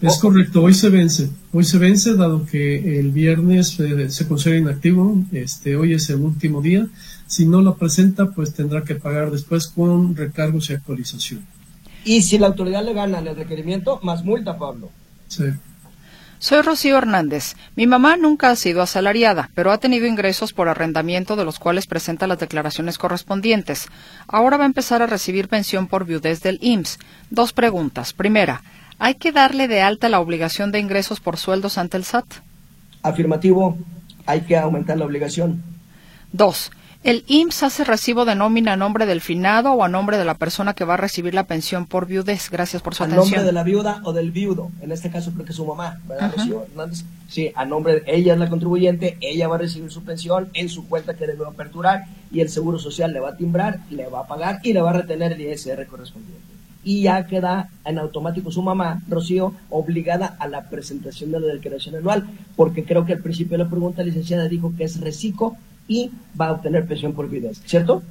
Es 0.02 0.18
correcto, 0.18 0.62
hoy 0.62 0.74
se 0.74 0.90
vence. 0.90 1.30
Hoy 1.52 1.64
se 1.64 1.78
vence 1.78 2.14
dado 2.16 2.44
que 2.44 3.00
el 3.00 3.12
viernes 3.12 3.80
eh, 3.80 4.10
se 4.10 4.28
considera 4.28 4.60
inactivo, 4.60 5.24
este, 5.32 5.74
hoy 5.76 5.94
es 5.94 6.10
el 6.10 6.16
último 6.16 6.60
día. 6.60 6.86
Si 7.26 7.46
no 7.46 7.62
la 7.62 7.76
presenta, 7.76 8.26
pues 8.26 8.52
tendrá 8.52 8.84
que 8.84 8.96
pagar 8.96 9.30
después 9.30 9.66
con 9.68 10.14
recargos 10.14 10.68
y 10.68 10.74
actualización. 10.74 11.46
Y 12.04 12.20
si 12.20 12.36
la 12.36 12.48
autoridad 12.48 12.84
le 12.84 12.92
gana 12.92 13.20
el 13.20 13.34
requerimiento, 13.34 14.00
más 14.02 14.22
multa, 14.22 14.58
Pablo. 14.58 14.90
Sí. 15.28 15.44
Soy 16.44 16.60
Rocío 16.60 16.98
Hernández. 16.98 17.56
Mi 17.74 17.86
mamá 17.86 18.18
nunca 18.18 18.50
ha 18.50 18.56
sido 18.56 18.82
asalariada, 18.82 19.48
pero 19.54 19.72
ha 19.72 19.78
tenido 19.78 20.06
ingresos 20.06 20.52
por 20.52 20.68
arrendamiento 20.68 21.36
de 21.36 21.44
los 21.46 21.58
cuales 21.58 21.86
presenta 21.86 22.26
las 22.26 22.38
declaraciones 22.38 22.98
correspondientes. 22.98 23.88
Ahora 24.28 24.58
va 24.58 24.64
a 24.64 24.66
empezar 24.66 25.00
a 25.00 25.06
recibir 25.06 25.48
pensión 25.48 25.86
por 25.86 26.04
viudez 26.04 26.42
del 26.42 26.58
IMSS. 26.60 26.98
Dos 27.30 27.54
preguntas. 27.54 28.12
Primera, 28.12 28.62
¿hay 28.98 29.14
que 29.14 29.32
darle 29.32 29.68
de 29.68 29.80
alta 29.80 30.10
la 30.10 30.20
obligación 30.20 30.70
de 30.70 30.80
ingresos 30.80 31.18
por 31.18 31.38
sueldos 31.38 31.78
ante 31.78 31.96
el 31.96 32.04
SAT? 32.04 32.26
Afirmativo, 33.02 33.78
hay 34.26 34.42
que 34.42 34.58
aumentar 34.58 34.98
la 34.98 35.06
obligación. 35.06 35.62
Dos, 36.30 36.70
¿El 37.04 37.22
IMSS 37.26 37.64
hace 37.64 37.84
recibo 37.84 38.24
de 38.24 38.34
nómina 38.34 38.72
a 38.72 38.76
nombre 38.78 39.04
del 39.04 39.20
finado 39.20 39.74
o 39.74 39.84
a 39.84 39.90
nombre 39.90 40.16
de 40.16 40.24
la 40.24 40.38
persona 40.38 40.72
que 40.72 40.86
va 40.86 40.94
a 40.94 40.96
recibir 40.96 41.34
la 41.34 41.46
pensión 41.46 41.84
por 41.84 42.06
viudez? 42.06 42.48
Gracias 42.50 42.80
por 42.80 42.94
su 42.94 43.02
atención. 43.02 43.20
A 43.20 43.24
nombre 43.24 43.42
de 43.44 43.52
la 43.52 43.62
viuda 43.62 44.00
o 44.04 44.14
del 44.14 44.30
viudo. 44.30 44.70
En 44.80 44.90
este 44.90 45.10
caso 45.10 45.30
creo 45.32 45.44
que 45.44 45.50
es 45.50 45.56
su 45.56 45.66
mamá, 45.66 46.00
¿verdad, 46.08 46.32
Sí, 47.28 47.52
a 47.54 47.66
nombre 47.66 48.00
de 48.00 48.04
ella 48.06 48.32
es 48.32 48.38
la 48.38 48.48
contribuyente, 48.48 49.18
ella 49.20 49.48
va 49.48 49.56
a 49.56 49.58
recibir 49.58 49.90
su 49.90 50.02
pensión 50.02 50.48
en 50.54 50.70
su 50.70 50.88
cuenta 50.88 51.12
que 51.12 51.26
debe 51.26 51.44
aperturar 51.46 52.06
y 52.32 52.40
el 52.40 52.48
Seguro 52.48 52.78
Social 52.78 53.12
le 53.12 53.20
va 53.20 53.30
a 53.30 53.36
timbrar, 53.36 53.80
le 53.90 54.06
va 54.06 54.20
a 54.20 54.26
pagar 54.26 54.60
y 54.62 54.72
le 54.72 54.80
va 54.80 54.88
a 54.88 54.94
retener 54.94 55.32
el 55.32 55.42
ISR 55.42 55.86
correspondiente. 55.86 56.40
Y 56.84 57.02
ya 57.02 57.26
queda 57.26 57.68
en 57.84 57.98
automático 57.98 58.50
su 58.50 58.62
mamá, 58.62 59.02
Rocío, 59.08 59.52
obligada 59.68 60.36
a 60.38 60.48
la 60.48 60.70
presentación 60.70 61.32
de 61.32 61.40
la 61.40 61.48
declaración 61.48 61.96
anual, 61.96 62.26
porque 62.56 62.84
creo 62.84 63.04
que 63.04 63.12
al 63.12 63.20
principio 63.20 63.58
de 63.58 63.64
la 63.64 63.70
pregunta, 63.70 64.02
licenciada, 64.02 64.48
dijo 64.48 64.72
que 64.74 64.84
es 64.84 65.00
reciclo 65.00 65.54
y 65.88 66.10
va 66.38 66.48
a 66.48 66.52
obtener 66.52 66.86
pensión 66.86 67.12
por 67.12 67.28
viudez, 67.28 67.60
¿cierto? 67.64 68.02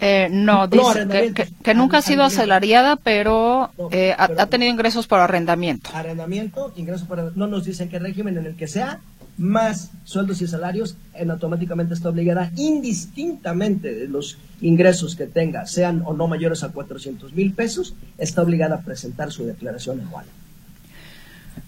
Eh, 0.00 0.28
no, 0.30 0.66
dice 0.66 1.06
que, 1.62 1.74
nunca 1.74 1.98
ha 1.98 2.02
sido 2.02 2.22
asalariada, 2.22 2.96
pero, 2.96 3.70
eh, 3.90 4.14
ha, 4.16 4.46
tenido 4.46 4.72
ingresos 4.72 5.06
por 5.06 5.20
arrendamiento. 5.20 5.90
Arrendamiento, 5.92 6.72
ingresos 6.76 7.06
por 7.06 7.36
No 7.36 7.46
nos 7.46 7.64
dicen 7.64 7.90
qué 7.90 7.98
régimen 7.98 8.38
en 8.38 8.46
el 8.46 8.56
que 8.56 8.66
sea, 8.66 9.00
más 9.36 9.90
sueldos 10.04 10.40
y 10.40 10.46
salarios, 10.46 10.96
en 11.14 11.30
automáticamente 11.30 11.94
está 11.94 12.08
obligada, 12.08 12.50
indistintamente 12.56 13.94
de 13.94 14.08
los 14.08 14.38
ingresos 14.62 15.16
que 15.16 15.26
tenga, 15.26 15.66
sean 15.66 16.02
o 16.06 16.14
no 16.14 16.28
mayores 16.28 16.62
a 16.62 16.70
400 16.70 17.34
mil 17.34 17.52
pesos, 17.52 17.94
está 18.16 18.42
obligada 18.42 18.76
a 18.76 18.80
presentar 18.80 19.30
su 19.32 19.44
declaración 19.44 20.00
anual. 20.00 20.24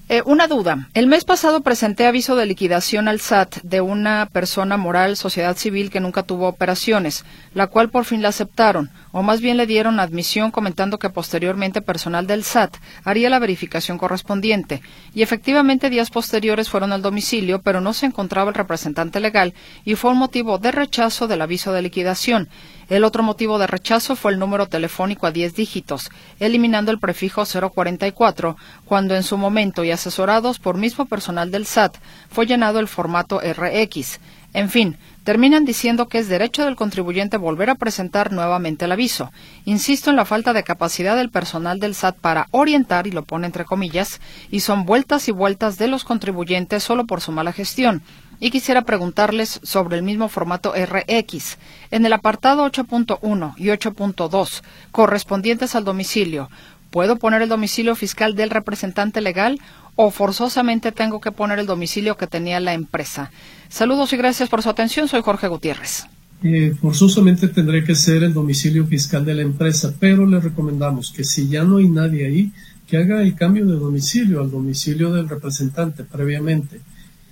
Eh, 0.09 0.21
una 0.27 0.49
duda. 0.49 0.89
El 0.95 1.07
mes 1.07 1.25
pasado 1.25 1.61
presenté 1.61 2.07
aviso 2.07 2.35
de 2.35 2.45
liquidación 2.45 3.09
al 3.09 3.21
SAT 3.21 3.63
de 3.63 3.81
una 3.81 4.27
persona 4.27 4.77
moral, 4.77 5.17
sociedad 5.17 5.57
civil, 5.57 5.91
que 5.91 6.01
nunca 6.01 6.25
tuvo 6.25 6.49
operaciones, 6.49 7.25
la 7.55 7.69
cual 7.69 7.89
por 7.89 8.05
fin 8.05 8.21
la 8.21 8.29
aceptaron, 8.29 8.91
o 9.13 9.23
más 9.23 9.41
bien 9.41 9.57
le 9.57 9.67
dieron 9.67 10.01
admisión 10.01 10.51
comentando 10.51 10.99
que 10.99 11.09
posteriormente 11.09 11.83
personal 11.83 12.27
del 12.27 12.43
SAT 12.43 12.77
haría 13.05 13.31
la 13.31 13.39
verificación 13.39 13.97
correspondiente. 13.97 14.83
Y 15.15 15.23
efectivamente 15.23 15.89
días 15.89 16.11
posteriores 16.11 16.69
fueron 16.69 16.93
al 16.93 17.01
domicilio, 17.01 17.63
pero 17.63 17.81
no 17.81 17.95
se 17.95 18.07
encontraba 18.07 18.51
el 18.51 18.57
representante 18.57 19.21
legal 19.21 19.55
y 19.85 19.95
fue 19.95 20.11
un 20.11 20.19
motivo 20.19 20.59
de 20.59 20.73
rechazo 20.73 21.27
del 21.29 21.43
aviso 21.43 21.73
de 21.73 21.83
liquidación. 21.83 22.49
El 22.93 23.05
otro 23.05 23.23
motivo 23.23 23.59
de 23.59 23.67
rechazo 23.67 24.17
fue 24.17 24.33
el 24.33 24.39
número 24.39 24.67
telefónico 24.67 25.27
a 25.27 25.31
10 25.31 25.55
dígitos, 25.55 26.11
eliminando 26.41 26.91
el 26.91 26.99
prefijo 26.99 27.45
044, 27.47 28.55
cuando 28.85 29.17
en 29.17 29.23
su 29.23 29.39
momento 29.39 29.83
y 29.83 29.91
asesorados 29.91 30.59
por 30.59 30.77
mismo 30.77 31.07
personal 31.07 31.51
del 31.51 31.65
SAT 31.65 31.97
fue 32.29 32.45
llenado 32.45 32.81
el 32.81 32.89
formato 32.89 33.41
RX. 33.41 34.21
En 34.53 34.69
fin, 34.69 34.99
terminan 35.25 35.65
diciendo 35.65 36.07
que 36.09 36.19
es 36.19 36.29
derecho 36.29 36.67
del 36.67 36.77
contribuyente 36.77 37.39
volver 37.39 37.71
a 37.71 37.77
presentar 37.77 38.31
nuevamente 38.31 38.85
el 38.85 38.93
aviso. 38.93 39.33
Insisto 39.65 40.11
en 40.11 40.17
la 40.17 40.27
falta 40.27 40.53
de 40.53 40.63
capacidad 40.63 41.17
del 41.17 41.31
personal 41.31 41.81
del 41.81 41.95
SAT 41.95 42.19
para 42.19 42.49
orientar, 42.51 43.07
y 43.07 43.11
lo 43.11 43.23
pone 43.23 43.47
entre 43.47 43.65
comillas, 43.65 44.21
y 44.51 44.61
son 44.61 44.85
vueltas 44.85 45.29
y 45.29 45.33
vueltas 45.33 45.79
de 45.79 45.89
los 45.89 46.05
contribuyentes 46.05 46.83
solo 46.83 47.07
por 47.07 47.23
su 47.23 47.33
mala 47.33 47.55
gestión 47.55 48.03
y 48.43 48.51
quisiera 48.51 48.83
preguntarles 48.83 49.61
sobre 49.63 49.97
el 49.97 50.03
mismo 50.03 50.29
formato 50.29 50.75
RX. 50.75 51.59
En 51.93 52.05
el 52.05 52.13
apartado 52.13 52.67
8.1 52.67 53.55
y 53.57 53.67
8.2, 53.67 54.63
correspondientes 54.91 55.77
al 55.77 55.85
domicilio, 55.85 56.51
¿puedo 56.91 57.15
poner 57.17 57.43
el 57.43 57.49
domicilio 57.49 57.95
fiscal 57.95 58.35
del 58.35 58.51
representante 58.51 59.21
legal 59.21 59.61
o 59.95 60.11
forzosamente 60.11 60.91
tengo 60.91 61.21
que 61.21 61.31
poner 61.31 61.61
el 61.61 61.67
domicilio 61.67 62.17
que 62.17 62.27
tenía 62.27 62.59
la 62.59 62.75
empresa? 62.75 63.31
Saludos 63.69 64.13
y 64.13 64.17
gracias 64.17 64.49
por 64.49 64.61
su 64.61 64.71
atención. 64.71 65.07
Soy 65.07 65.23
Jorge 65.23 65.47
Gutiérrez. 65.47 66.07
Eh, 66.43 66.75
forzosamente 66.83 67.47
tendré 67.47 67.85
que 67.85 67.95
ser 67.95 68.25
el 68.25 68.35
domicilio 68.35 68.85
fiscal 68.89 69.25
de 69.25 69.35
la 69.35 69.43
empresa, 69.43 69.95
pero 70.01 70.27
le 70.27 70.41
recomendamos 70.41 71.13
que 71.13 71.23
si 71.23 71.49
ya 71.49 71.63
no 71.63 71.77
hay 71.77 71.89
nadie 71.89 72.27
ahí, 72.27 72.53
que 72.89 72.97
haga 72.97 73.23
el 73.23 73.37
cambio 73.37 73.65
de 73.67 73.77
domicilio 73.77 74.41
al 74.41 74.51
domicilio 74.51 75.13
del 75.13 75.29
representante 75.29 76.03
previamente 76.03 76.81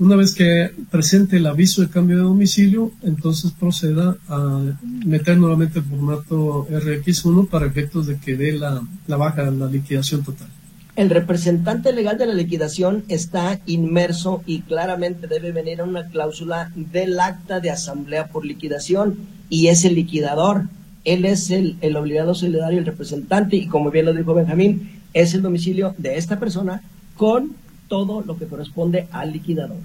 una 0.01 0.17
vez 0.17 0.35
que 0.35 0.71
presente 0.91 1.37
el 1.37 1.47
aviso 1.47 1.83
de 1.83 1.91
cambio 1.91 2.17
de 2.17 2.23
domicilio, 2.23 2.91
entonces 3.03 3.53
proceda 3.53 4.17
a 4.29 4.63
meter 5.05 5.37
nuevamente 5.37 5.81
el 5.81 5.85
formato 5.85 6.67
RX1 6.69 7.49
para 7.49 7.67
efectos 7.67 8.07
de 8.07 8.17
que 8.17 8.35
dé 8.35 8.53
la, 8.53 8.83
la 9.07 9.17
baja, 9.19 9.51
la 9.51 9.67
liquidación 9.67 10.25
total. 10.25 10.49
El 10.97 11.11
representante 11.11 11.93
legal 11.93 12.17
de 12.17 12.27
la 12.27 12.33
liquidación 12.33 13.05
está 13.09 13.61
inmerso 13.67 14.43
y 14.47 14.63
claramente 14.63 15.27
debe 15.27 15.53
venir 15.53 15.83
a 15.83 15.85
una 15.85 16.09
cláusula 16.09 16.73
del 16.75 17.21
acta 17.21 17.61
de 17.61 17.71
asamblea 17.71 18.29
por 18.29 18.47
liquidación 18.47 19.19
y 19.51 19.67
es 19.67 19.85
el 19.85 19.95
liquidador. 19.95 20.65
Él 21.05 21.27
es 21.27 21.51
el, 21.51 21.77
el 21.83 21.97
obligado 21.97 22.35
solidario, 22.35 22.79
el 22.79 22.87
representante 22.87 23.57
y 23.57 23.67
como 23.67 23.91
bien 23.91 24.07
lo 24.07 24.15
dijo 24.15 24.33
Benjamín, 24.33 25.01
es 25.13 25.35
el 25.35 25.43
domicilio 25.43 25.95
de 25.99 26.17
esta 26.17 26.39
persona 26.41 26.83
con 27.17 27.55
todo 27.91 28.23
lo 28.23 28.39
que 28.39 28.47
corresponde 28.47 29.09
al 29.13 29.33
liquidador. 29.33 29.77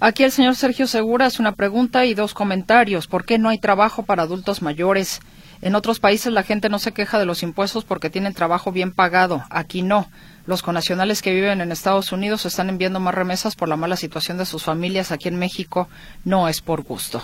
Aquí 0.00 0.24
el 0.24 0.32
señor 0.32 0.56
Sergio 0.56 0.86
Segura 0.86 1.26
hace 1.26 1.42
una 1.42 1.52
pregunta 1.52 2.06
y 2.06 2.14
dos 2.14 2.32
comentarios. 2.32 3.06
¿Por 3.06 3.24
qué 3.24 3.38
no 3.38 3.50
hay 3.50 3.58
trabajo 3.58 4.04
para 4.04 4.22
adultos 4.22 4.62
mayores? 4.62 5.20
En 5.60 5.74
otros 5.74 6.00
países 6.00 6.32
la 6.32 6.44
gente 6.44 6.68
no 6.68 6.78
se 6.78 6.92
queja 6.92 7.18
de 7.18 7.26
los 7.26 7.42
impuestos 7.42 7.84
porque 7.84 8.10
tienen 8.10 8.32
trabajo 8.32 8.72
bien 8.72 8.92
pagado. 8.92 9.42
Aquí 9.50 9.82
no. 9.82 10.08
Los 10.46 10.62
conacionales 10.62 11.20
que 11.20 11.34
viven 11.34 11.60
en 11.60 11.72
Estados 11.72 12.10
Unidos 12.10 12.46
están 12.46 12.70
enviando 12.70 13.00
más 13.00 13.14
remesas 13.14 13.54
por 13.54 13.68
la 13.68 13.76
mala 13.76 13.96
situación 13.96 14.38
de 14.38 14.46
sus 14.46 14.62
familias. 14.62 15.12
Aquí 15.12 15.28
en 15.28 15.38
México 15.38 15.88
no 16.24 16.48
es 16.48 16.62
por 16.62 16.84
gusto. 16.84 17.22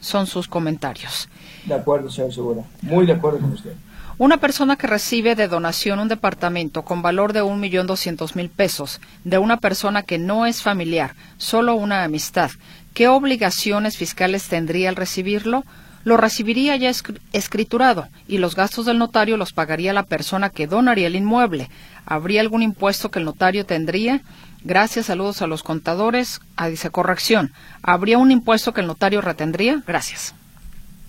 Son 0.00 0.26
sus 0.26 0.48
comentarios. 0.48 1.28
De 1.64 1.74
acuerdo, 1.74 2.10
señor 2.10 2.34
Segura. 2.34 2.62
Muy 2.82 3.06
de 3.06 3.12
acuerdo 3.12 3.38
con 3.38 3.52
usted. 3.52 3.72
Una 4.18 4.36
persona 4.36 4.76
que 4.76 4.86
recibe 4.86 5.34
de 5.34 5.48
donación 5.48 5.98
un 5.98 6.08
departamento 6.08 6.82
con 6.82 7.02
valor 7.02 7.32
de 7.32 7.42
un 7.42 7.60
millón 7.60 7.86
doscientos 7.86 8.36
mil 8.36 8.50
pesos 8.50 9.00
de 9.24 9.38
una 9.38 9.56
persona 9.56 10.02
que 10.02 10.18
no 10.18 10.44
es 10.46 10.62
familiar, 10.62 11.14
solo 11.38 11.74
una 11.74 12.04
amistad, 12.04 12.50
¿qué 12.94 13.08
obligaciones 13.08 13.96
fiscales 13.96 14.48
tendría 14.48 14.90
al 14.90 14.96
recibirlo? 14.96 15.64
Lo 16.04 16.16
recibiría 16.16 16.76
ya 16.76 16.90
escriturado 17.32 18.08
y 18.26 18.38
los 18.38 18.54
gastos 18.54 18.86
del 18.86 18.98
notario 18.98 19.36
los 19.36 19.52
pagaría 19.52 19.92
la 19.92 20.02
persona 20.02 20.50
que 20.50 20.66
donaría 20.66 21.06
el 21.06 21.16
inmueble. 21.16 21.70
¿Habría 22.04 22.40
algún 22.40 22.62
impuesto 22.62 23.10
que 23.10 23.20
el 23.20 23.24
notario 23.24 23.64
tendría? 23.64 24.20
Gracias, 24.64 25.06
saludos 25.06 25.42
a 25.42 25.46
los 25.46 25.62
contadores. 25.62 26.40
Ah, 26.56 26.68
dice 26.68 26.90
corrección. 26.90 27.52
¿Habría 27.82 28.18
un 28.18 28.32
impuesto 28.32 28.74
que 28.74 28.80
el 28.80 28.88
notario 28.88 29.20
retendría? 29.20 29.80
Gracias. 29.86 30.34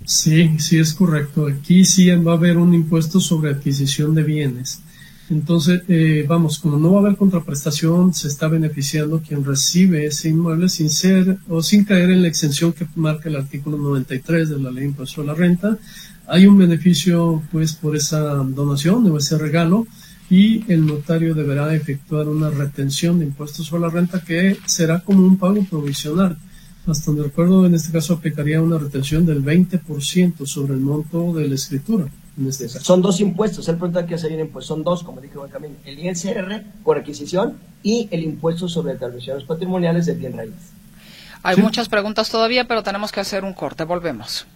Sí, 0.06 0.60
sí 0.60 0.80
es 0.80 0.94
correcto. 0.94 1.48
Aquí 1.48 1.86
sí 1.86 2.10
va 2.10 2.34
a 2.34 2.36
haber 2.36 2.58
un 2.58 2.74
impuesto 2.74 3.20
sobre 3.20 3.52
adquisición 3.52 4.14
de 4.14 4.24
bienes. 4.24 4.82
Entonces, 5.30 5.84
eh, 5.88 6.26
vamos, 6.28 6.60
como 6.60 6.78
no 6.78 6.92
va 6.92 7.00
a 7.00 7.04
haber 7.04 7.18
contraprestación, 7.18 8.14
se 8.14 8.28
está 8.28 8.50
beneficiando 8.50 9.22
quien 9.22 9.44
recibe 9.46 10.06
ese 10.06 10.30
inmueble 10.30 10.68
sin 10.68 10.90
ser 10.90 11.38
o 11.48 11.64
sin 11.64 11.86
caer 11.86 12.12
en 12.12 12.22
la 12.22 12.28
exención 12.28 12.74
que 12.74 12.86
marca 12.96 13.30
el 13.30 13.38
artículo 13.38 13.78
93 13.78 14.50
de 14.50 14.60
la 14.60 14.70
ley 14.70 14.82
de 14.82 14.90
impuesto 14.90 15.22
a 15.22 15.26
la 15.26 15.34
renta. 15.34 15.78
Hay 16.28 16.46
un 16.46 16.58
beneficio, 16.58 17.42
pues, 17.52 17.74
por 17.74 17.96
esa 17.96 18.20
donación 18.20 19.10
o 19.10 19.18
ese 19.18 19.38
regalo 19.38 19.88
y 20.30 20.70
el 20.72 20.86
notario 20.86 21.34
deberá 21.34 21.74
efectuar 21.74 22.28
una 22.28 22.50
retención 22.50 23.20
de 23.20 23.26
impuestos 23.26 23.68
sobre 23.68 23.84
la 23.84 23.90
renta 23.90 24.22
que 24.22 24.58
será 24.66 25.00
como 25.00 25.26
un 25.26 25.38
pago 25.38 25.64
provisional 25.64 26.38
hasta 26.88 27.06
donde 27.12 27.24
recuerdo, 27.24 27.66
en 27.66 27.76
este 27.76 27.92
caso 27.92 28.14
aplicaría 28.14 28.62
una 28.62 28.78
retención 28.78 29.26
del 29.26 29.44
20% 29.44 30.46
sobre 30.46 30.74
el 30.74 30.80
monto 30.80 31.34
de 31.34 31.48
la 31.48 31.56
escritura. 31.56 32.08
En 32.38 32.48
este 32.48 32.66
caso. 32.66 32.82
Son 32.82 33.02
dos 33.02 33.20
impuestos, 33.20 33.68
el 33.70 33.78
pregunta 33.78 34.06
que 34.06 34.18
se 34.18 34.30
pues 34.46 34.66
son 34.66 34.84
dos, 34.84 35.04
como 35.04 35.22
dijo 35.22 35.42
Benjamín, 35.44 35.78
el 35.86 36.00
ISR 36.00 36.64
por 36.84 36.98
adquisición 36.98 37.58
y 37.84 38.08
el 38.12 38.24
impuesto 38.24 38.68
sobre 38.68 38.96
transmisiones 38.96 39.44
patrimoniales 39.44 40.06
de 40.08 40.16
bien 40.16 40.36
raíz. 40.36 40.54
Hay 41.44 41.58
muchas 41.58 41.90
preguntas 41.90 42.30
todavía, 42.30 42.68
pero 42.68 42.84
tenemos 42.84 43.12
que 43.12 43.20
hacer 43.20 43.44
un 43.44 43.54
corte. 43.54 43.84
Volvemos. 43.84 44.48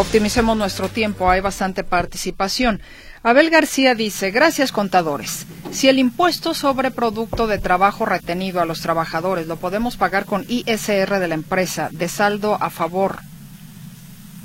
Optimicemos 0.00 0.56
nuestro 0.56 0.88
tiempo, 0.88 1.28
hay 1.28 1.42
bastante 1.42 1.84
participación. 1.84 2.80
Abel 3.22 3.50
García 3.50 3.94
dice, 3.94 4.30
gracias 4.30 4.72
contadores. 4.72 5.46
Si 5.72 5.88
el 5.88 5.98
impuesto 5.98 6.54
sobre 6.54 6.90
producto 6.90 7.46
de 7.46 7.58
trabajo 7.58 8.06
retenido 8.06 8.62
a 8.62 8.64
los 8.64 8.80
trabajadores 8.80 9.46
lo 9.46 9.56
podemos 9.56 9.98
pagar 9.98 10.24
con 10.24 10.46
ISR 10.48 11.18
de 11.18 11.28
la 11.28 11.34
empresa, 11.34 11.90
de 11.92 12.08
saldo 12.08 12.56
a 12.58 12.70
favor, 12.70 13.18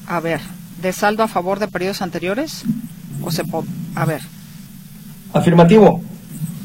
a 0.07 0.19
ver, 0.19 0.41
de 0.81 0.91
saldo 0.91 1.23
a 1.23 1.29
favor 1.29 1.59
de 1.59 1.69
periodos 1.69 2.01
anteriores, 2.01 2.65
o 3.21 3.31
se 3.31 3.43
a 3.95 4.05
ver. 4.05 4.23
Afirmativo. 5.31 6.03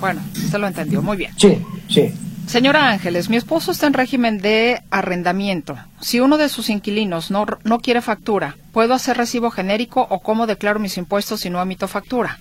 Bueno, 0.01 0.21
usted 0.35 0.59
lo 0.59 0.67
entendió, 0.67 1.01
muy 1.01 1.17
bien. 1.17 1.33
Sí, 1.37 1.65
sí. 1.89 2.13
Señora 2.51 2.91
Ángeles, 2.91 3.31
mi 3.31 3.37
esposo 3.37 3.71
está 3.71 3.87
en 3.87 3.93
régimen 3.93 4.39
de 4.39 4.83
arrendamiento. 4.91 5.79
Si 6.01 6.19
uno 6.19 6.37
de 6.37 6.49
sus 6.49 6.69
inquilinos 6.69 7.31
no, 7.31 7.47
no 7.63 7.79
quiere 7.79 8.03
factura, 8.03 8.57
¿puedo 8.73 8.93
hacer 8.93 9.17
recibo 9.17 9.53
genérico 9.53 10.05
o 10.11 10.19
cómo 10.19 10.49
declaro 10.49 10.81
mis 10.81 10.99
impuestos 10.99 11.39
si 11.39 11.49
no 11.49 11.63
emito 11.63 11.87
factura? 11.87 12.41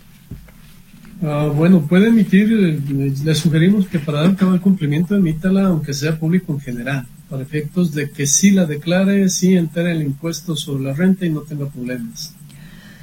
Ah, 1.21 1.51
bueno, 1.53 1.85
puede 1.87 2.07
emitir, 2.07 2.51
eh, 2.51 3.13
le 3.23 3.35
sugerimos 3.35 3.87
que 3.87 3.99
para 3.99 4.21
dar 4.21 4.35
cabo 4.35 4.53
al 4.53 4.61
cumplimiento 4.61 5.15
emítala 5.15 5.67
aunque 5.67 5.93
sea 5.93 6.17
público 6.17 6.53
en 6.53 6.59
general, 6.59 7.05
para 7.29 7.43
efectos 7.43 7.93
de 7.93 8.09
que 8.09 8.25
sí 8.25 8.49
la 8.49 8.65
declare, 8.65 9.29
sí 9.29 9.55
entere 9.55 9.91
el 9.91 10.01
impuesto 10.01 10.55
sobre 10.55 10.85
la 10.85 10.93
renta 10.93 11.27
y 11.27 11.29
no 11.29 11.41
tenga 11.41 11.67
problemas. 11.67 12.33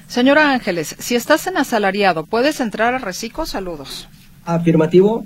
Señora 0.09 0.51
Ángeles, 0.51 0.97
si 0.99 1.15
estás 1.15 1.47
en 1.47 1.57
asalariado, 1.57 2.27
¿puedes 2.27 2.59
entrar 2.59 2.95
a 2.95 2.99
Reciclo? 2.99 3.47
Saludos. 3.47 4.09
Afirmativo. 4.45 5.25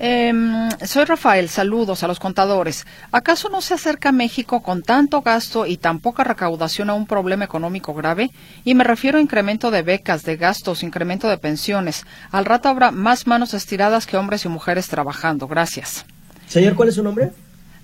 Em, 0.00 0.70
soy 0.86 1.04
Rafael, 1.04 1.48
saludos 1.48 2.04
a 2.04 2.06
los 2.06 2.20
contadores. 2.20 2.86
¿Acaso 3.10 3.48
no 3.48 3.60
se 3.60 3.74
acerca 3.74 4.12
México 4.12 4.62
con 4.62 4.82
tanto 4.82 5.22
gasto 5.22 5.66
y 5.66 5.76
tan 5.76 5.98
poca 5.98 6.22
recaudación 6.22 6.88
a 6.88 6.94
un 6.94 7.04
problema 7.04 7.44
económico 7.44 7.92
grave? 7.94 8.30
Y 8.64 8.76
me 8.76 8.84
refiero 8.84 9.18
a 9.18 9.20
incremento 9.20 9.72
de 9.72 9.82
becas, 9.82 10.22
de 10.22 10.36
gastos, 10.36 10.84
incremento 10.84 11.28
de 11.28 11.36
pensiones. 11.36 12.04
Al 12.30 12.44
rato 12.44 12.68
habrá 12.68 12.92
más 12.92 13.26
manos 13.26 13.54
estiradas 13.54 14.06
que 14.06 14.16
hombres 14.16 14.44
y 14.44 14.48
mujeres 14.48 14.86
trabajando. 14.86 15.48
Gracias. 15.48 16.06
Señor, 16.46 16.76
¿cuál 16.76 16.90
es 16.90 16.94
su 16.94 17.02
nombre? 17.02 17.32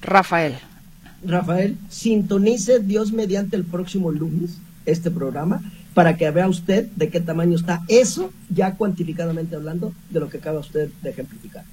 Rafael. 0.01 0.55
Rafael, 1.25 1.77
sintonice 1.89 2.79
Dios 2.79 3.12
mediante 3.12 3.57
el 3.57 3.65
próximo 3.65 4.12
lunes 4.12 4.59
este 4.87 5.11
programa 5.11 5.62
para 5.95 6.17
que 6.17 6.31
vea 6.31 6.49
usted 6.49 6.87
de 6.95 7.09
qué 7.09 7.21
tamaño 7.21 7.57
está 7.57 7.83
eso, 7.89 8.33
ya 8.51 8.75
cuantificadamente 8.75 9.57
hablando, 9.57 9.93
de 10.11 10.21
lo 10.21 10.29
que 10.29 10.39
acaba 10.39 10.61
usted 10.61 10.91
de 11.03 11.11
ejemplificar. 11.11 11.65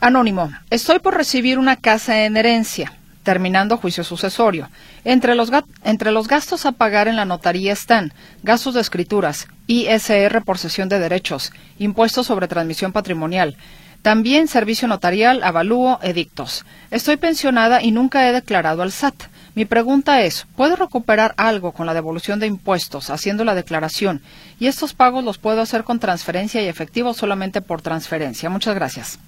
Anónimo, 0.00 0.52
estoy 0.70 1.00
por 1.00 1.16
recibir 1.16 1.58
una 1.58 1.74
casa 1.74 2.24
en 2.24 2.36
herencia, 2.36 2.92
terminando 3.24 3.78
juicio 3.78 4.04
sucesorio. 4.04 4.68
Entre 5.04 5.34
los, 5.34 5.50
entre 5.82 6.12
los 6.12 6.28
gastos 6.28 6.66
a 6.66 6.72
pagar 6.72 7.08
en 7.08 7.16
la 7.16 7.24
notaría 7.24 7.72
están 7.72 8.12
gastos 8.44 8.74
de 8.74 8.80
escrituras, 8.80 9.48
ISR 9.66 10.42
por 10.44 10.56
cesión 10.56 10.88
de 10.88 11.00
derechos, 11.00 11.52
impuestos 11.80 12.28
sobre 12.28 12.46
transmisión 12.46 12.92
patrimonial, 12.92 13.56
también 14.02 14.46
servicio 14.46 14.86
notarial, 14.86 15.42
avalúo, 15.42 15.98
edictos. 16.00 16.64
Estoy 16.92 17.16
pensionada 17.16 17.82
y 17.82 17.90
nunca 17.90 18.28
he 18.28 18.32
declarado 18.32 18.82
al 18.82 18.92
SAT. 18.92 19.24
Mi 19.56 19.64
pregunta 19.64 20.22
es, 20.22 20.46
¿puedo 20.54 20.76
recuperar 20.76 21.34
algo 21.36 21.72
con 21.72 21.86
la 21.86 21.94
devolución 21.94 22.38
de 22.38 22.46
impuestos 22.46 23.10
haciendo 23.10 23.44
la 23.44 23.56
declaración? 23.56 24.22
Y 24.60 24.68
estos 24.68 24.94
pagos 24.94 25.24
los 25.24 25.38
puedo 25.38 25.60
hacer 25.60 25.82
con 25.82 25.98
transferencia 25.98 26.62
y 26.62 26.68
efectivo 26.68 27.14
solamente 27.14 27.60
por 27.60 27.82
transferencia. 27.82 28.48
Muchas 28.48 28.76
gracias. 28.76 29.18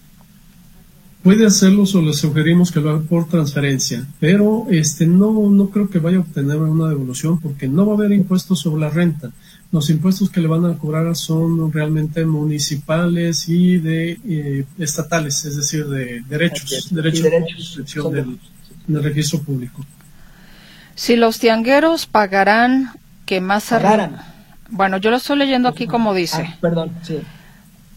Puede 1.23 1.47
hacerlo 1.47 1.83
o 1.83 2.01
le 2.01 2.15
sugerimos 2.15 2.73
que 2.73 2.81
lo 2.81 2.91
haga 2.91 3.01
por 3.01 3.29
transferencia, 3.29 4.07
pero 4.19 4.67
este 4.71 5.07
no, 5.07 5.51
no 5.51 5.69
creo 5.69 5.91
que 5.91 5.99
vaya 5.99 6.17
a 6.17 6.21
obtener 6.21 6.57
una 6.57 6.89
devolución 6.89 7.39
porque 7.39 7.69
no 7.69 7.85
va 7.85 7.93
a 7.93 7.97
haber 7.97 8.13
impuestos 8.13 8.61
sobre 8.61 8.81
la 8.81 8.89
renta. 8.89 9.31
Los 9.71 9.91
impuestos 9.91 10.31
que 10.31 10.41
le 10.41 10.49
van 10.49 10.65
a 10.65 10.79
cobrar 10.79 11.15
son 11.15 11.71
realmente 11.71 12.25
municipales 12.25 13.51
y 13.51 13.77
de 13.77 14.19
eh, 14.27 14.65
estatales, 14.79 15.45
es 15.45 15.57
decir, 15.57 15.87
de 15.89 16.23
derechos, 16.23 16.89
derechos, 16.91 17.23
derechos 17.23 18.13
del, 18.13 18.39
del, 18.87 19.05
registro 19.05 19.41
público. 19.41 19.85
Si 20.95 21.17
los 21.17 21.39
tiangueros 21.39 22.07
pagarán 22.07 22.93
que 23.27 23.43
más 23.43 23.69
pagaran. 23.69 24.17
Bueno, 24.71 24.97
yo 24.97 25.11
lo 25.11 25.19
estoy 25.19 25.37
leyendo 25.37 25.69
aquí 25.69 25.87
como 25.87 26.15
dice. 26.15 26.47
Ah, 26.49 26.57
perdón, 26.63 26.93
sí. 27.03 27.19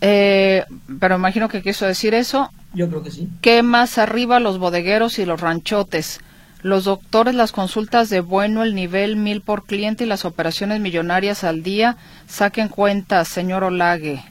Eh, 0.06 0.66
pero 1.00 1.16
imagino 1.16 1.48
que 1.48 1.62
quiso 1.62 1.86
decir 1.86 2.14
eso. 2.14 2.52
Yo 2.74 2.90
creo 2.90 3.04
que 3.04 3.10
sí. 3.10 3.30
¿Qué 3.42 3.64
más 3.64 3.98
arriba 3.98 4.42
los 4.42 4.60
bodegueros 4.60 5.18
y 5.18 5.26
los 5.26 5.40
ranchotes? 5.40 6.20
Los 6.62 6.84
doctores, 6.84 7.36
las 7.36 7.54
consultas 7.54 8.10
de 8.10 8.20
bueno, 8.20 8.64
el 8.64 8.76
nivel 8.76 9.16
mil 9.16 9.40
por 9.40 9.64
cliente 9.64 10.04
y 10.04 10.08
las 10.08 10.26
operaciones 10.26 10.82
millonarias 10.82 11.46
al 11.46 11.64
día. 11.64 11.96
Saquen 12.28 12.68
cuenta, 12.68 13.24
señor 13.24 13.64
Olague. 13.64 14.22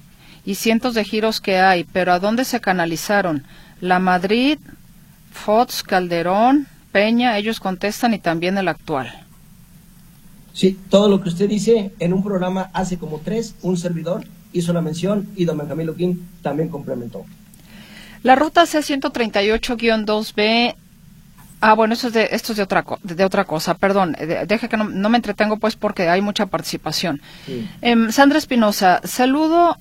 Y 0.45 0.57
cientos 0.57 0.93
de 0.93 1.05
giros 1.05 1.41
que 1.41 1.57
hay, 1.57 1.85
pero 1.85 2.13
¿a 2.13 2.19
dónde 2.19 2.45
se 2.45 2.61
canalizaron? 2.61 3.45
La 3.81 3.99
Madrid, 3.99 4.59
Fox, 5.31 5.83
Calderón, 5.83 6.67
Peña, 6.91 7.39
ellos 7.39 7.61
contestan 7.61 8.13
y 8.13 8.19
también 8.19 8.59
el 8.59 8.69
actual. 8.69 9.25
Sí, 10.53 10.79
todo 10.91 11.09
lo 11.09 11.23
que 11.23 11.31
usted 11.31 11.49
dice 11.49 11.93
en 11.99 12.13
un 12.13 12.23
programa 12.23 12.71
hace 12.75 12.99
como 12.99 13.21
tres, 13.21 13.55
un 13.63 13.79
servidor 13.79 14.27
hizo 14.53 14.73
la 14.73 14.81
mención 14.81 15.29
y 15.37 15.45
don 15.45 15.59
Benjamín 15.59 15.87
Luquín 15.87 16.29
también 16.43 16.69
complementó. 16.69 17.25
La 18.23 18.37
ruta 18.37 18.67
C-138-2B 18.67 20.77
Ah, 21.65 21.75
bueno, 21.75 21.95
esto 21.95 22.09
es 22.09 22.13
de, 22.13 22.29
esto 22.33 22.53
es 22.53 22.57
de, 22.57 22.65
otra, 22.65 22.85
de 23.05 23.25
otra 23.25 23.45
cosa, 23.45 23.75
perdón. 23.75 24.17
deje 24.49 24.69
que 24.69 24.77
no, 24.77 25.09
me 25.09 25.17
entretengo 25.17 25.59
pues 25.59 25.77
porque 25.77 26.09
hay 26.09 26.21
mucha 26.21 26.47
participación. 26.47 27.23
Em, 27.81 28.11
Sandra 28.11 28.39
Espinosa, 28.39 29.01
saludo 29.05 29.77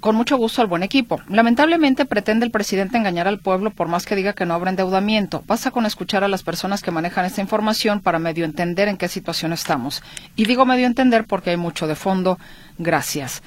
con 0.00 0.14
mucho 0.14 0.36
gusto 0.36 0.60
al 0.60 0.68
buen 0.68 0.82
equipo. 0.82 1.22
Lamentablemente 1.30 2.04
pretende 2.04 2.44
el 2.44 2.50
presidente 2.50 2.98
engañar 2.98 3.28
al 3.28 3.38
pueblo 3.38 3.70
por 3.70 3.88
más 3.88 4.04
que 4.04 4.14
diga 4.14 4.34
que 4.34 4.44
no 4.44 4.52
habrá 4.52 4.68
endeudamiento. 4.68 5.42
Basta 5.46 5.70
con 5.70 5.86
escuchar 5.86 6.22
a 6.22 6.28
las 6.28 6.42
personas 6.42 6.82
que 6.82 6.90
manejan 6.90 7.24
esta 7.24 7.40
información 7.40 8.00
para 8.00 8.18
medio 8.18 8.44
entender 8.44 8.88
en 8.88 8.98
qué 8.98 9.08
situación 9.08 9.54
estamos. 9.54 10.02
Y 10.36 10.44
digo 10.44 10.66
medio 10.66 10.86
entender 10.86 11.24
porque 11.24 11.48
hay 11.48 11.56
mucho 11.56 11.86
de 11.86 11.94
fondo. 11.94 12.38
Gracias. 12.76 13.42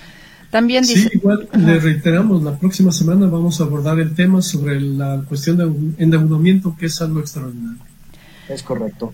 También 0.49 0.83
dice. 0.83 1.09
Sí, 1.09 1.17
igual 1.17 1.47
le 1.53 1.79
reiteramos, 1.79 2.43
la 2.43 2.57
próxima 2.57 2.91
semana 2.91 3.27
vamos 3.27 3.59
a 3.59 3.65
abordar 3.65 3.99
el 3.99 4.15
tema 4.15 4.41
sobre 4.41 4.79
la 4.79 5.21
cuestión 5.27 5.57
de 5.57 6.03
endeudamiento, 6.03 6.75
que 6.77 6.85
es 6.87 7.01
algo 7.01 7.19
extraordinario. 7.19 7.81
Es 8.49 8.63
correcto. 8.63 9.13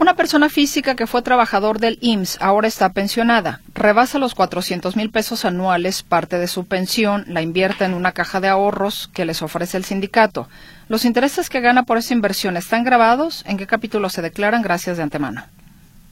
Una 0.00 0.14
persona 0.14 0.48
física 0.48 0.94
que 0.94 1.08
fue 1.08 1.22
trabajador 1.22 1.80
del 1.80 1.98
IMSS 2.00 2.38
ahora 2.40 2.68
está 2.68 2.92
pensionada. 2.92 3.60
Rebasa 3.74 4.20
los 4.20 4.36
400 4.36 4.94
mil 4.94 5.10
pesos 5.10 5.44
anuales, 5.44 6.04
parte 6.04 6.38
de 6.38 6.46
su 6.46 6.66
pensión 6.66 7.24
la 7.26 7.42
invierte 7.42 7.84
en 7.84 7.94
una 7.94 8.12
caja 8.12 8.40
de 8.40 8.46
ahorros 8.46 9.10
que 9.12 9.24
les 9.24 9.42
ofrece 9.42 9.76
el 9.76 9.84
sindicato. 9.84 10.48
¿Los 10.88 11.04
intereses 11.04 11.50
que 11.50 11.60
gana 11.60 11.82
por 11.82 11.98
esa 11.98 12.14
inversión 12.14 12.56
están 12.56 12.84
grabados? 12.84 13.42
¿En 13.44 13.56
qué 13.56 13.66
capítulo 13.66 14.08
se 14.08 14.22
declaran? 14.22 14.62
Gracias 14.62 14.98
de 14.98 15.02
antemano 15.02 15.44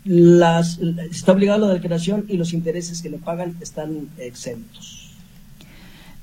las, 0.06 0.78
está 1.10 1.32
obligado 1.32 1.64
a 1.64 1.68
la 1.68 1.74
declaración 1.74 2.24
y 2.28 2.36
los 2.36 2.52
intereses 2.52 3.02
que 3.02 3.10
le 3.10 3.18
pagan 3.18 3.56
están 3.60 4.08
exentos. 4.18 5.10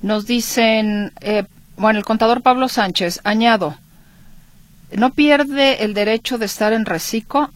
Nos 0.01 0.25
dicen, 0.25 1.11
eh, 1.21 1.43
bueno, 1.77 1.99
el 1.99 2.05
contador 2.05 2.41
Pablo 2.41 2.69
Sánchez, 2.69 3.19
añado, 3.23 3.75
¿no 4.95 5.13
pierde 5.13 5.83
el 5.83 5.93
derecho 5.93 6.37
de 6.37 6.45
estar 6.45 6.73
en 6.73 6.85
reciclo? 6.85 7.51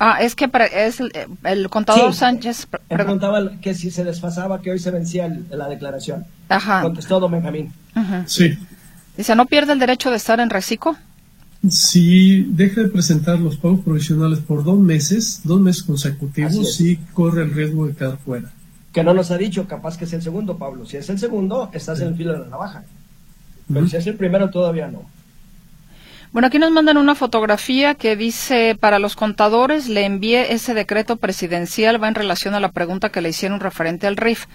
Ah, 0.00 0.18
es 0.20 0.34
que 0.36 0.48
es 0.72 1.00
el, 1.00 1.70
contador 1.70 2.14
Sánchez 2.14 2.68
preguntaba 2.88 3.50
que 3.60 3.74
si 3.74 3.90
se 3.90 4.04
desfasaba, 4.04 4.60
que 4.60 4.70
hoy 4.70 4.78
se 4.78 4.92
vencía 4.92 5.28
la 5.50 5.68
declaración. 5.68 6.24
Ajá. 6.48 6.82
Contestó 6.82 7.18
don 7.18 7.32
Benjamín. 7.32 7.72
Sí. 8.26 8.56
Dice, 9.16 9.34
¿no 9.34 9.46
pierde 9.46 9.72
el 9.72 9.80
derecho 9.80 10.10
de 10.10 10.16
estar 10.16 10.38
en 10.38 10.50
reciclo? 10.50 10.96
Si 11.66 12.42
deja 12.50 12.82
de 12.82 12.88
presentar 12.88 13.40
los 13.40 13.56
pagos 13.56 13.80
provisionales 13.80 14.38
por 14.38 14.62
dos 14.62 14.78
meses, 14.78 15.40
dos 15.42 15.60
meses 15.60 15.82
consecutivos, 15.82 16.76
sí 16.76 16.98
corre 17.14 17.42
el 17.42 17.52
riesgo 17.52 17.86
de 17.86 17.94
quedar 17.94 18.18
fuera. 18.18 18.52
Que 18.92 19.02
no 19.02 19.12
nos 19.12 19.30
ha 19.30 19.38
dicho, 19.38 19.66
capaz 19.66 19.98
que 19.98 20.04
es 20.04 20.12
el 20.12 20.22
segundo, 20.22 20.56
Pablo. 20.56 20.86
Si 20.86 20.96
es 20.96 21.08
el 21.10 21.18
segundo, 21.18 21.70
estás 21.72 22.00
en 22.00 22.08
el 22.08 22.16
filo 22.16 22.32
de 22.32 22.40
la 22.40 22.46
navaja. 22.46 22.84
Pero 23.72 23.86
si 23.88 23.96
es 23.96 24.06
el 24.06 24.14
primero, 24.14 24.50
todavía 24.50 24.88
no. 24.88 25.02
Bueno, 26.32 26.48
aquí 26.48 26.58
nos 26.58 26.70
mandan 26.70 26.96
una 26.98 27.14
fotografía 27.14 27.94
que 27.94 28.14
dice, 28.14 28.76
para 28.78 28.98
los 28.98 29.16
contadores 29.16 29.88
le 29.88 30.04
envié 30.04 30.52
ese 30.52 30.74
decreto 30.74 31.16
presidencial, 31.16 32.02
va 32.02 32.08
en 32.08 32.14
relación 32.14 32.54
a 32.54 32.60
la 32.60 32.70
pregunta 32.70 33.08
que 33.08 33.22
le 33.22 33.30
hicieron 33.30 33.60
referente 33.60 34.06
al 34.06 34.16
RIF. 34.16 34.46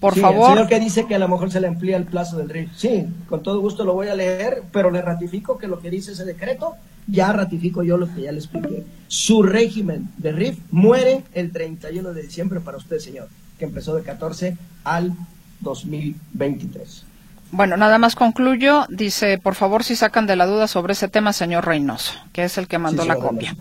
Por 0.00 0.18
favor. 0.18 0.50
El 0.50 0.54
señor 0.54 0.68
que 0.68 0.80
dice 0.80 1.06
que 1.06 1.14
a 1.14 1.18
lo 1.18 1.28
mejor 1.28 1.50
se 1.52 1.60
le 1.60 1.68
amplía 1.68 1.96
el 1.98 2.06
plazo 2.06 2.38
del 2.38 2.48
RIF. 2.48 2.70
Sí, 2.74 3.06
con 3.28 3.42
todo 3.42 3.60
gusto 3.60 3.84
lo 3.84 3.92
voy 3.92 4.08
a 4.08 4.14
leer, 4.14 4.62
pero 4.72 4.90
le 4.90 5.02
ratifico 5.02 5.58
que 5.58 5.68
lo 5.68 5.80
que 5.80 5.90
dice 5.90 6.12
ese 6.12 6.24
decreto, 6.24 6.74
ya 7.06 7.32
ratifico 7.32 7.82
yo 7.82 7.98
lo 7.98 8.12
que 8.12 8.22
ya 8.22 8.32
le 8.32 8.38
expliqué. 8.38 8.84
Su 9.08 9.42
régimen 9.42 10.08
de 10.16 10.32
RIF 10.32 10.58
muere 10.70 11.22
el 11.34 11.52
31 11.52 12.14
de 12.14 12.22
diciembre 12.22 12.60
para 12.60 12.78
usted, 12.78 12.98
señor, 12.98 13.28
que 13.58 13.66
empezó 13.66 13.94
de 13.94 14.02
14 14.02 14.56
al 14.84 15.12
2023. 15.60 17.04
Bueno, 17.52 17.76
nada 17.76 17.98
más 17.98 18.14
concluyo. 18.14 18.86
Dice, 18.88 19.38
por 19.38 19.54
favor, 19.54 19.84
si 19.84 19.96
sacan 19.96 20.26
de 20.26 20.36
la 20.36 20.46
duda 20.46 20.66
sobre 20.66 20.92
ese 20.92 21.08
tema, 21.08 21.32
señor 21.32 21.66
Reynoso, 21.66 22.14
que 22.32 22.44
es 22.44 22.56
el 22.58 22.68
que 22.68 22.78
mandó 22.78 23.04
la 23.04 23.16
copia. 23.16 23.54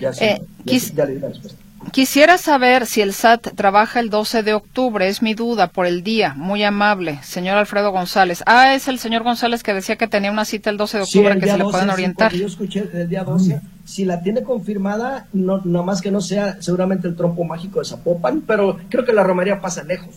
Ya, 0.00 0.10
eh, 0.20 0.40
ya, 0.64 1.04
le 1.04 1.14
di 1.14 1.20
la 1.20 1.28
respuesta. 1.28 1.65
Quisiera 1.92 2.36
saber 2.36 2.86
si 2.86 3.00
el 3.00 3.12
SAT 3.12 3.54
trabaja 3.54 4.00
el 4.00 4.10
12 4.10 4.42
de 4.42 4.54
octubre, 4.54 5.08
es 5.08 5.22
mi 5.22 5.34
duda 5.34 5.68
por 5.68 5.86
el 5.86 6.02
día. 6.02 6.34
Muy 6.34 6.62
amable, 6.62 7.20
señor 7.22 7.56
Alfredo 7.56 7.90
González. 7.90 8.42
Ah, 8.46 8.74
es 8.74 8.88
el 8.88 8.98
señor 8.98 9.22
González 9.22 9.62
que 9.62 9.72
decía 9.72 9.96
que 9.96 10.06
tenía 10.06 10.30
una 10.30 10.44
cita 10.44 10.70
el 10.70 10.76
12 10.76 10.98
de 10.98 11.02
octubre 11.04 11.38
que 11.38 11.46
se 11.46 11.58
le 11.58 11.64
pueden 11.64 11.90
orientar. 11.90 12.32
yo 12.34 12.46
escuché 12.46 12.88
el 12.92 13.08
día 13.08 13.24
12. 13.24 13.60
Si 13.84 14.04
la 14.04 14.20
tiene 14.20 14.42
confirmada, 14.42 15.26
no, 15.32 15.60
no 15.64 15.84
más 15.84 16.00
que 16.00 16.10
no 16.10 16.20
sea 16.20 16.60
seguramente 16.60 17.08
el 17.08 17.14
trompo 17.14 17.44
mágico 17.44 17.78
de 17.78 17.86
Zapopan, 17.86 18.42
pero 18.46 18.78
creo 18.88 19.04
que 19.04 19.12
la 19.12 19.22
romería 19.22 19.60
pasa 19.60 19.84
lejos. 19.84 20.14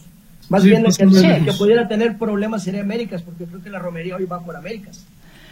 Más 0.50 0.64
bien 0.64 0.86
el 0.86 0.98
que, 0.98 1.46
que, 1.46 1.54
pudiera 1.54 1.88
tener 1.88 2.18
problemas 2.18 2.64
sería 2.64 2.82
Américas, 2.82 3.22
porque 3.22 3.46
creo 3.46 3.62
que 3.62 3.70
la 3.70 3.80
romería 3.80 4.16
hoy 4.16 4.26
va 4.26 4.40
por 4.40 4.56
Américas. 4.56 5.06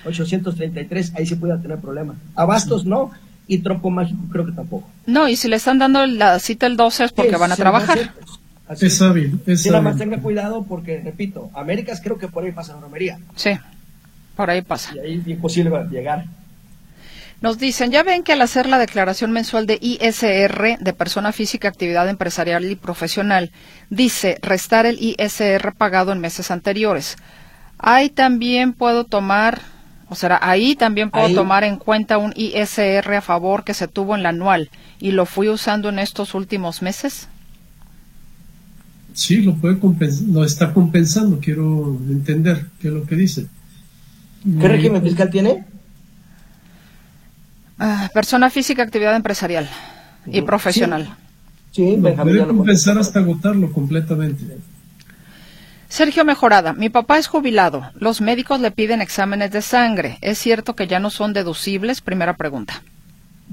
833, 0.06 1.14
ahí 1.16 1.26
sí 1.26 1.36
pudiera 1.36 1.62
tener 1.62 1.78
problemas. 1.78 2.18
Abastos 2.36 2.86
no, 2.86 3.12
y 3.48 3.60
Trompo 3.60 3.90
Mágico 3.90 4.24
creo 4.32 4.46
que 4.46 4.52
tampoco. 4.52 4.90
No, 5.06 5.28
y 5.28 5.36
si 5.36 5.48
le 5.48 5.56
están 5.56 5.80
dando 5.80 6.06
la 6.06 6.40
cita 6.40 6.68
el 6.68 6.78
12 6.78 7.06
es 7.06 7.12
porque 7.12 7.36
van 7.38 7.52
a 7.52 7.56
trabajar. 7.56 8.14
es 8.70 9.02
hábil, 9.02 9.40
es 9.46 9.66
nada 9.66 9.82
más 9.82 9.98
tenga 9.98 10.20
cuidado 10.20 10.66
porque, 10.68 11.02
repito, 11.04 11.50
Américas 11.54 12.02
creo 12.02 12.18
que 12.18 12.28
por 12.28 12.44
ahí 12.44 12.52
pasa 12.52 12.74
la 12.74 12.82
romería. 12.82 13.20
Sí, 13.36 13.52
por 14.36 14.50
ahí 14.50 14.62
pasa. 14.62 14.94
Y 14.96 15.00
ahí 15.00 15.20
es 15.20 15.28
imposible 15.28 15.72
llegar. 15.90 16.26
Nos 17.40 17.60
dicen, 17.60 17.92
ya 17.92 18.02
ven 18.02 18.24
que 18.24 18.34
al 18.34 18.42
hacer 18.42 18.68
la 18.68 18.80
declaración 18.80 19.32
mensual 19.32 19.68
de 19.68 19.78
ISR 19.80 20.80
de 20.80 20.94
persona 20.94 21.32
física, 21.32 21.68
actividad 21.68 22.10
empresarial 22.10 22.66
y 22.66 22.76
profesional, 22.76 23.52
dice 23.92 24.40
restar 24.42 24.88
el 24.88 24.98
ISR 25.00 25.74
pagado 25.78 26.12
en 26.12 26.20
meses 26.20 26.50
anteriores. 26.50 27.16
Ahí 27.78 28.10
también 28.10 28.74
puedo 28.74 29.04
tomar 29.04 29.62
o 30.10 30.16
sea, 30.16 30.40
ahí 30.42 30.76
también 30.76 31.12
puedo 31.12 31.34
tomar 31.34 31.64
en 31.64 31.78
cuenta 31.78 32.18
un 32.18 32.34
ISR 32.36 33.16
a 33.16 33.22
favor 33.22 33.64
que 33.64 33.74
se 33.74 33.88
tuvo 33.88 34.16
en 34.16 34.24
la 34.24 34.30
anual 34.30 34.70
y 35.00 35.12
lo 35.12 35.26
fui 35.26 35.50
usando 35.50 35.90
en 35.90 36.00
estos 36.00 36.34
últimos 36.34 36.82
meses. 36.82 37.28
Sí, 39.14 39.42
lo 39.42 39.56
puede 39.56 39.80
lo 40.28 40.46
está 40.46 40.74
compensando. 40.74 41.40
Quiero 41.40 41.98
entender 42.08 42.68
qué 42.80 42.88
es 42.88 42.94
lo 42.94 43.06
que 43.06 43.16
dice. 43.16 43.48
¿Qué 44.60 44.68
régimen 44.68 45.02
fiscal 45.02 45.30
tiene? 45.30 45.66
Ah, 47.80 48.10
persona 48.14 48.50
física, 48.50 48.84
actividad 48.84 49.16
empresarial 49.16 49.68
y 50.26 50.42
profesional. 50.42 51.16
Sí, 51.72 51.96
sí 51.96 51.98
puede 51.98 52.46
compensar 52.46 52.98
hasta 52.98 53.20
agotarlo 53.20 53.72
completamente. 53.72 54.58
Sergio 55.90 56.26
Mejorada, 56.26 56.74
mi 56.74 56.90
papá 56.90 57.18
es 57.18 57.28
jubilado. 57.28 57.90
Los 57.96 58.20
médicos 58.20 58.60
le 58.60 58.72
piden 58.72 59.02
exámenes 59.02 59.52
de 59.52 59.62
sangre. 59.62 60.18
¿Es 60.22 60.38
cierto 60.38 60.76
que 60.76 60.88
ya 60.88 61.00
no 61.00 61.10
son 61.10 61.32
deducibles? 61.32 62.02
Primera 62.02 62.36
pregunta. 62.36 62.84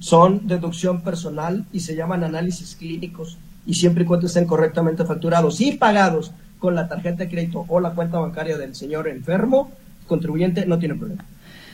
Son 0.01 0.47
deducción 0.49 1.03
personal 1.03 1.65
y 1.73 1.81
se 1.81 1.95
llaman 1.95 2.25
análisis 2.25 2.75
clínicos 2.75 3.39
y 3.65 3.75
siempre 3.75 4.03
y 4.03 4.07
cuando 4.07 4.27
estén 4.27 4.47
correctamente 4.47 5.05
facturados 5.05 5.61
y 5.61 5.73
pagados 5.73 6.33
con 6.59 6.75
la 6.75 6.89
tarjeta 6.89 7.25
de 7.25 7.29
crédito 7.29 7.65
o 7.69 7.79
la 7.79 7.91
cuenta 7.91 8.19
bancaria 8.19 8.59
del 8.59 8.75
señor 8.75 9.07
enfermo, 9.07 9.71
contribuyente 10.09 10.67
no 10.67 10.79
tiene 10.79 10.97
problema. 10.97 11.25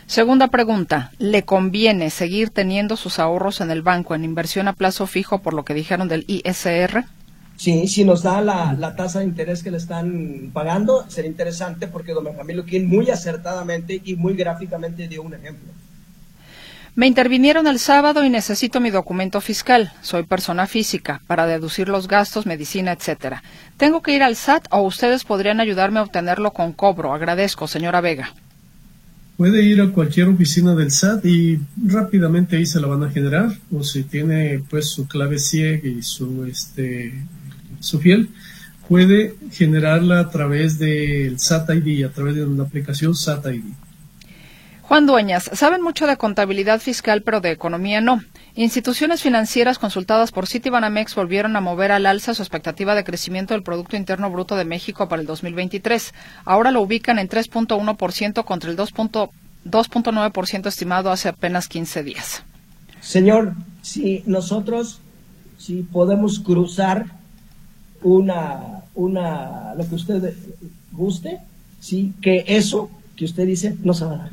Segunda 0.06 0.48
pregunta, 0.48 1.12
¿le 1.18 1.44
conviene 1.44 2.11
seguir 2.11 2.50
teniendo 2.50 2.96
sus 2.96 3.18
ahorros 3.18 3.61
en 3.61 3.70
el 3.70 3.82
banco 3.82 4.14
en 4.14 4.24
inversión 4.24 4.68
a 4.68 4.72
plazo 4.72 5.06
fijo 5.06 5.38
por 5.38 5.54
lo 5.54 5.64
que 5.64 5.72
dijeron 5.72 6.08
del 6.08 6.24
ISR? 6.26 7.04
Sí, 7.61 7.88
si 7.88 8.04
nos 8.04 8.22
da 8.22 8.40
la, 8.40 8.96
tasa 8.96 9.18
de 9.18 9.26
interés 9.26 9.62
que 9.62 9.70
le 9.70 9.76
están 9.76 10.50
pagando, 10.50 11.04
sería 11.11 11.30
interesante 11.30 11.88
porque 11.88 12.14
don 12.14 12.24
Benjamín 12.24 12.56
Luquín 12.56 12.88
muy 12.88 13.11
acertadamente 13.11 14.00
y 14.02 14.16
muy 14.16 14.32
gráficamente 14.32 15.06
dio 15.08 15.20
un 15.20 15.34
ejemplo. 15.34 15.70
Me 16.94 17.06
intervinieron 17.06 17.66
el 17.66 17.78
sábado 17.78 18.24
y 18.24 18.30
necesito 18.30 18.80
mi 18.80 18.88
documento 18.88 19.42
fiscal. 19.42 19.92
Soy 20.00 20.22
persona 20.22 20.66
física 20.66 21.20
para 21.26 21.46
deducir 21.46 21.90
los 21.90 22.08
gastos, 22.08 22.46
medicina, 22.46 22.92
etcétera. 22.92 23.42
¿Tengo 23.76 24.00
que 24.00 24.14
ir 24.14 24.22
al 24.22 24.36
SAT 24.36 24.66
o 24.70 24.80
ustedes 24.80 25.24
podrían 25.24 25.61
ayudarme 25.61 25.98
a 25.98 26.04
obtenerlo 26.04 26.52
con 26.52 26.72
cobro? 26.72 27.12
Agradezco, 27.12 27.68
señora 27.68 28.00
Vega. 28.00 28.32
Puede 29.36 29.62
ir 29.62 29.82
a 29.82 29.90
cualquier 29.90 30.28
oficina 30.28 30.74
del 30.74 30.90
SAT 30.90 31.26
y 31.26 31.61
rápidamente 31.86 32.56
ahí 32.56 32.64
se 32.64 32.80
la 32.80 32.86
van 32.86 33.02
a 33.02 33.11
generar. 33.11 33.50
O 33.70 33.84
si 33.84 34.04
tiene 34.04 34.62
pues 34.70 34.88
su 34.88 35.06
clave 35.06 35.38
CIEG 35.38 35.84
y 35.84 36.02
su 36.02 36.46
este 36.46 37.12
su 37.81 37.99
fiel, 37.99 38.31
puede 38.89 39.35
generarla 39.53 40.20
a 40.20 40.31
través 40.31 40.78
del 40.78 41.39
SAT 41.39 41.70
ID, 41.70 42.05
a 42.05 42.11
través 42.11 42.35
de 42.37 42.45
una 42.45 42.64
aplicación 42.64 43.14
SAT 43.14 43.47
ID. 43.47 43.64
Juan 44.83 45.07
Dueñas, 45.07 45.49
saben 45.53 45.83
mucho 45.83 46.09
de 46.09 46.16
contabilidad 46.16 46.81
fiscal, 46.81 47.22
pero 47.22 47.41
de 47.41 47.53
economía 47.53 48.01
no. 48.01 48.24
Instituciones 48.57 49.22
financieras 49.22 49.78
consultadas 49.78 50.33
por 50.33 50.49
Citibanamex 50.49 51.14
volvieron 51.14 51.55
a 51.55 51.61
mover 51.61 51.93
al 51.93 52.07
alza 52.07 52.35
su 52.35 52.43
expectativa 52.43 52.97
de 52.97 53.05
crecimiento 53.05 53.55
del 53.55 53.62
Producto 53.62 53.97
Interno 53.97 54.28
Bruto 54.33 54.57
de 54.57 54.64
México 54.64 55.09
para 55.09 55.22
el 55.22 55.28
2023. 55.28 56.12
Ahora 56.45 56.72
lo 56.72 56.83
ubican 56.83 57.20
en 57.20 57.28
3.1% 57.28 58.45
contra 58.45 58.68
el 58.68 58.76
2.9% 58.76 60.66
estimado 60.66 61.12
hace 61.12 61.28
apenas 61.28 61.68
15 61.68 62.03
días. 62.03 62.43
Señor, 63.01 63.55
si 63.83 64.24
nosotros 64.26 65.01
si 65.57 65.83
podemos 65.83 66.41
cruzar 66.41 67.19
una, 68.03 68.82
una, 68.94 69.74
lo 69.74 69.88
que 69.88 69.94
usted 69.94 70.34
guste, 70.92 71.38
sí, 71.80 72.12
que 72.20 72.44
eso 72.46 72.90
que 73.16 73.24
usted 73.24 73.46
dice 73.46 73.76
no 73.82 73.94
se 73.94 74.05
va. 74.05 74.30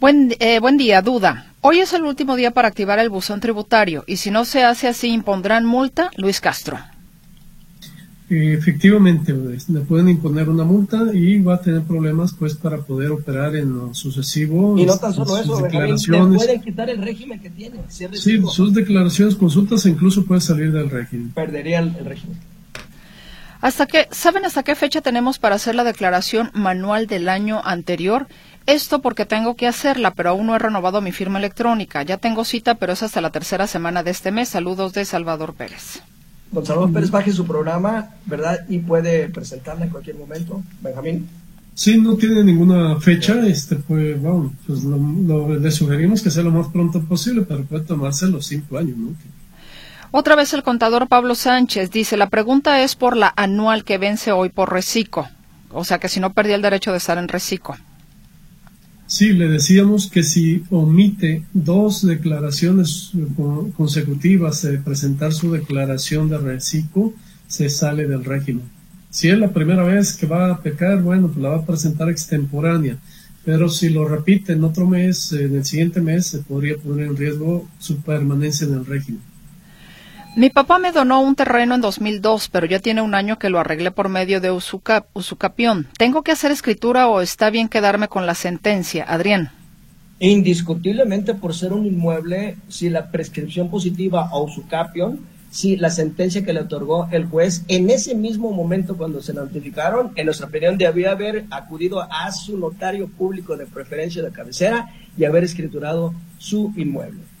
Buen, 0.00 0.34
eh, 0.40 0.58
buen 0.58 0.76
día, 0.76 1.00
duda. 1.02 1.46
Hoy 1.60 1.78
es 1.78 1.92
el 1.92 2.02
último 2.02 2.34
día 2.34 2.50
para 2.50 2.68
activar 2.68 2.98
el 2.98 3.08
buzón 3.08 3.40
tributario 3.40 4.02
y 4.06 4.16
si 4.16 4.30
no 4.30 4.44
se 4.44 4.64
hace 4.64 4.88
así 4.88 5.08
impondrán 5.12 5.64
multa, 5.64 6.10
Luis 6.16 6.40
Castro. 6.40 6.78
Efectivamente, 8.34 9.34
pues, 9.34 9.68
le 9.68 9.80
pueden 9.80 10.08
imponer 10.08 10.48
una 10.48 10.64
multa 10.64 11.02
y 11.12 11.38
va 11.40 11.56
a 11.56 11.60
tener 11.60 11.82
problemas 11.82 12.32
pues 12.32 12.54
para 12.54 12.78
poder 12.78 13.10
operar 13.10 13.54
en 13.56 13.76
lo 13.76 13.92
sucesivo. 13.92 14.78
Y 14.78 14.86
no 14.86 14.96
tan 14.96 15.12
solo 15.12 15.36
eso, 15.36 15.60
declaraciones. 15.60 16.42
pueden 16.42 16.62
quitar 16.62 16.88
el 16.88 17.02
régimen 17.02 17.40
que 17.40 17.50
tiene. 17.50 17.80
sí, 17.88 18.40
sus 18.48 18.72
declaraciones, 18.72 19.36
consultas 19.36 19.84
e 19.84 19.90
incluso 19.90 20.24
puede 20.24 20.40
salir 20.40 20.72
del 20.72 20.88
régimen. 20.88 21.30
Perdería 21.32 21.80
el, 21.80 21.94
régimen. 21.94 22.38
¿Hasta 23.60 23.86
qué, 23.86 24.08
¿Saben 24.10 24.46
hasta 24.46 24.62
qué 24.62 24.74
fecha 24.74 25.02
tenemos 25.02 25.38
para 25.38 25.56
hacer 25.56 25.74
la 25.74 25.84
declaración 25.84 26.50
manual 26.54 27.06
del 27.06 27.28
año 27.28 27.60
anterior? 27.62 28.28
Esto 28.64 29.02
porque 29.02 29.26
tengo 29.26 29.56
que 29.56 29.66
hacerla, 29.66 30.14
pero 30.14 30.30
aún 30.30 30.46
no 30.46 30.56
he 30.56 30.58
renovado 30.58 31.02
mi 31.02 31.12
firma 31.12 31.38
electrónica. 31.38 32.02
Ya 32.02 32.16
tengo 32.16 32.44
cita, 32.44 32.76
pero 32.76 32.94
es 32.94 33.02
hasta 33.02 33.20
la 33.20 33.30
tercera 33.30 33.66
semana 33.66 34.02
de 34.02 34.12
este 34.12 34.30
mes. 34.30 34.48
Saludos 34.48 34.94
de 34.94 35.04
Salvador 35.04 35.54
Pérez. 35.54 36.02
Don 36.52 36.64
Salvador 36.64 36.92
Pérez 36.92 37.10
baje 37.10 37.32
su 37.32 37.46
programa, 37.46 38.10
¿verdad? 38.26 38.60
Y 38.68 38.78
puede 38.78 39.28
presentarla 39.28 39.86
en 39.86 39.90
cualquier 39.90 40.16
momento. 40.16 40.62
Benjamín. 40.82 41.28
Sí, 41.74 41.98
no 41.98 42.16
tiene 42.16 42.44
ninguna 42.44 43.00
fecha, 43.00 43.46
este, 43.46 43.76
pues, 43.76 44.20
bueno, 44.20 44.52
pues 44.66 44.84
le 44.84 45.70
sugerimos 45.70 46.22
que 46.22 46.30
sea 46.30 46.42
lo 46.42 46.50
más 46.50 46.68
pronto 46.68 47.00
posible, 47.00 47.42
pero 47.48 47.64
puede 47.64 47.84
tomarse 47.84 48.26
los 48.26 48.46
cinco 48.46 48.76
años, 48.76 48.98
¿no? 48.98 49.14
Otra 50.10 50.36
vez 50.36 50.52
el 50.52 50.62
contador 50.62 51.08
Pablo 51.08 51.34
Sánchez 51.34 51.90
dice, 51.90 52.18
la 52.18 52.28
pregunta 52.28 52.82
es 52.82 52.94
por 52.94 53.16
la 53.16 53.32
anual 53.34 53.84
que 53.84 53.96
vence 53.96 54.32
hoy 54.32 54.50
por 54.50 54.70
Recico, 54.70 55.30
o 55.70 55.84
sea 55.84 55.98
que 55.98 56.10
si 56.10 56.20
no 56.20 56.34
perdía 56.34 56.56
el 56.56 56.62
derecho 56.62 56.90
de 56.90 56.98
estar 56.98 57.16
en 57.16 57.28
Recico. 57.28 57.78
Sí, 59.12 59.34
le 59.34 59.46
decíamos 59.46 60.08
que 60.10 60.22
si 60.22 60.64
omite 60.70 61.44
dos 61.52 62.00
declaraciones 62.00 63.12
consecutivas 63.76 64.62
de 64.62 64.78
presentar 64.78 65.34
su 65.34 65.52
declaración 65.52 66.30
de 66.30 66.38
reciclo, 66.38 67.12
se 67.46 67.68
sale 67.68 68.06
del 68.06 68.24
régimen. 68.24 68.64
Si 69.10 69.28
es 69.28 69.38
la 69.38 69.52
primera 69.52 69.82
vez 69.82 70.16
que 70.16 70.26
va 70.26 70.50
a 70.50 70.62
pecar, 70.62 71.02
bueno, 71.02 71.28
pues 71.28 71.42
la 71.42 71.50
va 71.50 71.56
a 71.56 71.66
presentar 71.66 72.08
extemporánea. 72.08 72.96
Pero 73.44 73.68
si 73.68 73.90
lo 73.90 74.08
repite 74.08 74.54
en 74.54 74.64
otro 74.64 74.88
mes, 74.88 75.30
en 75.34 75.56
el 75.56 75.64
siguiente 75.66 76.00
mes, 76.00 76.28
se 76.28 76.38
podría 76.38 76.78
poner 76.78 77.08
en 77.08 77.16
riesgo 77.18 77.68
su 77.78 77.98
permanencia 77.98 78.66
en 78.66 78.72
el 78.72 78.86
régimen. 78.86 79.31
Mi 80.34 80.48
papá 80.48 80.78
me 80.78 80.92
donó 80.92 81.20
un 81.20 81.34
terreno 81.34 81.74
en 81.74 81.82
2002, 81.82 82.48
pero 82.48 82.66
ya 82.66 82.78
tiene 82.78 83.02
un 83.02 83.14
año 83.14 83.38
que 83.38 83.50
lo 83.50 83.60
arreglé 83.60 83.90
por 83.90 84.08
medio 84.08 84.40
de 84.40 84.50
usucapión. 84.50 85.88
¿Tengo 85.98 86.22
que 86.22 86.32
hacer 86.32 86.50
escritura 86.50 87.06
o 87.08 87.20
está 87.20 87.50
bien 87.50 87.68
quedarme 87.68 88.08
con 88.08 88.24
la 88.24 88.34
sentencia? 88.34 89.04
Adrián. 89.06 89.50
Indiscutiblemente 90.20 91.34
por 91.34 91.54
ser 91.54 91.74
un 91.74 91.84
inmueble, 91.84 92.56
si 92.68 92.88
la 92.88 93.10
prescripción 93.10 93.68
positiva 93.68 94.30
o 94.32 94.44
usucapión, 94.44 95.20
si 95.50 95.76
la 95.76 95.90
sentencia 95.90 96.42
que 96.42 96.54
le 96.54 96.60
otorgó 96.60 97.08
el 97.10 97.26
juez 97.26 97.62
en 97.68 97.90
ese 97.90 98.14
mismo 98.14 98.52
momento 98.52 98.96
cuando 98.96 99.20
se 99.20 99.34
notificaron, 99.34 100.12
en 100.14 100.24
nuestra 100.24 100.46
opinión 100.46 100.78
debía 100.78 101.10
haber 101.10 101.44
acudido 101.50 102.00
a 102.10 102.32
su 102.32 102.56
notario 102.56 103.06
público 103.06 103.54
de 103.58 103.66
preferencia 103.66 104.22
de 104.22 104.32
cabecera 104.32 104.94
y 105.18 105.26
haber 105.26 105.44
escriturado 105.44 106.14
su 106.38 106.72
inmueble. 106.74 107.31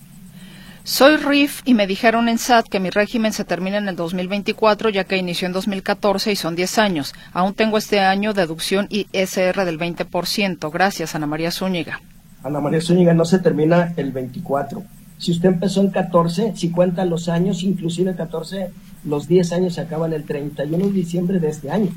Soy 0.84 1.16
RIF 1.16 1.62
y 1.64 1.74
me 1.74 1.86
dijeron 1.86 2.28
en 2.28 2.38
SAT 2.38 2.66
que 2.66 2.80
mi 2.80 2.90
régimen 2.90 3.32
se 3.32 3.44
termina 3.44 3.78
en 3.78 3.86
el 3.86 3.94
2024 3.94 4.90
ya 4.90 5.04
que 5.04 5.16
inició 5.16 5.46
en 5.46 5.52
2014 5.52 6.32
y 6.32 6.36
son 6.36 6.56
10 6.56 6.78
años. 6.78 7.14
Aún 7.32 7.54
tengo 7.54 7.78
este 7.78 8.00
año 8.00 8.34
deducción 8.34 8.88
ISR 8.90 9.64
del 9.64 9.78
20%. 9.78 10.72
Gracias, 10.72 11.14
Ana 11.14 11.28
María 11.28 11.52
Zúñiga. 11.52 12.00
Ana 12.42 12.58
María 12.58 12.80
Zúñiga, 12.80 13.14
no 13.14 13.24
se 13.24 13.38
termina 13.38 13.94
el 13.96 14.10
24. 14.10 14.82
Si 15.18 15.30
usted 15.30 15.50
empezó 15.50 15.82
en 15.82 15.90
14, 15.90 16.54
si 16.56 16.72
cuenta 16.72 17.04
los 17.04 17.28
años, 17.28 17.62
inclusive 17.62 18.16
14, 18.16 18.70
los 19.04 19.28
10 19.28 19.52
años 19.52 19.74
se 19.74 19.82
acaban 19.82 20.12
el 20.12 20.24
31 20.24 20.86
de 20.86 20.92
diciembre 20.92 21.38
de 21.38 21.48
este 21.48 21.70
año. 21.70 21.90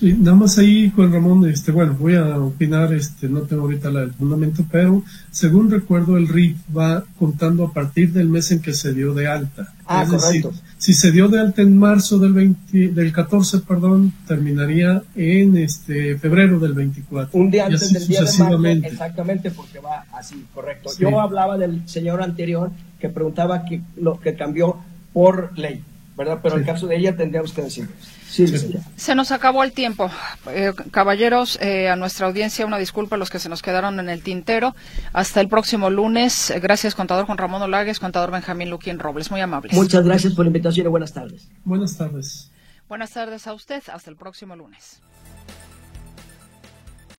Sí, 0.00 0.14
nada 0.18 0.34
más 0.34 0.56
ahí 0.56 0.88
con 0.88 1.12
Ramón, 1.12 1.46
este, 1.46 1.72
bueno, 1.72 1.94
voy 2.00 2.14
a 2.14 2.38
opinar, 2.38 2.90
este, 2.94 3.28
no 3.28 3.42
tengo 3.42 3.64
ahorita 3.64 3.90
el 3.90 4.14
fundamento, 4.14 4.64
pero 4.70 5.04
según 5.30 5.70
recuerdo 5.70 6.16
el 6.16 6.26
RIF 6.26 6.56
va 6.74 7.04
contando 7.18 7.66
a 7.66 7.72
partir 7.74 8.10
del 8.10 8.30
mes 8.30 8.50
en 8.50 8.62
que 8.62 8.72
se 8.72 8.94
dio 8.94 9.12
de 9.12 9.26
alta. 9.26 9.74
Ah, 9.84 10.04
es 10.04 10.10
decir, 10.10 10.46
si 10.78 10.94
se 10.94 11.10
dio 11.10 11.28
de 11.28 11.40
alta 11.40 11.60
en 11.60 11.76
marzo 11.76 12.18
del 12.18 12.32
20, 12.32 12.88
del 12.88 13.12
14, 13.12 13.58
perdón, 13.58 14.14
terminaría 14.26 15.02
en 15.14 15.58
este 15.58 16.16
febrero 16.16 16.58
del 16.58 16.72
24. 16.72 17.38
Un 17.38 17.50
día 17.50 17.66
antes 17.66 17.92
del 17.92 18.08
día 18.08 18.22
de 18.22 18.56
marzo, 18.56 18.86
exactamente, 18.86 19.50
porque 19.50 19.80
va 19.80 20.06
así, 20.14 20.46
correcto. 20.54 20.88
Yo 20.98 21.20
hablaba 21.20 21.58
del 21.58 21.86
señor 21.86 22.22
anterior 22.22 22.70
que 22.98 23.10
preguntaba 23.10 23.66
que 23.66 23.82
lo 23.98 24.18
que 24.18 24.34
cambió 24.34 24.78
por 25.12 25.50
ley. 25.58 25.84
¿verdad? 26.16 26.40
Pero 26.42 26.56
en 26.56 26.60
el 26.60 26.66
caso 26.66 26.86
de 26.86 26.96
ella 26.96 27.16
tendríamos 27.16 27.52
que 27.52 27.62
Sí, 28.30 28.46
Se 28.96 29.16
nos 29.16 29.32
acabó 29.32 29.64
el 29.64 29.72
tiempo. 29.72 30.08
Eh, 30.48 30.72
caballeros, 30.92 31.58
eh, 31.60 31.88
a 31.88 31.96
nuestra 31.96 32.28
audiencia 32.28 32.64
una 32.64 32.78
disculpa 32.78 33.16
a 33.16 33.18
los 33.18 33.28
que 33.28 33.40
se 33.40 33.48
nos 33.48 33.60
quedaron 33.60 33.98
en 33.98 34.08
el 34.08 34.22
tintero. 34.22 34.76
Hasta 35.12 35.40
el 35.40 35.48
próximo 35.48 35.90
lunes. 35.90 36.52
Gracias, 36.62 36.94
contador 36.94 37.26
Juan 37.26 37.38
Ramón 37.38 37.60
Olagues, 37.62 37.98
contador 37.98 38.30
Benjamín 38.30 38.70
Luquín 38.70 39.00
Robles. 39.00 39.32
Muy 39.32 39.40
amables. 39.40 39.72
Muchas 39.72 40.04
gracias 40.04 40.34
por 40.34 40.44
la 40.44 40.50
invitación 40.50 40.86
y 40.86 40.90
buenas 40.90 41.12
tardes. 41.12 41.48
Buenas 41.64 41.96
tardes. 41.96 42.52
Buenas 42.88 43.10
tardes 43.10 43.48
a 43.48 43.52
usted. 43.52 43.82
Hasta 43.92 44.10
el 44.10 44.16
próximo 44.16 44.54
lunes. 44.54 45.00